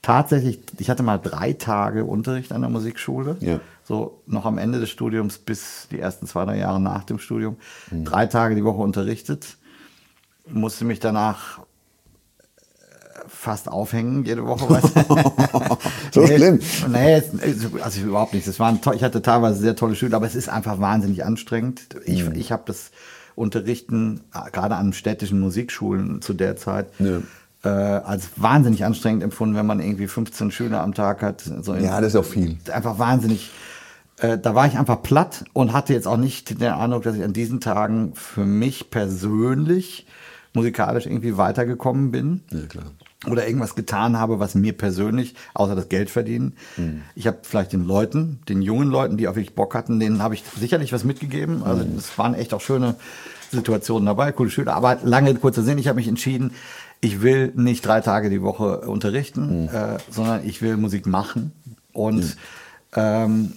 tatsächlich, 0.00 0.60
ich 0.78 0.90
hatte 0.90 1.02
mal 1.02 1.18
drei 1.18 1.52
Tage 1.52 2.04
Unterricht 2.04 2.52
an 2.52 2.62
der 2.62 2.70
Musikschule. 2.70 3.36
Ja. 3.40 3.60
So 3.84 4.20
noch 4.26 4.46
am 4.46 4.58
Ende 4.58 4.80
des 4.80 4.90
Studiums 4.90 5.38
bis 5.38 5.88
die 5.90 5.98
ersten 5.98 6.26
zwei, 6.26 6.44
drei 6.44 6.58
Jahre 6.58 6.80
nach 6.80 7.04
dem 7.04 7.18
Studium. 7.18 7.56
Mhm. 7.90 8.04
Drei 8.04 8.26
Tage 8.26 8.54
die 8.54 8.64
Woche 8.64 8.80
unterrichtet. 8.80 9.56
Musste 10.48 10.84
mich 10.84 10.98
danach 10.98 11.60
fast 13.28 13.68
aufhängen 13.68 14.24
jede 14.24 14.44
Woche. 14.44 14.80
so 16.12 16.26
schlimm? 16.26 16.60
Nee, 16.88 17.22
also 17.80 18.00
überhaupt 18.00 18.34
nicht. 18.34 18.46
Das 18.46 18.58
waren, 18.58 18.80
ich 18.94 19.02
hatte 19.02 19.22
teilweise 19.22 19.60
sehr 19.60 19.76
tolle 19.76 19.94
Schüler, 19.94 20.16
aber 20.16 20.26
es 20.26 20.34
ist 20.34 20.48
einfach 20.48 20.80
wahnsinnig 20.80 21.24
anstrengend. 21.24 21.82
Ich, 22.04 22.24
mhm. 22.24 22.34
ich 22.34 22.52
habe 22.52 22.62
das 22.66 22.90
Unterrichten, 23.34 24.20
gerade 24.52 24.76
an 24.76 24.92
städtischen 24.92 25.40
Musikschulen 25.40 26.22
zu 26.22 26.34
der 26.34 26.56
Zeit, 26.56 26.88
ja. 26.98 27.20
äh, 27.64 27.68
als 27.68 28.30
wahnsinnig 28.36 28.84
anstrengend 28.84 29.22
empfunden, 29.22 29.56
wenn 29.56 29.66
man 29.66 29.80
irgendwie 29.80 30.06
15 30.06 30.50
Schüler 30.50 30.82
am 30.82 30.94
Tag 30.94 31.22
hat. 31.22 31.40
So 31.40 31.74
ja, 31.74 32.00
das 32.00 32.14
ist 32.14 32.16
auch 32.16 32.24
viel. 32.24 32.58
Einfach 32.72 32.98
wahnsinnig. 32.98 33.50
Äh, 34.18 34.38
da 34.38 34.54
war 34.54 34.66
ich 34.66 34.78
einfach 34.78 35.02
platt 35.02 35.44
und 35.52 35.72
hatte 35.72 35.94
jetzt 35.94 36.06
auch 36.06 36.16
nicht 36.16 36.60
den 36.60 36.72
Eindruck, 36.72 37.02
dass 37.02 37.16
ich 37.16 37.24
an 37.24 37.32
diesen 37.32 37.60
Tagen 37.60 38.12
für 38.14 38.44
mich 38.44 38.90
persönlich 38.90 40.06
musikalisch 40.52 41.06
irgendwie 41.06 41.36
weitergekommen 41.38 42.10
bin. 42.10 42.42
Ja, 42.50 42.66
klar 42.66 42.84
oder 43.30 43.46
irgendwas 43.46 43.74
getan 43.74 44.18
habe, 44.18 44.40
was 44.40 44.54
mir 44.54 44.72
persönlich, 44.72 45.34
außer 45.54 45.74
das 45.74 45.88
Geld 45.88 46.10
verdienen. 46.10 46.54
Mhm. 46.76 47.02
Ich 47.14 47.26
habe 47.26 47.38
vielleicht 47.42 47.72
den 47.72 47.84
Leuten, 47.84 48.40
den 48.48 48.62
jungen 48.62 48.88
Leuten, 48.88 49.16
die 49.16 49.28
auch 49.28 49.36
wirklich 49.36 49.54
Bock 49.54 49.74
hatten, 49.74 50.00
denen 50.00 50.22
habe 50.22 50.34
ich 50.34 50.42
sicherlich 50.58 50.92
was 50.92 51.04
mitgegeben. 51.04 51.62
Also 51.62 51.84
mhm. 51.84 51.96
es 51.96 52.16
waren 52.18 52.34
echt 52.34 52.52
auch 52.52 52.60
schöne 52.60 52.96
Situationen 53.50 54.06
dabei, 54.06 54.32
coole 54.32 54.50
Schüler. 54.50 54.74
Aber 54.74 54.98
lange, 55.04 55.34
kurzer 55.34 55.62
Sinn, 55.62 55.78
ich 55.78 55.88
habe 55.88 55.96
mich 55.96 56.08
entschieden, 56.08 56.52
ich 57.00 57.22
will 57.22 57.52
nicht 57.54 57.84
drei 57.84 58.00
Tage 58.00 58.30
die 58.30 58.42
Woche 58.42 58.80
unterrichten, 58.80 59.64
mhm. 59.64 59.68
äh, 59.68 59.98
sondern 60.10 60.46
ich 60.46 60.62
will 60.62 60.76
Musik 60.76 61.06
machen. 61.06 61.52
Und 61.92 62.22
mhm. 62.22 62.32
ähm, 62.94 63.52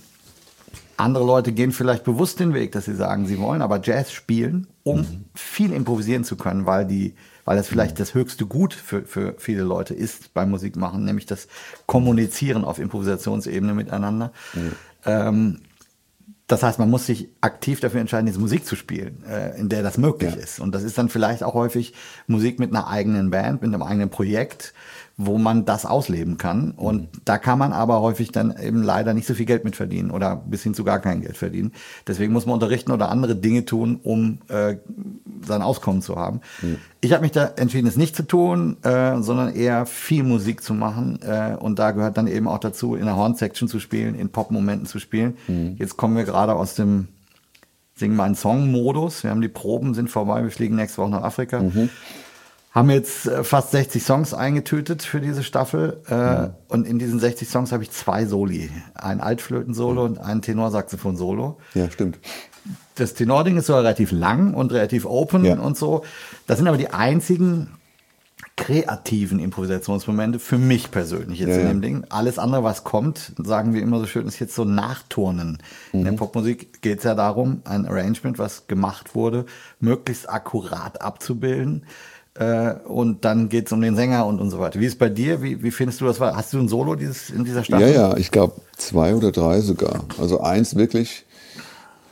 andere 0.98 1.26
Leute 1.26 1.52
gehen 1.52 1.72
vielleicht 1.72 2.04
bewusst 2.04 2.40
den 2.40 2.54
Weg, 2.54 2.72
dass 2.72 2.86
sie 2.86 2.96
sagen, 2.96 3.26
sie 3.26 3.40
wollen 3.40 3.62
aber 3.62 3.82
Jazz 3.82 4.12
spielen, 4.12 4.68
um 4.84 5.00
mhm. 5.00 5.26
viel 5.34 5.74
improvisieren 5.74 6.24
zu 6.24 6.36
können, 6.36 6.66
weil 6.66 6.86
die 6.86 7.16
weil 7.46 7.56
das 7.56 7.68
vielleicht 7.68 8.00
das 8.00 8.14
höchste 8.14 8.46
Gut 8.46 8.74
für, 8.74 9.04
für 9.04 9.36
viele 9.38 9.64
Leute 9.64 9.94
ist 9.94 10.34
beim 10.34 10.50
Musikmachen, 10.50 11.06
nämlich 11.06 11.26
das 11.26 11.48
Kommunizieren 11.86 12.66
auf 12.66 12.80
Improvisationsebene 12.80 13.74
miteinander. 13.74 14.34
Mhm. 14.54 14.72
Ähm, 15.06 15.60
das 16.48 16.62
heißt, 16.62 16.78
man 16.78 16.90
muss 16.90 17.08
sich 17.08 17.30
aktiv 17.42 17.80
dafür 17.80 18.02
entscheiden, 18.02 18.28
diese 18.28 18.40
Musik 18.40 18.66
zu 18.66 18.76
spielen, 18.76 19.24
äh, 19.28 19.60
in 19.60 19.70
der 19.70 19.82
das 19.82 19.98
möglich 19.98 20.36
ja. 20.36 20.42
ist. 20.42 20.60
Und 20.60 20.76
das 20.76 20.84
ist 20.84 20.98
dann 20.98 21.10
vielleicht 21.10 21.44
auch 21.44 21.56
häufig 21.56 21.94
Musik 22.28 22.60
mit 22.60 22.70
einer 22.70 22.88
eigenen 22.88 23.32
Band, 23.32 23.62
mit 23.62 23.74
einem 23.74 23.82
eigenen 23.82 24.10
Projekt, 24.10 24.74
wo 25.18 25.38
man 25.38 25.64
das 25.64 25.86
ausleben 25.86 26.38
kann. 26.38 26.72
Und 26.72 27.02
mhm. 27.02 27.22
da 27.24 27.38
kann 27.38 27.58
man 27.58 27.72
aber 27.72 28.02
häufig 28.02 28.32
dann 28.32 28.56
eben 28.62 28.84
leider 28.84 29.14
nicht 29.14 29.28
so 29.28 29.34
viel 29.34 29.46
Geld 29.46 29.64
mit 29.64 29.76
verdienen 29.76 30.12
oder 30.12 30.36
bis 30.36 30.64
hin 30.64 30.74
zu 30.74 30.84
gar 30.84 31.00
kein 31.00 31.22
Geld 31.22 31.38
verdienen. 31.38 31.72
Deswegen 32.06 32.34
muss 32.34 32.46
man 32.46 32.56
unterrichten 32.56 32.92
oder 32.92 33.10
andere 33.10 33.36
Dinge 33.36 33.64
tun, 33.64 34.00
um 34.04 34.40
äh, 34.50 34.76
sein 35.46 35.62
Auskommen 35.62 36.02
zu 36.02 36.18
haben. 36.18 36.42
Mhm. 36.62 36.78
Ich 37.00 37.14
habe 37.14 37.22
mich 37.22 37.32
da 37.32 37.46
entschieden, 37.56 37.88
es 37.88 37.96
nicht 37.96 38.16
zu 38.16 38.24
tun, 38.24 38.78
äh, 38.84 39.22
sondern 39.22 39.56
eher 39.56 39.86
viel 39.86 40.24
Musik 40.24 40.62
zu 40.62 40.74
machen. 40.74 41.20
Äh, 41.22 41.56
und 41.58 41.80
da 41.80 41.92
gehört 41.92 42.18
dann 42.18 42.28
eben 42.28 42.48
auch 42.48 42.60
dazu, 42.60 42.96
in 42.96 43.06
der 43.06 43.16
Horn-Section 43.16 43.70
zu 43.70 43.80
spielen, 43.80 44.16
in 44.16 44.30
Pop-Momenten 44.30 44.86
zu 44.86 45.00
spielen. 45.00 45.38
Mhm. 45.48 45.76
Jetzt 45.80 45.96
kommen 45.96 46.18
wir 46.18 46.26
gerade 46.26 46.56
aus 46.56 46.76
dem 46.76 47.08
singen 47.96 48.18
meinen 48.18 48.36
Song-Modus. 48.36 49.24
Wir 49.24 49.32
haben 49.32 49.42
die 49.42 49.48
Proben, 49.48 49.94
sind 49.94 50.10
vorbei, 50.10 50.44
wir 50.44 50.52
fliegen 50.52 50.76
nächste 50.76 51.02
Woche 51.02 51.12
nach 51.12 51.24
Afrika. 51.24 51.62
Haben 52.76 52.90
jetzt 52.90 53.26
äh, 53.26 53.44
fast 53.46 53.72
60 53.72 54.04
Songs 54.04 54.34
eingetütet 54.34 55.02
für 55.02 55.22
diese 55.22 55.44
Staffel. 55.44 56.02
Äh, 56.08 56.50
Und 56.72 56.86
in 56.86 57.00
diesen 57.00 57.20
60 57.20 57.48
Songs 57.48 57.72
habe 57.72 57.84
ich 57.84 57.92
zwei 57.92 58.26
Soli. 58.26 58.70
Ein 58.94 59.22
Altflöten-Solo 59.22 60.04
und 60.04 60.20
ein 60.20 60.42
Tenorsaxophon-Solo. 60.42 61.58
Ja, 61.74 61.90
stimmt. 61.90 62.20
Das 62.96 63.14
Tenording 63.14 63.58
ist 63.58 63.68
so 63.68 63.76
relativ 63.76 64.12
lang 64.12 64.54
und 64.54 64.72
relativ 64.74 65.06
open 65.06 65.46
Ja. 65.46 65.58
und 65.58 65.78
so. 65.78 66.04
Das 66.48 66.58
sind 66.58 66.68
aber 66.68 66.78
die 66.78 66.90
einzigen 66.90 67.70
kreativen 68.58 69.40
Improvisationsmomente 69.40 70.40
für 70.40 70.58
mich 70.58 70.90
persönlich 70.92 71.40
jetzt 71.40 71.50
Ja, 71.50 71.56
in 71.58 71.62
ja. 71.64 71.68
dem 71.70 71.82
Ding. 71.82 72.06
Alles 72.10 72.40
andere, 72.40 72.64
was 72.64 72.84
kommt, 72.86 73.34
sagen 73.38 73.74
wir 73.74 73.82
immer 73.82 74.00
so 74.00 74.06
schön, 74.06 74.28
ist 74.28 74.40
jetzt 74.40 74.56
so 74.56 74.64
Nachturnen. 74.64 75.58
In 75.92 76.02
Mhm. 76.02 76.04
der 76.06 76.12
Popmusik 76.14 76.82
geht 76.82 77.00
es 77.00 77.04
ja 77.04 77.16
darum, 77.16 77.62
ein 77.66 77.86
Arrangement, 77.86 78.40
was 78.40 78.68
gemacht 78.68 79.14
wurde, 79.16 79.46
möglichst 79.80 80.30
akkurat 80.30 81.02
abzubilden. 81.02 81.84
Äh, 82.38 82.74
und 82.86 83.24
dann 83.24 83.48
geht 83.48 83.68
es 83.68 83.72
um 83.72 83.80
den 83.82 83.96
Sänger 83.96 84.26
und, 84.26 84.42
und 84.42 84.50
so 84.52 84.60
weiter. 84.60 84.80
Wie 84.80 84.86
ist 84.86 84.94
es 84.94 84.98
bei 85.00 85.08
dir? 85.10 85.42
Wie, 85.42 85.64
wie 85.64 85.72
findest 85.72 86.02
du 86.02 86.06
das? 86.06 86.20
war? 86.20 86.36
Hast 86.36 86.52
du 86.54 86.60
ein 86.60 86.68
Solo 86.68 86.96
dieses, 86.96 87.30
in 87.30 87.46
dieser 87.46 87.64
Staffel? 87.64 87.88
Ja, 87.88 88.10
ja, 88.10 88.18
ich 88.18 88.30
glaube 88.32 88.56
zwei 88.78 89.16
oder 89.16 89.32
drei 89.32 89.62
sogar. 89.62 90.04
Also 90.20 90.42
eins 90.42 90.76
wirklich, 90.76 91.26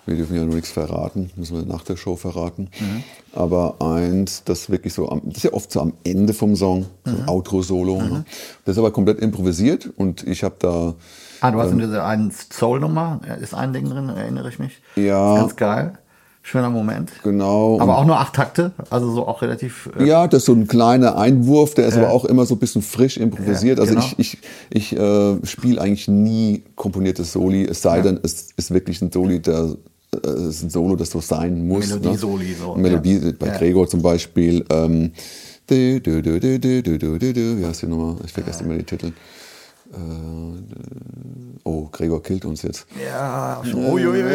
wir 0.05 0.15
dürfen 0.15 0.35
ja 0.37 0.43
nur 0.45 0.55
nichts 0.55 0.71
verraten, 0.71 1.29
müssen 1.35 1.57
wir 1.57 1.65
nach 1.65 1.83
der 1.83 1.97
Show 1.97 2.15
verraten. 2.15 2.69
Mhm. 2.79 3.03
Aber 3.33 3.75
eins, 3.81 4.43
das 4.45 4.69
wirklich 4.69 4.93
so, 4.93 5.09
am, 5.09 5.21
das 5.25 5.37
ist 5.37 5.43
ja 5.43 5.53
oft 5.53 5.69
so 5.71 5.81
am 5.81 5.91
Ende 6.05 6.33
vom 6.33 6.55
Song, 6.55 6.85
so 7.05 7.11
Mhm. 7.11 7.17
ein 7.23 7.27
Outro-Solo. 7.29 8.01
Ne? 8.01 8.25
Das 8.63 8.75
ist 8.75 8.79
aber 8.79 8.91
komplett 8.91 9.19
improvisiert 9.19 9.89
und 9.97 10.25
ich 10.25 10.43
habe 10.45 10.55
da, 10.59 10.93
Ah, 11.41 11.51
du 11.51 11.59
hast 11.59 11.67
Ähm. 11.71 11.79
in 11.81 11.87
dieser 11.87 12.05
einen 12.05 12.31
Soul-Nummer, 12.31 13.19
äh, 13.27 13.43
ist 13.43 13.53
ein 13.53 13.73
Ding 13.73 13.89
drin, 13.89 14.07
erinnere 14.07 14.47
ich 14.47 14.59
mich. 14.59 14.81
Ja. 14.95 15.35
Ganz 15.35 15.57
geil 15.57 15.97
schöner 16.43 16.69
Moment. 16.69 17.11
Genau. 17.23 17.79
Aber 17.79 17.97
auch 17.97 18.05
nur 18.05 18.19
acht 18.19 18.35
Takte, 18.35 18.73
also 18.91 19.11
so 19.11 19.27
auch 19.27 19.41
relativ. 19.41 19.89
Äh 19.97 20.05
ja, 20.05 20.27
das 20.27 20.43
ist 20.43 20.45
so 20.45 20.53
ein 20.53 20.67
kleiner 20.67 21.17
Einwurf, 21.17 21.73
der 21.73 21.87
ist 21.87 21.95
äh, 21.95 21.99
aber 21.99 22.11
auch 22.11 22.25
immer 22.25 22.45
so 22.45 22.55
ein 22.55 22.59
bisschen 22.59 22.83
frisch 22.83 23.17
improvisiert. 23.17 23.79
Ja, 23.79 23.85
genau. 23.85 24.01
Also 24.01 24.15
ich, 24.17 24.37
ich, 24.69 24.91
ich 24.93 24.99
äh, 24.99 25.45
spiele 25.45 25.81
eigentlich 25.81 26.07
nie 26.07 26.63
komponiertes 26.75 27.31
Soli, 27.31 27.65
es 27.65 27.81
sei 27.81 27.97
ja. 27.97 28.03
denn, 28.03 28.19
es 28.21 28.49
ist 28.55 28.71
wirklich 28.71 29.01
ein 29.01 29.11
Soli, 29.11 29.41
der 29.41 29.75
es 30.21 30.57
ist 30.57 30.63
ein 30.63 30.69
Solo, 30.69 30.95
das 30.95 31.09
so 31.09 31.21
sein 31.21 31.67
muss. 31.67 31.87
Melodie-Soli. 31.87 32.49
Ne? 32.49 32.55
So. 32.55 32.75
Melodie, 32.75 33.17
ja. 33.17 33.31
bei 33.39 33.49
Gregor 33.49 33.87
zum 33.87 34.03
Beispiel. 34.03 34.63
Ähm, 34.69 35.11
wie 35.67 37.65
heißt 37.65 37.81
die 37.81 37.87
Nummer? 37.87 38.17
Ich 38.23 38.31
vergesse 38.31 38.63
immer 38.63 38.75
die 38.75 38.83
Titel. 38.83 39.11
Äh, 39.93 41.57
oh, 41.63 41.87
Gregor 41.91 42.21
killt 42.23 42.45
uns 42.45 42.61
jetzt. 42.63 42.85
Ja, 43.03 43.61
uiuiui. 43.73 44.23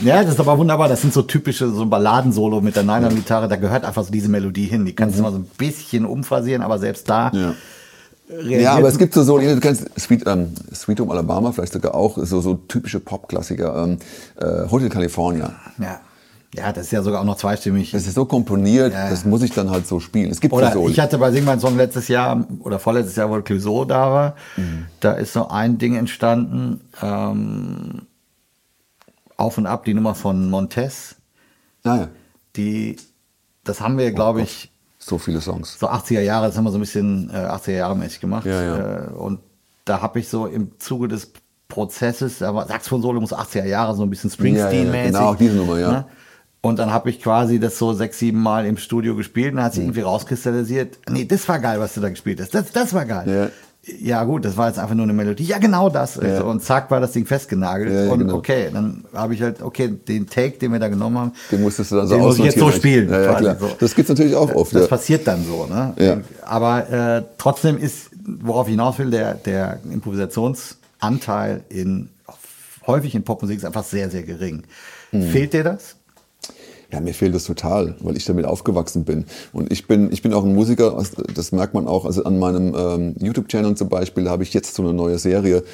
Ja, 0.00 0.22
das 0.22 0.34
ist 0.34 0.40
aber 0.40 0.56
wunderbar. 0.56 0.88
Das 0.88 1.00
sind 1.00 1.12
so 1.12 1.22
typische 1.22 1.68
so 1.70 1.84
Balladensolo 1.84 2.60
mit 2.60 2.76
der 2.76 2.84
Nylon-Gitarre. 2.84 3.48
Da 3.48 3.56
gehört 3.56 3.84
einfach 3.84 4.04
so 4.04 4.12
diese 4.12 4.28
Melodie 4.28 4.66
hin. 4.66 4.84
Die 4.84 4.94
kannst 4.94 5.18
du 5.18 5.22
mal 5.22 5.32
so 5.32 5.38
ein 5.38 5.50
bisschen 5.58 6.04
umphrasieren, 6.06 6.62
aber 6.62 6.78
selbst 6.78 7.08
da 7.08 7.30
Mhm. 7.32 7.38
Ja. 7.40 8.58
Ja, 8.58 8.72
aber 8.74 8.88
es 8.88 8.98
gibt 8.98 9.14
so, 9.14 9.22
so 9.22 9.38
du 9.38 9.58
kennst 9.58 9.88
Sweet, 9.98 10.26
ähm, 10.26 10.52
Sweet 10.74 11.00
Home 11.00 11.10
Alabama 11.10 11.50
vielleicht 11.50 11.72
sogar 11.72 11.94
auch, 11.94 12.18
so, 12.20 12.42
so 12.42 12.54
typische 12.68 13.00
Pop-Klassiker. 13.00 13.82
Ähm, 13.82 13.98
äh, 14.36 14.70
Hotel 14.70 14.90
California. 14.90 15.54
Ja. 15.78 16.00
Ja, 16.54 16.72
das 16.72 16.86
ist 16.86 16.92
ja 16.92 17.02
sogar 17.02 17.20
auch 17.20 17.24
noch 17.26 17.36
zweistimmig. 17.36 17.90
Das 17.90 18.06
ist 18.06 18.14
so 18.14 18.24
komponiert, 18.24 18.92
Ja. 18.92 19.10
das 19.10 19.24
muss 19.24 19.42
ich 19.42 19.52
dann 19.52 19.70
halt 19.70 19.86
so 19.86 20.00
spielen. 20.00 20.30
Es 20.30 20.40
gibt 20.40 20.54
Oder 20.54 20.72
so 20.72 20.88
ich 20.88 20.98
hatte 20.98 21.18
bei 21.18 21.30
Sing 21.30 21.44
mein 21.44 21.60
Song 21.60 21.76
letztes 21.76 22.08
Jahr 22.08 22.46
oder 22.60 22.78
vorletztes 22.78 23.16
Jahr, 23.16 23.28
wo 23.30 23.40
Clouseau 23.42 23.84
da 23.84 24.10
war, 24.12 24.36
Mhm. 24.56 24.86
da 25.00 25.12
ist 25.12 25.32
so 25.34 25.48
ein 25.48 25.78
Ding 25.78 25.94
entstanden, 25.96 26.80
ähm, 27.02 28.02
auf 29.36 29.58
und 29.58 29.66
ab, 29.66 29.84
die 29.84 29.94
Nummer 29.94 30.14
von 30.14 30.50
Montez, 30.50 31.16
Naja, 31.84 32.08
die, 32.56 32.96
das 33.64 33.80
haben 33.80 33.98
wir, 33.98 34.10
glaube 34.12 34.42
ich, 34.42 34.70
so 34.98 35.16
viele 35.18 35.40
Songs. 35.40 35.78
so 35.78 35.88
80er 35.88 36.20
Jahre, 36.22 36.46
das 36.48 36.56
haben 36.56 36.64
wir 36.64 36.70
so 36.72 36.78
ein 36.78 36.80
bisschen 36.80 37.30
äh, 37.30 37.34
80er 37.36 37.70
Jahre 37.76 37.96
mäßig 37.96 38.20
gemacht. 38.20 38.46
Ja, 38.46 38.62
ja. 38.62 38.78
Äh, 39.04 39.06
und 39.10 39.38
da 39.84 40.02
habe 40.02 40.18
ich 40.18 40.28
so 40.28 40.46
im 40.46 40.72
Zuge 40.78 41.08
des 41.08 41.30
Prozesses, 41.68 42.38
da 42.38 42.54
war 42.54 42.66
Saxophon-Solo 42.66 43.20
muss 43.20 43.32
80er 43.32 43.64
Jahre, 43.66 43.94
so 43.94 44.02
ein 44.02 44.10
bisschen 44.10 44.30
Springsteen-mäßig. 44.30 44.94
Ja, 44.94 44.94
ja, 45.04 45.06
genau, 45.06 45.34
diese 45.34 45.54
Nummer, 45.54 45.78
ja. 45.78 45.92
Ne? 45.92 46.04
Und 46.60 46.78
dann 46.78 46.92
habe 46.92 47.08
ich 47.10 47.20
quasi 47.22 47.60
das 47.60 47.78
so 47.78 47.92
sechs, 47.92 48.18
sieben 48.18 48.40
Mal 48.42 48.66
im 48.66 48.76
Studio 48.78 49.14
gespielt 49.14 49.50
und 49.52 49.56
dann 49.56 49.64
hat 49.66 49.72
Mhm. 49.72 49.76
sich 49.76 49.84
irgendwie 49.84 50.00
rauskristallisiert, 50.00 50.98
nee, 51.08 51.24
das 51.24 51.48
war 51.48 51.60
geil, 51.60 51.78
was 51.80 51.94
du 51.94 52.00
da 52.00 52.08
gespielt 52.08 52.40
hast. 52.40 52.52
Das, 52.54 52.72
das 52.72 52.92
war 52.94 53.04
geil. 53.04 53.24
Ja. 53.26 53.50
Ja, 54.00 54.24
gut, 54.24 54.44
das 54.44 54.56
war 54.58 54.68
jetzt 54.68 54.78
einfach 54.78 54.94
nur 54.94 55.04
eine 55.04 55.14
Melodie. 55.14 55.44
Ja, 55.44 55.56
genau 55.58 55.88
das. 55.88 56.16
Ja. 56.16 56.42
Und 56.42 56.62
zack 56.62 56.90
war 56.90 57.00
das 57.00 57.12
Ding 57.12 57.24
festgenagelt. 57.24 57.90
Ja, 57.90 58.12
und 58.12 58.18
genau. 58.18 58.34
okay, 58.34 58.68
dann 58.70 59.04
habe 59.14 59.32
ich 59.32 59.40
halt, 59.40 59.62
okay, 59.62 59.88
den 59.88 60.26
Take, 60.26 60.58
den 60.58 60.72
wir 60.72 60.78
da 60.78 60.88
genommen 60.88 61.16
haben, 61.16 61.32
Den 61.50 61.62
musstest 61.62 61.92
du 61.92 61.96
dann 61.96 62.06
so 62.06 62.16
den 62.16 62.22
muss 62.24 62.38
ich 62.38 62.44
jetzt 62.44 62.58
so 62.58 62.70
spielen. 62.70 63.08
Ja, 63.08 63.34
klar. 63.34 63.56
so. 63.58 63.70
Das 63.80 63.94
gibt's 63.94 64.10
natürlich 64.10 64.34
auch 64.34 64.52
oft. 64.54 64.74
Das 64.74 64.88
passiert 64.88 65.26
dann 65.26 65.42
so, 65.42 65.64
ne? 65.66 65.94
Ja. 65.96 66.18
Aber 66.42 66.90
äh, 66.90 67.22
trotzdem 67.38 67.78
ist, 67.78 68.10
worauf 68.26 68.66
ich 68.66 68.72
hinaus 68.72 68.98
will, 68.98 69.08
der, 69.10 69.34
der 69.34 69.78
Improvisationsanteil 69.90 71.62
in 71.70 72.10
häufig 72.86 73.14
in 73.14 73.22
Popmusik 73.22 73.58
ist 73.58 73.64
einfach 73.64 73.84
sehr, 73.84 74.10
sehr 74.10 74.22
gering. 74.22 74.64
Mhm. 75.12 75.22
Fehlt 75.30 75.52
dir 75.54 75.64
das? 75.64 75.96
Ja, 76.90 77.00
mir 77.00 77.12
fehlt 77.12 77.34
das 77.34 77.44
total, 77.44 77.96
weil 78.00 78.16
ich 78.16 78.24
damit 78.24 78.46
aufgewachsen 78.46 79.04
bin. 79.04 79.26
Und 79.52 79.70
ich 79.70 79.86
bin, 79.86 80.10
ich 80.10 80.22
bin 80.22 80.32
auch 80.32 80.42
ein 80.42 80.54
Musiker, 80.54 80.96
also 80.96 81.22
das 81.34 81.52
merkt 81.52 81.74
man 81.74 81.86
auch. 81.86 82.06
Also 82.06 82.24
an 82.24 82.38
meinem 82.38 82.74
ähm, 82.74 83.14
YouTube-Channel 83.20 83.74
zum 83.74 83.90
Beispiel 83.90 84.30
habe 84.30 84.42
ich 84.42 84.54
jetzt 84.54 84.74
so 84.74 84.82
eine 84.82 84.94
neue 84.94 85.18
Serie 85.18 85.64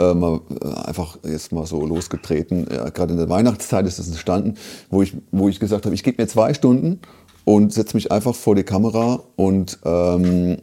äh, 0.00 0.14
mal, 0.14 0.40
äh, 0.60 0.66
einfach 0.88 1.18
jetzt 1.22 1.52
mal 1.52 1.64
so 1.64 1.86
losgetreten. 1.86 2.66
Ja, 2.72 2.90
Gerade 2.90 3.12
in 3.12 3.18
der 3.18 3.28
Weihnachtszeit 3.28 3.86
ist 3.86 4.00
das 4.00 4.08
entstanden, 4.08 4.54
wo 4.90 5.00
ich, 5.00 5.16
wo 5.30 5.48
ich 5.48 5.60
gesagt 5.60 5.84
habe, 5.84 5.94
ich 5.94 6.02
gebe 6.02 6.20
mir 6.20 6.26
zwei 6.26 6.54
Stunden 6.54 6.98
und 7.44 7.72
setze 7.72 7.96
mich 7.96 8.10
einfach 8.10 8.34
vor 8.34 8.56
die 8.56 8.64
Kamera 8.64 9.22
und 9.36 9.78
ähm, 9.84 10.56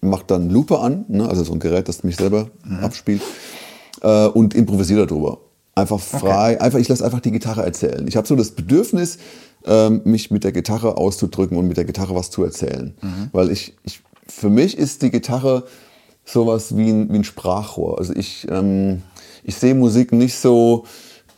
mache 0.00 0.24
dann 0.26 0.50
Lupe 0.50 0.80
an, 0.80 1.04
ne? 1.06 1.28
also 1.28 1.44
so 1.44 1.52
ein 1.52 1.60
Gerät, 1.60 1.88
das 1.88 2.02
mich 2.02 2.16
selber 2.16 2.50
abspielt 2.82 3.22
äh, 4.02 4.26
und 4.26 4.54
improvisiere 4.54 5.06
darüber. 5.06 5.38
Einfach 5.76 6.00
frei, 6.00 6.60
einfach, 6.60 6.78
ich 6.78 6.88
lasse 6.88 7.04
einfach 7.04 7.20
die 7.20 7.30
Gitarre 7.30 7.62
erzählen. 7.62 8.08
Ich 8.08 8.16
habe 8.16 8.26
so 8.26 8.34
das 8.34 8.52
Bedürfnis, 8.52 9.18
ähm, 9.66 10.00
mich 10.04 10.30
mit 10.30 10.42
der 10.42 10.52
Gitarre 10.52 10.96
auszudrücken 10.96 11.58
und 11.58 11.68
mit 11.68 11.76
der 11.76 11.84
Gitarre 11.84 12.14
was 12.14 12.30
zu 12.30 12.42
erzählen. 12.42 12.94
Weil 13.32 13.50
ich, 13.50 13.74
ich, 13.84 14.00
für 14.26 14.48
mich 14.48 14.78
ist 14.78 15.02
die 15.02 15.10
Gitarre 15.10 15.64
sowas 16.24 16.76
wie 16.76 16.88
ein, 16.90 17.12
wie 17.12 17.16
ein 17.16 17.24
Sprachrohr. 17.24 17.98
Also 17.98 18.14
ich, 18.14 18.46
ähm, 18.50 19.02
ich 19.44 19.56
sehe 19.56 19.74
Musik 19.74 20.12
nicht 20.12 20.36
so, 20.36 20.84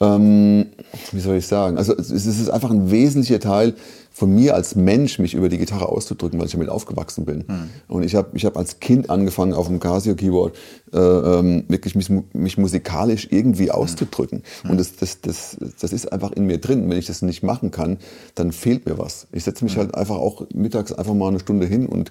ähm, 0.01 0.67
wie 1.11 1.21
soll 1.21 1.37
ich 1.37 1.47
sagen, 1.49 1.77
also 1.77 1.95
es 1.95 2.11
ist 2.11 2.49
einfach 2.49 2.71
ein 2.71 2.93
wesentlicher 2.93 3.41
Teil 3.41 3.75
von 4.19 4.35
mir 4.35 4.57
als 4.57 4.75
Mensch, 4.75 5.21
mich 5.21 5.35
über 5.35 5.49
die 5.49 5.59
Gitarre 5.59 5.89
auszudrücken, 5.89 6.41
weil 6.41 6.47
ich 6.47 6.53
damit 6.53 6.69
aufgewachsen 6.71 7.25
bin. 7.25 7.45
Und 7.87 8.03
ich 8.03 8.17
habe 8.17 8.31
ich 8.35 8.45
hab 8.45 8.57
als 8.57 8.81
Kind 8.81 9.11
angefangen, 9.11 9.53
auf 9.53 9.69
dem 9.69 9.79
Casio-Keyboard 9.79 10.57
äh, 10.93 10.99
ähm, 10.99 11.65
wirklich 11.69 11.95
mich, 11.95 12.11
mich 12.33 12.59
musikalisch 12.59 13.29
irgendwie 13.31 13.71
auszudrücken. 13.71 14.43
Und 14.69 14.81
das, 14.81 14.97
das, 14.97 15.21
das, 15.21 15.57
das 15.81 15.93
ist 15.93 16.13
einfach 16.13 16.33
in 16.33 16.47
mir 16.47 16.59
drin. 16.59 16.91
Wenn 16.91 16.99
ich 16.99 17.07
das 17.07 17.23
nicht 17.23 17.45
machen 17.45 17.71
kann, 17.71 17.99
dann 18.35 18.51
fehlt 18.51 18.87
mir 18.87 18.99
was. 18.99 19.29
Ich 19.31 19.45
setze 19.45 19.63
mich 19.65 19.77
halt 19.77 19.95
einfach 19.95 20.17
auch 20.17 20.47
mittags 20.53 20.93
einfach 20.93 21.15
mal 21.15 21.29
eine 21.29 21.39
Stunde 21.39 21.67
hin 21.67 21.87
und 21.87 22.11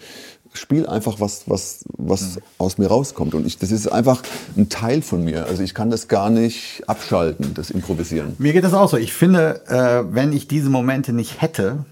spiele 0.54 0.90
einfach 0.90 1.20
was, 1.20 1.50
was, 1.50 1.86
was 1.98 2.40
aus 2.58 2.78
mir 2.78 2.88
rauskommt. 2.88 3.34
Und 3.34 3.46
ich, 3.46 3.58
das 3.58 3.72
ist 3.72 3.88
einfach 3.88 4.24
ein 4.56 4.70
Teil 4.70 5.02
von 5.02 5.24
mir. 5.24 5.46
Also 5.46 5.64
ich 5.64 5.74
kann 5.74 5.90
das 5.90 6.08
gar 6.08 6.30
nicht 6.30 6.84
abschalten, 6.88 7.54
das 7.54 7.70
Improvisieren. 7.70 8.36
Mir 8.38 8.54
geht 8.54 8.64
das 8.64 8.74
auch 8.74 8.90
so. 8.90 8.98
Ich 8.98 9.14
finde, 9.14 9.66
äh, 9.68 10.14
wenn 10.14 10.34
ich 10.34 10.48
diese 10.48 10.70
Momente 10.70 11.14
nicht 11.14 11.42
hätte, 11.42 11.86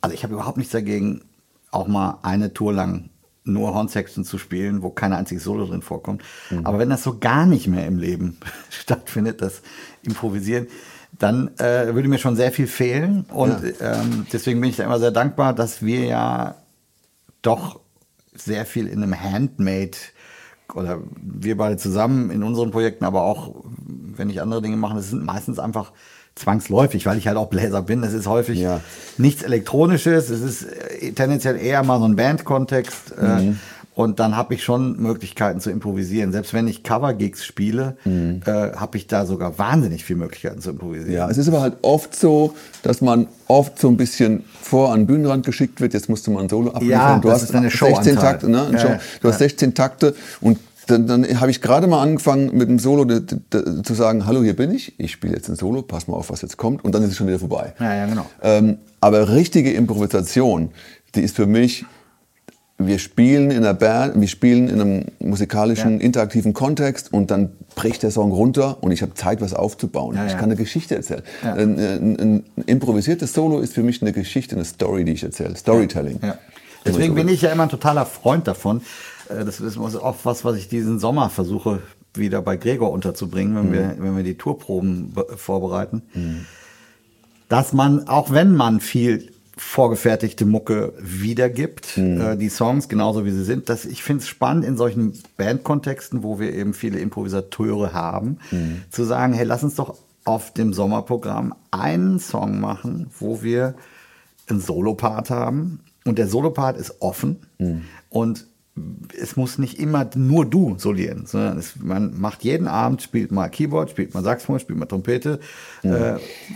also 0.00 0.14
ich 0.14 0.22
habe 0.22 0.34
überhaupt 0.34 0.56
nichts 0.56 0.72
dagegen, 0.72 1.22
auch 1.70 1.86
mal 1.86 2.18
eine 2.22 2.52
Tour 2.52 2.72
lang 2.72 3.10
nur 3.44 3.74
Hornsection 3.74 4.24
zu 4.24 4.38
spielen, 4.38 4.82
wo 4.82 4.90
kein 4.90 5.12
einziges 5.12 5.44
Solo 5.44 5.66
drin 5.66 5.82
vorkommt. 5.82 6.22
Aber 6.64 6.78
wenn 6.78 6.90
das 6.90 7.02
so 7.02 7.18
gar 7.18 7.46
nicht 7.46 7.66
mehr 7.66 7.86
im 7.86 7.98
Leben 7.98 8.36
stattfindet, 8.70 9.40
das 9.42 9.62
Improvisieren, 10.02 10.66
dann 11.18 11.50
äh, 11.58 11.94
würde 11.94 12.08
mir 12.08 12.18
schon 12.18 12.36
sehr 12.36 12.52
viel 12.52 12.66
fehlen. 12.66 13.24
Und 13.30 13.62
ähm, 13.80 14.26
deswegen 14.32 14.60
bin 14.60 14.70
ich 14.70 14.76
da 14.76 14.84
immer 14.84 14.98
sehr 14.98 15.10
dankbar, 15.10 15.54
dass 15.54 15.82
wir 15.82 16.04
ja 16.04 16.54
doch 17.42 17.80
sehr 18.34 18.64
viel 18.66 18.86
in 18.86 19.02
einem 19.02 19.20
Handmade 19.20 19.96
oder 20.74 21.00
wir 21.20 21.56
beide 21.56 21.76
zusammen 21.76 22.30
in 22.30 22.42
unseren 22.42 22.70
Projekten, 22.70 23.04
aber 23.04 23.22
auch 23.22 23.54
wenn 24.16 24.30
ich 24.30 24.40
andere 24.40 24.62
Dinge 24.62 24.76
mache, 24.76 24.94
das 24.96 25.10
sind 25.10 25.24
meistens 25.24 25.58
einfach 25.58 25.92
zwangsläufig, 26.36 27.06
weil 27.06 27.18
ich 27.18 27.26
halt 27.26 27.36
auch 27.36 27.48
Bläser 27.50 27.82
bin. 27.82 28.02
Es 28.04 28.12
ist 28.12 28.26
häufig 28.28 28.60
Ja. 28.60 28.80
nichts 29.18 29.42
Elektronisches, 29.42 30.30
es 30.30 30.40
ist 30.40 30.62
äh, 30.62 31.12
tendenziell 31.12 31.56
eher 31.56 31.82
mal 31.82 31.98
so 31.98 32.04
ein 32.06 32.14
Bandkontext. 32.16 33.12
Äh, 33.18 33.54
und 34.00 34.18
dann 34.18 34.34
habe 34.34 34.54
ich 34.54 34.64
schon 34.64 34.98
Möglichkeiten 34.98 35.60
zu 35.60 35.70
improvisieren. 35.70 36.32
Selbst 36.32 36.54
wenn 36.54 36.66
ich 36.66 36.82
Cover-Gigs 36.82 37.44
spiele, 37.44 37.98
äh, 38.06 38.50
habe 38.50 38.96
ich 38.96 39.06
da 39.06 39.26
sogar 39.26 39.58
wahnsinnig 39.58 40.06
viele 40.06 40.20
Möglichkeiten 40.20 40.62
zu 40.62 40.70
improvisieren. 40.70 41.12
Ja, 41.12 41.28
es 41.28 41.36
ist 41.36 41.48
aber 41.48 41.60
halt 41.60 41.74
oft 41.82 42.16
so, 42.16 42.54
dass 42.82 43.02
man 43.02 43.26
oft 43.46 43.78
so 43.78 43.88
ein 43.88 43.98
bisschen 43.98 44.44
vor 44.62 44.92
an 44.92 45.00
den 45.00 45.06
Bühnenrand 45.06 45.44
geschickt 45.44 45.82
wird. 45.82 45.92
Jetzt 45.92 46.08
musst 46.08 46.26
du 46.26 46.30
mal 46.30 46.42
ein 46.42 46.48
Solo 46.48 46.70
abliefern. 46.70 46.98
Ja, 46.98 47.18
du 47.18 47.30
hast 47.30 47.54
eine 47.54 47.68
16 47.68 47.88
Showanzahl. 47.88 48.14
Takte, 48.16 48.48
ne? 48.48 48.70
Ja, 48.72 48.78
ja. 48.78 49.00
Du 49.20 49.28
hast 49.28 49.38
16 49.38 49.74
Takte 49.74 50.14
und 50.40 50.58
dann, 50.86 51.06
dann 51.06 51.38
habe 51.38 51.50
ich 51.50 51.60
gerade 51.60 51.86
mal 51.86 52.00
angefangen 52.02 52.56
mit 52.56 52.70
dem 52.70 52.78
Solo 52.78 53.04
de, 53.04 53.20
de, 53.20 53.38
de, 53.52 53.82
zu 53.82 53.92
sagen, 53.92 54.24
hallo, 54.24 54.42
hier 54.42 54.56
bin 54.56 54.72
ich, 54.72 54.98
ich 54.98 55.12
spiele 55.12 55.34
jetzt 55.34 55.50
ein 55.50 55.56
Solo, 55.56 55.82
pass 55.82 56.08
mal 56.08 56.16
auf, 56.16 56.30
was 56.30 56.40
jetzt 56.40 56.56
kommt 56.56 56.82
und 56.86 56.94
dann 56.94 57.02
ist 57.02 57.10
es 57.10 57.16
schon 57.18 57.26
wieder 57.26 57.38
vorbei. 57.38 57.74
Ja, 57.78 57.94
ja, 57.94 58.06
genau. 58.06 58.24
Ähm, 58.42 58.78
aber 59.02 59.28
richtige 59.28 59.72
Improvisation, 59.72 60.70
die 61.14 61.20
ist 61.20 61.36
für 61.36 61.46
mich, 61.46 61.84
wir 62.86 62.98
spielen 62.98 63.50
in 63.50 63.58
einer 63.58 63.74
Band, 63.74 64.20
wir 64.20 64.28
spielen 64.28 64.68
in 64.68 64.80
einem 64.80 65.04
musikalischen, 65.18 65.98
Ja. 65.98 66.04
interaktiven 66.04 66.52
Kontext 66.54 67.12
und 67.12 67.30
dann 67.30 67.50
bricht 67.74 68.02
der 68.02 68.10
Song 68.10 68.32
runter 68.32 68.82
und 68.82 68.90
ich 68.90 69.02
habe 69.02 69.14
Zeit, 69.14 69.40
was 69.40 69.52
aufzubauen. 69.54 70.16
Ja, 70.16 70.24
ich 70.26 70.32
ja. 70.32 70.38
kann 70.38 70.46
eine 70.50 70.56
Geschichte 70.56 70.94
erzählen. 70.96 71.22
Ein, 71.42 71.78
ein, 71.78 72.20
ein 72.20 72.44
improvisiertes 72.66 73.32
Solo 73.32 73.60
ist 73.60 73.74
für 73.74 73.82
mich 73.82 74.00
eine 74.02 74.12
Geschichte, 74.12 74.56
eine 74.56 74.64
Story, 74.64 75.04
die 75.04 75.12
ich 75.12 75.22
erzähle. 75.22 75.56
Storytelling. 75.56 76.20
Deswegen 76.84 77.14
bin 77.14 77.28
ich 77.28 77.42
ja 77.42 77.50
immer 77.52 77.64
ein 77.64 77.68
totaler 77.68 78.06
Freund 78.06 78.48
davon. 78.48 78.80
Äh, 79.28 79.44
Das 79.44 79.60
ist 79.60 79.76
auch 79.78 80.16
was, 80.24 80.44
was 80.44 80.56
ich 80.56 80.68
diesen 80.68 80.98
Sommer 80.98 81.28
versuche, 81.30 81.80
wieder 82.14 82.42
bei 82.42 82.56
Gregor 82.56 82.90
unterzubringen, 82.90 83.54
wenn, 83.56 83.72
wir, 83.72 83.94
wenn 83.98 84.16
wir 84.16 84.24
die 84.24 84.34
Tourproben 84.34 85.12
be- 85.12 85.26
vorbereiten. 85.36 86.02
Dass 87.48 87.72
man, 87.72 88.08
auch 88.08 88.30
wenn 88.30 88.54
man 88.54 88.80
viel 88.80 89.30
vorgefertigte 89.60 90.46
Mucke 90.46 90.94
wiedergibt, 90.98 91.98
äh, 91.98 92.36
die 92.36 92.48
Songs 92.48 92.88
genauso 92.88 93.26
wie 93.26 93.30
sie 93.30 93.44
sind, 93.44 93.68
dass 93.68 93.84
ich 93.84 94.02
finde 94.02 94.22
es 94.22 94.28
spannend 94.28 94.64
in 94.64 94.78
solchen 94.78 95.12
Bandkontexten, 95.36 96.22
wo 96.22 96.40
wir 96.40 96.54
eben 96.54 96.72
viele 96.72 96.98
Improvisateure 96.98 97.92
haben, 97.92 98.38
zu 98.90 99.04
sagen, 99.04 99.34
hey, 99.34 99.44
lass 99.44 99.62
uns 99.62 99.74
doch 99.74 99.96
auf 100.24 100.52
dem 100.54 100.72
Sommerprogramm 100.72 101.54
einen 101.70 102.18
Song 102.18 102.58
machen, 102.58 103.10
wo 103.18 103.42
wir 103.42 103.74
einen 104.48 104.60
Solopart 104.60 105.28
haben. 105.28 105.80
Und 106.06 106.18
der 106.18 106.26
Solopart 106.26 106.78
ist 106.78 107.02
offen. 107.02 107.40
Und 108.08 108.46
es 109.20 109.36
muss 109.36 109.58
nicht 109.58 109.78
immer 109.78 110.08
nur 110.14 110.46
du 110.46 110.76
solieren, 110.78 111.26
sondern 111.26 111.58
es, 111.58 111.74
man 111.82 112.18
macht 112.20 112.44
jeden 112.44 112.68
Abend, 112.68 113.02
spielt 113.02 113.32
mal 113.32 113.48
Keyboard, 113.48 113.90
spielt 113.90 114.14
mal 114.14 114.22
Saxophon, 114.22 114.60
spielt 114.60 114.78
mal 114.78 114.86
Trompete. 114.86 115.40
Äh, 115.82 116.14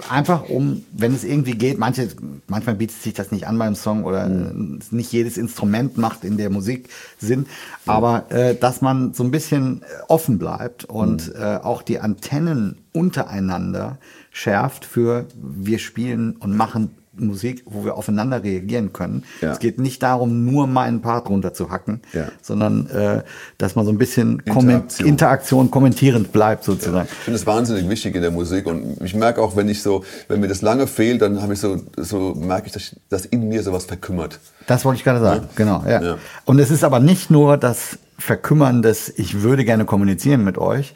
einfach 0.08 0.48
um, 0.48 0.84
wenn 0.92 1.14
es 1.14 1.24
irgendwie 1.24 1.52
geht, 1.52 1.78
manche, 1.78 2.08
manchmal 2.46 2.76
bietet 2.76 3.02
sich 3.02 3.14
das 3.14 3.32
nicht 3.32 3.46
an 3.46 3.58
beim 3.58 3.74
Song 3.74 4.04
oder 4.04 4.26
äh, 4.26 4.52
nicht 4.90 5.12
jedes 5.12 5.36
Instrument 5.36 5.98
macht 5.98 6.24
in 6.24 6.36
der 6.36 6.50
Musik 6.50 6.88
Sinn, 7.18 7.46
aber 7.84 8.30
äh, 8.30 8.54
dass 8.54 8.80
man 8.80 9.12
so 9.12 9.24
ein 9.24 9.30
bisschen 9.30 9.82
offen 10.08 10.38
bleibt 10.38 10.84
und 10.84 11.34
äh, 11.34 11.58
auch 11.62 11.82
die 11.82 11.98
Antennen 11.98 12.78
untereinander 12.92 13.98
schärft 14.30 14.84
für 14.84 15.26
wir 15.34 15.78
spielen 15.78 16.36
und 16.36 16.56
machen 16.56 16.90
Musik, 17.16 17.62
wo 17.66 17.84
wir 17.84 17.96
aufeinander 17.96 18.42
reagieren 18.42 18.92
können. 18.92 19.24
Ja. 19.40 19.52
Es 19.52 19.58
geht 19.58 19.78
nicht 19.78 20.02
darum, 20.02 20.44
nur 20.44 20.66
meinen 20.66 21.00
Part 21.00 21.28
runterzuhacken, 21.28 22.00
Ja. 22.12 22.28
sondern 22.42 22.88
äh, 22.90 23.22
dass 23.58 23.76
man 23.76 23.84
so 23.84 23.92
ein 23.92 23.98
bisschen 23.98 24.40
Interaktion. 24.44 25.08
Interaktion 25.08 25.70
kommentierend 25.70 26.32
bleibt 26.32 26.64
sozusagen. 26.64 27.08
Ich 27.10 27.24
finde 27.24 27.38
es 27.38 27.46
wahnsinnig 27.46 27.88
wichtig 27.88 28.14
in 28.14 28.22
der 28.22 28.30
Musik 28.30 28.66
und 28.66 29.00
ich 29.02 29.14
merke 29.14 29.40
auch, 29.40 29.56
wenn 29.56 29.68
ich 29.68 29.82
so, 29.82 30.04
wenn 30.28 30.40
mir 30.40 30.48
das 30.48 30.62
lange 30.62 30.86
fehlt, 30.86 31.22
dann 31.22 31.40
habe 31.42 31.52
ich 31.54 31.60
so, 31.60 31.80
so 31.96 32.34
merke 32.34 32.66
ich, 32.66 32.72
dass, 32.72 32.96
dass 33.08 33.26
in 33.26 33.48
mir 33.48 33.62
sowas 33.62 33.84
verkümmert. 33.84 34.38
Das 34.66 34.84
wollte 34.84 34.98
ich 34.98 35.04
gerade 35.04 35.20
sagen, 35.20 35.48
genau. 35.56 35.84
Ja. 35.86 36.02
Ja. 36.02 36.16
Und 36.44 36.58
es 36.58 36.70
ist 36.70 36.84
aber 36.84 37.00
nicht 37.00 37.30
nur 37.30 37.56
das 37.56 37.98
Verkümmern 38.18 38.80
des, 38.82 39.12
ich 39.16 39.42
würde 39.42 39.64
gerne 39.64 39.84
kommunizieren 39.84 40.44
mit 40.44 40.56
euch. 40.58 40.94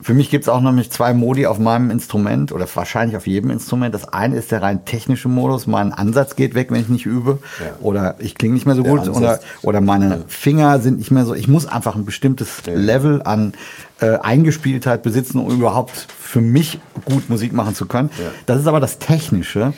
Für 0.00 0.14
mich 0.14 0.30
gibt 0.30 0.44
es 0.44 0.48
auch 0.48 0.60
nämlich 0.60 0.92
zwei 0.92 1.12
Modi 1.12 1.46
auf 1.46 1.58
meinem 1.58 1.90
Instrument 1.90 2.52
oder 2.52 2.68
wahrscheinlich 2.72 3.16
auf 3.16 3.26
jedem 3.26 3.50
Instrument. 3.50 3.92
Das 3.92 4.06
eine 4.06 4.36
ist 4.36 4.52
der 4.52 4.62
rein 4.62 4.84
technische 4.84 5.28
Modus. 5.28 5.66
Mein 5.66 5.92
Ansatz 5.92 6.36
geht 6.36 6.54
weg, 6.54 6.70
wenn 6.70 6.80
ich 6.80 6.88
nicht 6.88 7.04
übe. 7.04 7.40
Ja. 7.58 7.72
Oder 7.80 8.14
ich 8.20 8.36
klinge 8.36 8.54
nicht 8.54 8.64
mehr 8.64 8.76
so 8.76 8.82
Der 8.84 8.92
gut. 8.92 9.08
Oder, 9.08 9.16
Ansatz. 9.16 9.42
oder 9.62 9.80
meine 9.80 10.22
Finger 10.28 10.78
sind 10.78 10.98
nicht 10.98 11.10
mehr 11.10 11.24
so. 11.26 11.34
Ich 11.34 11.48
muss 11.48 11.66
einfach 11.66 11.96
ein 11.96 12.04
bestimmtes 12.04 12.64
Level 12.66 13.22
an 13.22 13.54
äh, 13.98 14.18
Eingespieltheit 14.18 15.02
besitzen, 15.02 15.40
um 15.40 15.50
überhaupt 15.50 16.06
für 16.20 16.40
mich 16.40 16.78
gut 17.04 17.28
Musik 17.28 17.52
machen 17.52 17.74
zu 17.74 17.86
können. 17.86 18.10
Ja. 18.18 18.30
Das 18.46 18.60
ist 18.60 18.68
aber 18.68 18.78
das 18.78 19.00
Technische. 19.00 19.72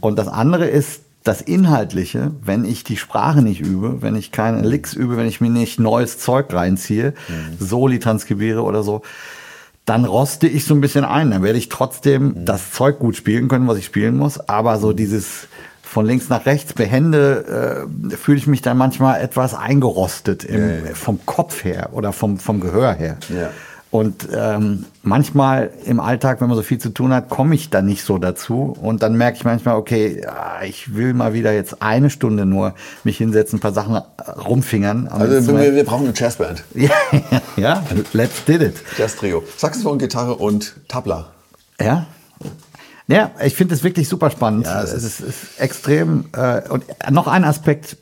Und 0.00 0.18
das 0.18 0.26
andere 0.26 0.66
ist 0.66 1.02
das 1.22 1.42
Inhaltliche, 1.42 2.32
wenn 2.42 2.64
ich 2.64 2.82
die 2.82 2.96
Sprache 2.96 3.40
nicht 3.42 3.60
übe, 3.60 4.02
wenn 4.02 4.16
ich 4.16 4.32
keine 4.32 4.62
Licks 4.62 4.94
übe, 4.94 5.16
wenn 5.16 5.28
ich 5.28 5.40
mir 5.40 5.50
nicht 5.50 5.78
neues 5.78 6.18
Zeug 6.18 6.52
reinziehe, 6.52 7.14
Soli 7.58 8.00
transkribiere 8.00 8.62
oder 8.62 8.82
so, 8.82 9.02
dann 9.90 10.04
roste 10.04 10.46
ich 10.46 10.64
so 10.66 10.74
ein 10.74 10.80
bisschen 10.80 11.04
ein. 11.04 11.32
Dann 11.32 11.42
werde 11.42 11.58
ich 11.58 11.68
trotzdem 11.68 12.44
das 12.44 12.70
Zeug 12.70 13.00
gut 13.00 13.16
spielen 13.16 13.48
können, 13.48 13.66
was 13.66 13.76
ich 13.76 13.84
spielen 13.86 14.16
muss. 14.16 14.38
Aber 14.48 14.78
so 14.78 14.92
dieses 14.92 15.48
von 15.82 16.06
links 16.06 16.28
nach 16.28 16.46
rechts 16.46 16.72
behende, 16.74 17.88
äh, 18.12 18.16
fühle 18.16 18.38
ich 18.38 18.46
mich 18.46 18.62
dann 18.62 18.78
manchmal 18.78 19.20
etwas 19.20 19.52
eingerostet 19.52 20.44
im, 20.44 20.60
Ja, 20.60 20.74
ja. 20.76 20.94
vom 20.94 21.26
Kopf 21.26 21.64
her 21.64 21.88
oder 21.90 22.12
vom, 22.12 22.38
vom 22.38 22.60
Gehör 22.60 22.92
her. 22.94 23.16
Ja. 23.28 23.50
Und 23.90 24.28
ähm, 24.32 24.84
manchmal 25.02 25.72
im 25.84 25.98
Alltag, 25.98 26.40
wenn 26.40 26.46
man 26.46 26.56
so 26.56 26.62
viel 26.62 26.78
zu 26.78 26.90
tun 26.90 27.12
hat, 27.12 27.28
komme 27.28 27.56
ich 27.56 27.70
da 27.70 27.82
nicht 27.82 28.04
so 28.04 28.18
dazu. 28.18 28.76
Und 28.80 29.02
dann 29.02 29.16
merke 29.16 29.38
ich 29.38 29.44
manchmal, 29.44 29.74
okay, 29.74 30.20
ja, 30.22 30.62
ich 30.62 30.94
will 30.94 31.12
mal 31.12 31.34
wieder 31.34 31.52
jetzt 31.52 31.82
eine 31.82 32.08
Stunde 32.08 32.46
nur 32.46 32.74
mich 33.02 33.18
hinsetzen, 33.18 33.58
ein 33.58 33.60
paar 33.60 33.72
Sachen 33.72 34.00
rumfingern. 34.46 35.08
Also 35.08 35.56
wir, 35.58 35.74
wir 35.74 35.84
brauchen 35.84 36.04
eine 36.06 36.14
Jazzband, 36.16 36.62
ja, 36.74 36.90
ja, 37.56 37.82
let's 38.12 38.44
did 38.44 38.62
it. 38.62 38.74
Jazztrio, 38.96 39.42
Saxophon, 39.56 39.98
Gitarre 39.98 40.36
und 40.36 40.76
Tabla. 40.86 41.32
Ja. 41.80 42.06
Ja, 43.08 43.32
ich 43.44 43.56
finde 43.56 43.74
es 43.74 43.82
wirklich 43.82 44.08
super 44.08 44.30
spannend. 44.30 44.66
Ja, 44.66 44.84
es 44.84 44.92
es 44.92 45.02
ist, 45.02 45.20
ist 45.20 45.36
extrem. 45.60 46.26
Äh, 46.32 46.68
und 46.68 46.84
noch 47.10 47.26
ein 47.26 47.42
Aspekt 47.42 47.96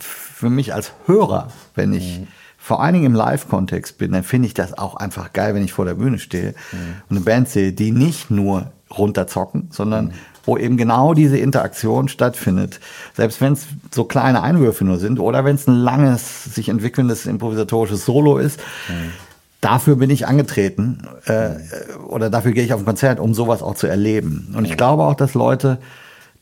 für 0.00 0.50
mich 0.50 0.74
als 0.74 0.90
Hörer, 1.06 1.52
wenn 1.76 1.92
ich 1.92 2.18
Mhm. 2.18 2.26
Vor 2.62 2.80
allen 2.80 2.94
Dingen 2.94 3.06
im 3.06 3.14
Live-Kontext 3.14 3.98
bin, 3.98 4.12
dann 4.12 4.22
finde 4.22 4.46
ich 4.46 4.54
das 4.54 4.78
auch 4.78 4.94
einfach 4.94 5.32
geil, 5.32 5.54
wenn 5.56 5.64
ich 5.64 5.72
vor 5.72 5.84
der 5.84 5.94
Bühne 5.94 6.20
stehe 6.20 6.50
Mhm. 6.72 6.78
und 7.08 7.16
eine 7.16 7.20
Band 7.24 7.48
sehe, 7.48 7.72
die 7.72 7.90
nicht 7.90 8.30
nur 8.30 8.70
runterzocken, 8.96 9.66
sondern 9.70 10.06
Mhm. 10.06 10.10
wo 10.44 10.56
eben 10.56 10.76
genau 10.76 11.12
diese 11.12 11.38
Interaktion 11.38 12.08
stattfindet. 12.08 12.78
Selbst 13.14 13.40
wenn 13.40 13.54
es 13.54 13.66
so 13.90 14.04
kleine 14.04 14.42
Einwürfe 14.42 14.84
nur 14.84 14.98
sind 14.98 15.18
oder 15.18 15.44
wenn 15.44 15.56
es 15.56 15.66
ein 15.66 15.74
langes, 15.74 16.44
sich 16.44 16.68
entwickelndes 16.68 17.26
improvisatorisches 17.26 18.04
Solo 18.04 18.38
ist. 18.38 18.60
Dafür 19.60 19.94
bin 19.96 20.10
ich 20.10 20.26
angetreten 20.26 21.06
äh, 21.26 21.50
oder 22.08 22.30
dafür 22.30 22.50
gehe 22.52 22.64
ich 22.64 22.72
auf 22.74 22.80
ein 22.80 22.84
Konzert, 22.86 23.20
um 23.20 23.32
sowas 23.32 23.62
auch 23.62 23.76
zu 23.76 23.86
erleben. 23.86 24.52
Und 24.56 24.64
ich 24.64 24.76
glaube 24.76 25.04
auch, 25.04 25.14
dass 25.14 25.34
Leute, 25.34 25.78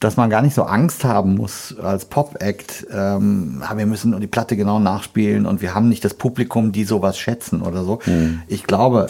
dass 0.00 0.16
man 0.16 0.30
gar 0.30 0.42
nicht 0.42 0.54
so 0.54 0.62
Angst 0.62 1.04
haben 1.04 1.34
muss 1.34 1.76
als 1.78 2.06
Pop-Act, 2.06 2.86
ähm, 2.92 3.62
ah, 3.66 3.76
wir 3.76 3.86
müssen 3.86 4.18
die 4.18 4.26
Platte 4.26 4.56
genau 4.56 4.78
nachspielen 4.78 5.46
und 5.46 5.60
wir 5.60 5.74
haben 5.74 5.88
nicht 5.88 6.04
das 6.04 6.14
Publikum, 6.14 6.72
die 6.72 6.84
sowas 6.84 7.18
schätzen 7.18 7.60
oder 7.60 7.84
so. 7.84 8.00
Ich 8.48 8.64
glaube, 8.64 9.08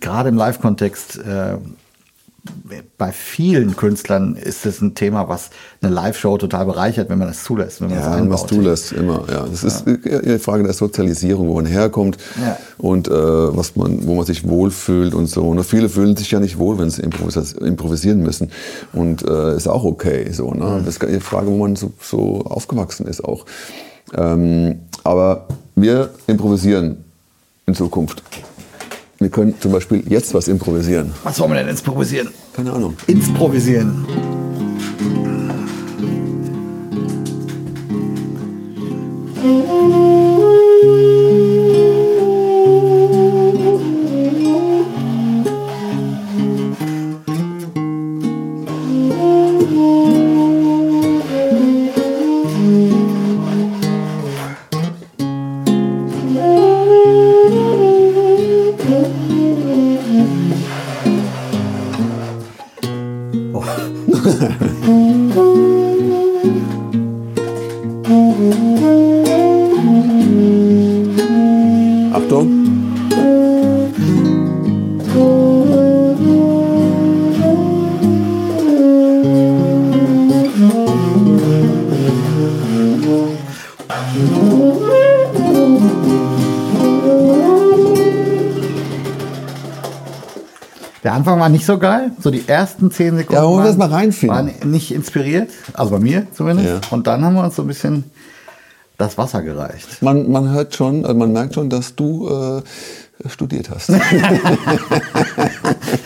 gerade 0.00 0.30
im 0.30 0.36
Live-Kontext, 0.36 1.18
äh, 1.18 1.58
bei 2.96 3.12
vielen 3.12 3.76
Künstlern 3.76 4.34
ist 4.36 4.64
es 4.64 4.80
ein 4.80 4.94
Thema, 4.94 5.28
was 5.28 5.50
eine 5.82 5.92
Live-Show 5.92 6.38
total 6.38 6.64
bereichert, 6.66 7.08
wenn 7.10 7.18
man 7.18 7.28
das 7.28 7.44
zulässt, 7.44 7.80
wenn 7.80 7.88
man 7.88 7.98
das 7.98 8.06
Ja, 8.06 8.12
einbaut. 8.14 8.40
was 8.42 8.46
du 8.46 8.60
lässt, 8.60 8.92
immer. 8.92 9.24
Ja, 9.30 9.46
das 9.46 9.62
ist 9.64 9.86
eine 9.86 10.38
Frage 10.38 10.62
der 10.62 10.72
Sozialisierung, 10.72 11.48
wo 11.48 11.54
man 11.54 11.66
herkommt 11.66 12.16
Ja. 12.40 12.56
und 12.78 13.08
äh, 13.08 13.12
was 13.12 13.76
man, 13.76 14.06
wo 14.06 14.14
man 14.14 14.24
sich 14.24 14.48
wohlfühlt 14.48 15.14
und 15.14 15.26
so. 15.26 15.42
Und 15.48 15.62
viele 15.64 15.88
fühlen 15.88 16.16
sich 16.16 16.30
ja 16.30 16.40
nicht 16.40 16.58
wohl, 16.58 16.78
wenn 16.78 16.90
sie 16.90 17.02
improvis 17.02 17.52
improvisieren 17.52 18.20
müssen. 18.22 18.50
Und 18.92 19.22
äh, 19.26 19.56
ist 19.56 19.68
auch 19.68 19.84
okay. 19.84 20.30
So, 20.32 20.52
ne? 20.52 20.82
Das 20.84 20.96
ist 20.96 21.02
die 21.02 21.20
Frage, 21.20 21.48
wo 21.48 21.58
man 21.58 21.76
so, 21.76 21.92
so 22.00 22.42
aufgewachsen 22.44 23.06
ist 23.06 23.22
auch. 23.22 23.44
Ähm, 24.14 24.80
aber 25.04 25.46
wir 25.74 26.10
improvisieren 26.26 27.04
in 27.66 27.74
Zukunft. 27.74 28.22
Wir 29.22 29.28
können 29.28 29.54
zum 29.60 29.72
Beispiel 29.72 30.02
jetzt 30.08 30.32
was 30.32 30.48
improvisieren. 30.48 31.12
Was 31.24 31.38
wollen 31.40 31.50
wir 31.50 31.58
denn 31.58 31.68
improvisieren? 31.68 32.28
Keine 32.56 32.72
Ahnung. 32.72 32.96
Improvisieren. 33.06 34.06
Anfang 91.40 91.42
war 91.42 91.48
nicht 91.48 91.66
so 91.66 91.78
geil. 91.78 92.12
So 92.20 92.30
die 92.30 92.46
ersten 92.46 92.90
zehn 92.90 93.16
Sekunden 93.16 93.42
Ja, 93.42 93.48
wollen 93.48 93.58
wir 93.58 93.64
waren, 93.64 94.08
das 94.10 94.22
mal 94.22 94.30
waren 94.30 94.70
nicht 94.70 94.92
inspiriert. 94.92 95.50
Also 95.72 95.92
bei 95.92 95.98
mir 95.98 96.26
zumindest. 96.32 96.68
Ja. 96.68 96.80
Und 96.90 97.06
dann 97.06 97.24
haben 97.24 97.34
wir 97.34 97.44
uns 97.44 97.56
so 97.56 97.62
ein 97.62 97.68
bisschen 97.68 98.04
das 98.98 99.16
Wasser 99.16 99.42
gereicht. 99.42 100.02
Man, 100.02 100.30
man 100.30 100.50
hört 100.50 100.76
schon, 100.76 101.04
also 101.04 101.16
man 101.16 101.32
merkt 101.32 101.54
schon, 101.54 101.70
dass 101.70 101.96
du 101.96 102.28
äh, 102.28 103.28
studiert 103.28 103.70
hast. 103.70 103.90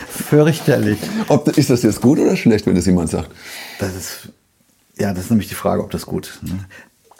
Fürchterlich. 0.08 0.98
Ob, 1.28 1.48
ist 1.56 1.70
das 1.70 1.82
jetzt 1.82 2.00
gut 2.00 2.20
oder 2.20 2.36
schlecht, 2.36 2.66
wenn 2.66 2.76
das 2.76 2.86
jemand 2.86 3.10
sagt? 3.10 3.30
Das 3.80 3.96
ist, 3.96 4.28
ja, 4.96 5.12
das 5.12 5.24
ist 5.24 5.30
nämlich 5.30 5.48
die 5.48 5.56
Frage, 5.56 5.82
ob 5.82 5.90
das 5.90 6.06
gut 6.06 6.28
ist. 6.28 6.44
Ne? 6.44 6.64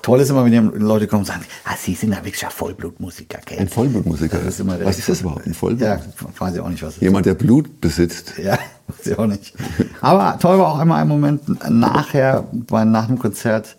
Toll 0.05 0.21
ist 0.21 0.29
immer, 0.29 0.45
wenn 0.45 0.53
die 0.53 0.79
Leute 0.79 1.07
kommen 1.07 1.21
und 1.21 1.27
sagen, 1.27 1.47
ah, 1.65 1.77
Sie 1.79 1.95
sind 1.95 2.13
ja 2.13 2.19
wirklich 2.23 2.45
ein 2.45 2.51
Vollblutmusiker, 2.51 3.39
gell? 3.47 3.59
Ein 3.59 3.71
Vollblutmusiker. 3.71 4.37
Das 4.37 4.49
ist 4.49 4.61
immer 4.61 4.79
Was 4.85 4.99
ist 4.99 5.09
das 5.09 5.23
überhaupt, 5.23 5.47
ein 5.47 5.55
Vollblut? 5.55 5.89
Ja, 5.89 5.99
weiß 6.39 6.57
ich 6.57 6.61
auch 6.61 6.69
nicht, 6.69 6.83
was 6.83 6.97
ist. 6.97 7.01
Jemand, 7.01 7.25
der 7.25 7.33
Blut 7.33 7.81
besitzt. 7.81 8.35
Ja, 8.37 8.59
weiß 8.89 9.07
ich 9.07 9.19
auch 9.19 9.27
nicht. 9.27 9.55
Aber 10.03 10.39
toll 10.39 10.59
war 10.59 10.75
auch 10.75 10.79
einmal 10.79 11.01
ein 11.01 11.09
Moment 11.09 11.71
nachher, 11.71 12.45
bei, 12.53 12.85
nach 12.85 13.07
dem 13.07 13.19
Konzert, 13.19 13.79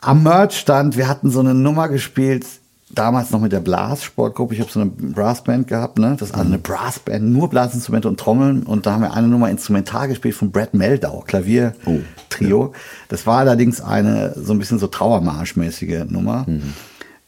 am 0.00 0.22
Merch-Stand, 0.22 0.96
wir 0.96 1.08
hatten 1.08 1.28
so 1.32 1.40
eine 1.40 1.54
Nummer 1.54 1.88
gespielt, 1.88 2.46
damals 2.92 3.30
noch 3.30 3.40
mit 3.40 3.52
der 3.52 3.60
Blas-Sportgruppe. 3.60 4.54
Ich 4.54 4.60
habe 4.60 4.70
so 4.70 4.80
eine 4.80 4.90
Brassband 4.90 5.68
gehabt, 5.68 5.98
ne? 5.98 6.16
Das 6.18 6.30
ist 6.30 6.34
also 6.34 6.46
eine 6.46 6.58
Brassband, 6.58 7.24
nur 7.24 7.48
Blasinstrumente 7.48 8.08
und 8.08 8.18
Trommeln. 8.18 8.62
Und 8.64 8.86
da 8.86 8.92
haben 8.92 9.02
wir 9.02 9.14
eine 9.14 9.28
Nummer 9.28 9.50
instrumental 9.50 10.08
gespielt 10.08 10.34
von 10.34 10.50
Brad 10.50 10.74
Meldau, 10.74 11.24
Klavier-Trio. 11.26 12.72
Das 13.08 13.26
war 13.26 13.38
allerdings 13.38 13.80
eine 13.80 14.34
so 14.36 14.52
ein 14.52 14.58
bisschen 14.58 14.78
so 14.78 14.86
Trauermarschmäßige 14.86 16.06
Nummer. 16.08 16.46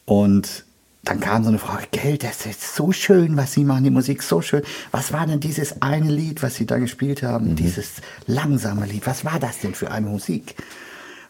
Und 0.04 0.64
dann 1.04 1.18
kam 1.18 1.42
so 1.42 1.48
eine 1.48 1.58
Frage, 1.58 1.86
Geld, 1.90 2.22
das 2.22 2.46
ist 2.46 2.76
so 2.76 2.92
schön, 2.92 3.36
was 3.36 3.52
Sie 3.52 3.64
machen, 3.64 3.82
die 3.82 3.90
Musik 3.90 4.22
so 4.22 4.40
schön. 4.40 4.62
Was 4.92 5.12
war 5.12 5.26
denn 5.26 5.40
dieses 5.40 5.82
eine 5.82 6.08
Lied, 6.10 6.42
was 6.42 6.54
Sie 6.54 6.66
da 6.66 6.78
gespielt 6.78 7.24
haben? 7.24 7.56
Dieses 7.56 7.94
langsame 8.26 8.86
Lied, 8.86 9.06
was 9.06 9.24
war 9.24 9.40
das 9.40 9.58
denn 9.58 9.74
für 9.74 9.90
eine 9.90 10.06
Musik? 10.06 10.54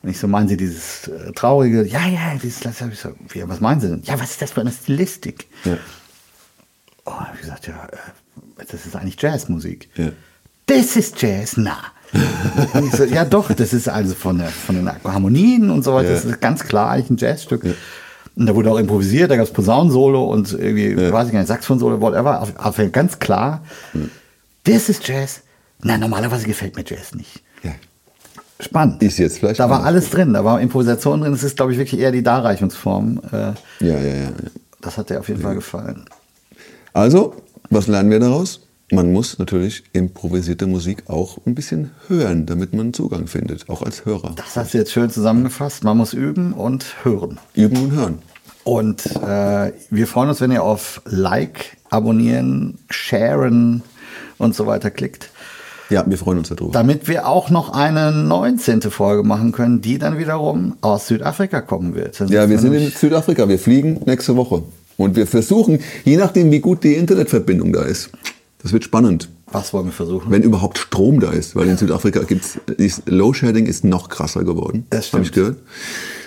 Und 0.03 0.09
ich 0.11 0.19
so, 0.19 0.27
meinen 0.27 0.49
Sie 0.49 0.57
dieses 0.57 1.09
äh, 1.09 1.33
traurige? 1.33 1.85
Ja, 1.85 2.07
ja, 2.07 2.35
dieses, 2.43 2.65
ich 2.65 2.99
so, 2.99 3.11
wie, 3.29 3.49
was 3.49 3.61
meinen 3.61 3.81
Sie 3.81 3.89
denn? 3.89 4.03
Ja, 4.05 4.19
was 4.19 4.33
ist 4.33 4.43
das 4.43 4.51
für 4.51 4.61
eine 4.61 4.73
Stilistik? 4.73 5.47
Ja. 5.65 5.77
Oh, 7.05 7.13
hab 7.13 7.35
ich 7.35 7.41
gesagt, 7.41 7.67
ja, 7.69 7.87
äh, 7.87 8.65
das 8.71 8.87
ist 8.87 8.97
eigentlich 8.97 9.21
Jazzmusik. 9.21 9.89
Ja. 9.97 10.11
Das 10.67 10.97
ist 10.97 11.21
Jazz, 11.21 11.57
na. 11.57 11.79
Und 12.75 12.87
ich 12.87 12.93
so, 12.93 13.05
ja 13.05 13.25
doch, 13.25 13.53
das 13.53 13.73
ist 13.73 13.89
also 13.89 14.15
von, 14.15 14.39
der, 14.39 14.49
von 14.49 14.75
den 14.75 14.91
Harmonien 15.05 15.71
und 15.71 15.83
so 15.83 15.95
weiter, 15.95 16.11
Ja. 16.11 16.15
das 16.15 16.25
ist 16.27 16.41
ganz 16.41 16.65
klar 16.65 16.91
eigentlich 16.91 17.11
ein 17.11 17.17
Jazzstück. 17.17 17.65
Und 18.35 18.47
da 18.47 18.55
wurde 18.55 18.71
auch 18.71 18.79
improvisiert, 18.79 19.31
da 19.31 19.37
gab 19.37 19.47
es 19.47 19.53
Posaunensolo 19.53 20.25
und 20.25 20.53
irgendwie, 20.53 20.95
weiß 20.97 21.27
ich 21.29 21.33
gar 21.33 21.41
nicht, 21.41 21.49
Saxophon-Solo, 21.49 22.01
whatever, 22.01 22.43
auf 22.59 22.81
ganz 22.93 23.19
klar, 23.19 23.63
das 24.65 24.89
ist 24.89 25.07
Jazz. 25.09 25.43
Na, 25.83 25.97
normalerweise 25.99 26.47
gefällt 26.47 26.77
mir 26.77 26.85
Jazz 26.87 27.15
nicht. 27.15 27.43
Ja. 27.63 27.73
Spannend. 28.63 29.03
Ist 29.03 29.19
jetzt 29.19 29.39
vielleicht 29.39 29.59
Da 29.59 29.69
war 29.69 29.85
alles 29.85 30.11
drin, 30.11 30.33
da 30.33 30.45
war 30.45 30.61
Improvisation 30.61 31.21
drin, 31.21 31.33
es 31.33 31.43
ist, 31.43 31.57
glaube 31.57 31.73
ich, 31.73 31.79
wirklich 31.79 32.01
eher 32.01 32.13
die 32.13 32.23
Darreichungsform. 32.23 33.21
Äh, 33.33 33.37
Ja, 33.37 33.55
ja, 33.81 33.99
ja. 33.99 34.15
ja. 34.15 34.31
das 34.81 34.97
hat 34.97 35.11
dir 35.11 35.19
auf 35.19 35.29
jeden 35.29 35.41
Fall 35.41 35.55
gefallen. 35.57 36.05
Also, 36.93 37.35
was 37.71 37.87
lernen 37.89 38.11
wir 38.11 38.21
daraus? 38.21 38.61
Man 38.93 39.11
muss 39.11 39.39
natürlich 39.39 39.85
improvisierte 39.95 40.67
Musik 40.67 41.05
auch 41.09 41.39
ein 41.47 41.55
bisschen 41.55 41.93
hören, 42.09 42.45
damit 42.45 42.75
man 42.75 42.93
Zugang 42.93 43.27
findet, 43.27 43.71
auch 43.71 43.81
als 43.81 44.05
Hörer. 44.05 44.35
Das 44.37 44.55
hast 44.55 44.75
du 44.75 44.79
jetzt 44.79 44.93
schön 44.93 45.09
zusammengefasst. 45.09 45.83
Man 45.83 45.97
muss 45.97 46.13
üben 46.13 46.53
und 46.53 46.85
hören. 47.03 47.39
Üben 47.55 47.79
und 47.85 47.93
hören. 47.93 48.19
Und 48.65 49.07
äh, 49.17 49.73
wir 49.91 50.07
freuen 50.07 50.29
uns, 50.29 50.41
wenn 50.43 50.53
ihr 50.53 50.63
auf 50.63 51.01
Like, 51.07 51.79
Abonnieren, 51.89 52.79
Sharen 52.91 53.83
und 54.39 54.55
so 54.55 54.67
weiter 54.67 54.91
klickt, 54.91 55.31
Ja, 55.91 56.05
wir 56.07 56.17
freuen 56.19 56.39
uns 56.39 56.49
darüber. 56.49 56.73
damit 56.73 57.09
wir 57.09 57.27
auch 57.29 57.51
noch 57.51 57.73
eine 57.73 58.13
19. 58.13 58.83
Folge 58.83 59.23
machen 59.23 59.53
können, 59.53 59.81
die 59.83 59.99
dann 59.99 60.19
wiederum 60.19 60.77
aus 60.81 61.07
Südafrika 61.09 61.61
kommen 61.61 61.95
wird. 61.95 62.21
Dann 62.21 62.29
Ja, 62.29 62.49
wir 62.49 62.59
sind 62.59 62.73
in 62.73 62.91
Südafrika. 62.91 63.49
Wir 63.49 63.59
fliegen 63.59 64.01
nächste 64.07 64.37
Woche. 64.37 64.63
Und 64.97 65.17
wir 65.17 65.27
versuchen, 65.27 65.81
je 66.05 66.17
nachdem, 66.17 66.51
wie 66.51 66.61
gut 66.61 66.85
die 66.85 66.95
Internetverbindung 66.95 67.73
da 67.73 67.83
ist, 67.83 68.11
das 68.63 68.73
wird 68.73 68.85
spannend, 68.85 69.29
Was 69.51 69.73
wollen 69.73 69.87
wir 69.87 69.93
versuchen? 69.93 70.31
wenn 70.31 70.43
überhaupt 70.43 70.79
Strom 70.79 71.19
da 71.19 71.31
ist. 71.33 71.57
Weil 71.57 71.67
in 71.69 71.77
Südafrika 71.77 72.21
gibt's 72.23 72.59
Low-Shedding 73.07 73.67
ist 73.67 73.85
noch 73.85 74.09
krasser 74.09 74.45
geworden. 74.45 74.87
Das 74.91 75.13
Habe 75.13 75.23
ich 75.23 75.29
stimmt. 75.29 75.57
gehört. 75.57 75.59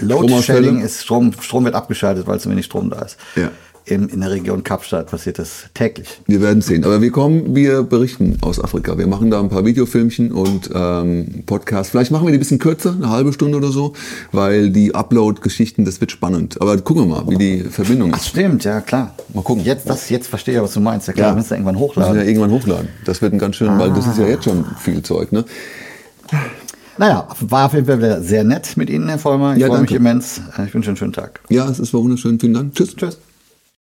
Load 0.01 0.28
Shedding 0.28 0.41
Stromausfälle. 0.43 0.84
ist 0.86 1.01
Strom, 1.03 1.32
Strom 1.39 1.64
wird 1.66 1.76
abgeschaltet, 1.76 2.28
weil 2.28 2.39
zu 2.39 2.49
wenig 2.49 2.66
Strom 2.66 2.89
da 2.89 2.99
ist. 3.03 3.18
Ja. 3.36 3.49
Im, 3.88 4.10
in 4.10 4.22
der 4.22 4.32
Region 4.32 4.64
Kapstadt 4.64 5.12
passiert 5.12 5.38
das 5.38 5.66
täglich. 5.76 6.08
Wir 6.26 6.42
werden 6.42 6.62
sehen. 6.64 6.84
Aber 6.86 7.02
wir 7.04 7.12
kommen, 7.12 7.54
wir 7.56 7.84
berichten 7.84 8.38
aus 8.42 8.60
Afrika. 8.60 8.98
Wir 8.98 9.06
machen 9.06 9.30
da 9.30 9.40
ein 9.40 9.50
paar 9.50 9.64
Videofilmchen 9.64 10.32
und 10.32 10.72
ähm, 10.74 11.44
Podcasts. 11.46 11.92
Vielleicht 11.92 12.10
machen 12.10 12.26
wir 12.26 12.32
die 12.32 12.38
ein 12.38 12.40
bisschen 12.40 12.58
kürzer, 12.58 12.94
eine 12.94 13.12
halbe 13.12 13.32
Stunde 13.32 13.58
oder 13.58 13.68
so, 13.68 13.94
weil 14.32 14.72
die 14.72 14.96
Upload-Geschichten, 14.96 15.86
das 15.86 16.02
wird 16.02 16.10
spannend. 16.12 16.60
Aber 16.62 16.76
gucken 16.78 17.08
wir 17.08 17.16
mal, 17.22 17.30
wie 17.30 17.38
die 17.38 17.60
Verbindung 17.60 18.12
Ach 18.16 18.18
ist. 18.18 18.30
stimmt, 18.30 18.64
ja 18.64 18.82
klar. 18.82 19.14
Mal 19.36 19.44
gucken. 19.44 19.64
Jetzt, 19.64 19.88
das, 19.88 20.10
jetzt 20.10 20.28
verstehe 20.30 20.56
ich, 20.56 20.62
was 20.64 20.74
du 20.74 20.80
meinst. 20.80 21.06
Ja 21.08 21.14
klar, 21.14 21.30
ja. 21.30 21.36
müssen 21.36 21.52
wir 21.52 21.58
irgendwann 21.58 21.76
Müssen 21.76 21.82
wir 21.82 21.88
hochladen. 21.90 22.16
ja 22.18 22.24
irgendwann 22.24 22.52
hochladen. 22.52 22.88
Das 23.06 23.22
wird 23.22 23.34
ein 23.34 23.40
ganz 23.40 23.56
schön, 23.56 23.78
weil 23.78 23.92
das 23.94 24.08
ist 24.08 24.18
ja 24.18 24.26
jetzt 24.26 24.46
schon 24.46 24.66
viel 24.80 25.04
Zeug, 25.04 25.32
ne? 25.32 25.46
Naja, 26.98 27.28
war 27.42 27.66
auf 27.68 27.74
jeden 27.74 27.86
Fall 27.86 28.00
wieder 28.00 28.22
sehr 28.22 28.44
nett 28.44 28.78
mit 28.78 28.90
Ihnen, 28.90 29.10
Herr 29.10 29.20
Vollmer. 29.20 29.54
Ich 29.54 29.60
Ja, 29.62 29.68
freue 29.68 29.82
mich 29.82 29.92
immens. 29.92 30.42
Ich 30.66 30.74
wünsche 30.74 30.90
einen 30.90 30.98
schönen 30.98 31.14
Tag. 31.14 31.42
Ja, 31.50 31.70
es 31.70 31.78
ist 31.78 31.94
war 31.94 32.02
wunderschön. 32.02 32.40
Vielen 32.40 32.54
Dank. 32.54 32.74
Tschüss. 32.74 32.96
Tschüss. 32.96 33.20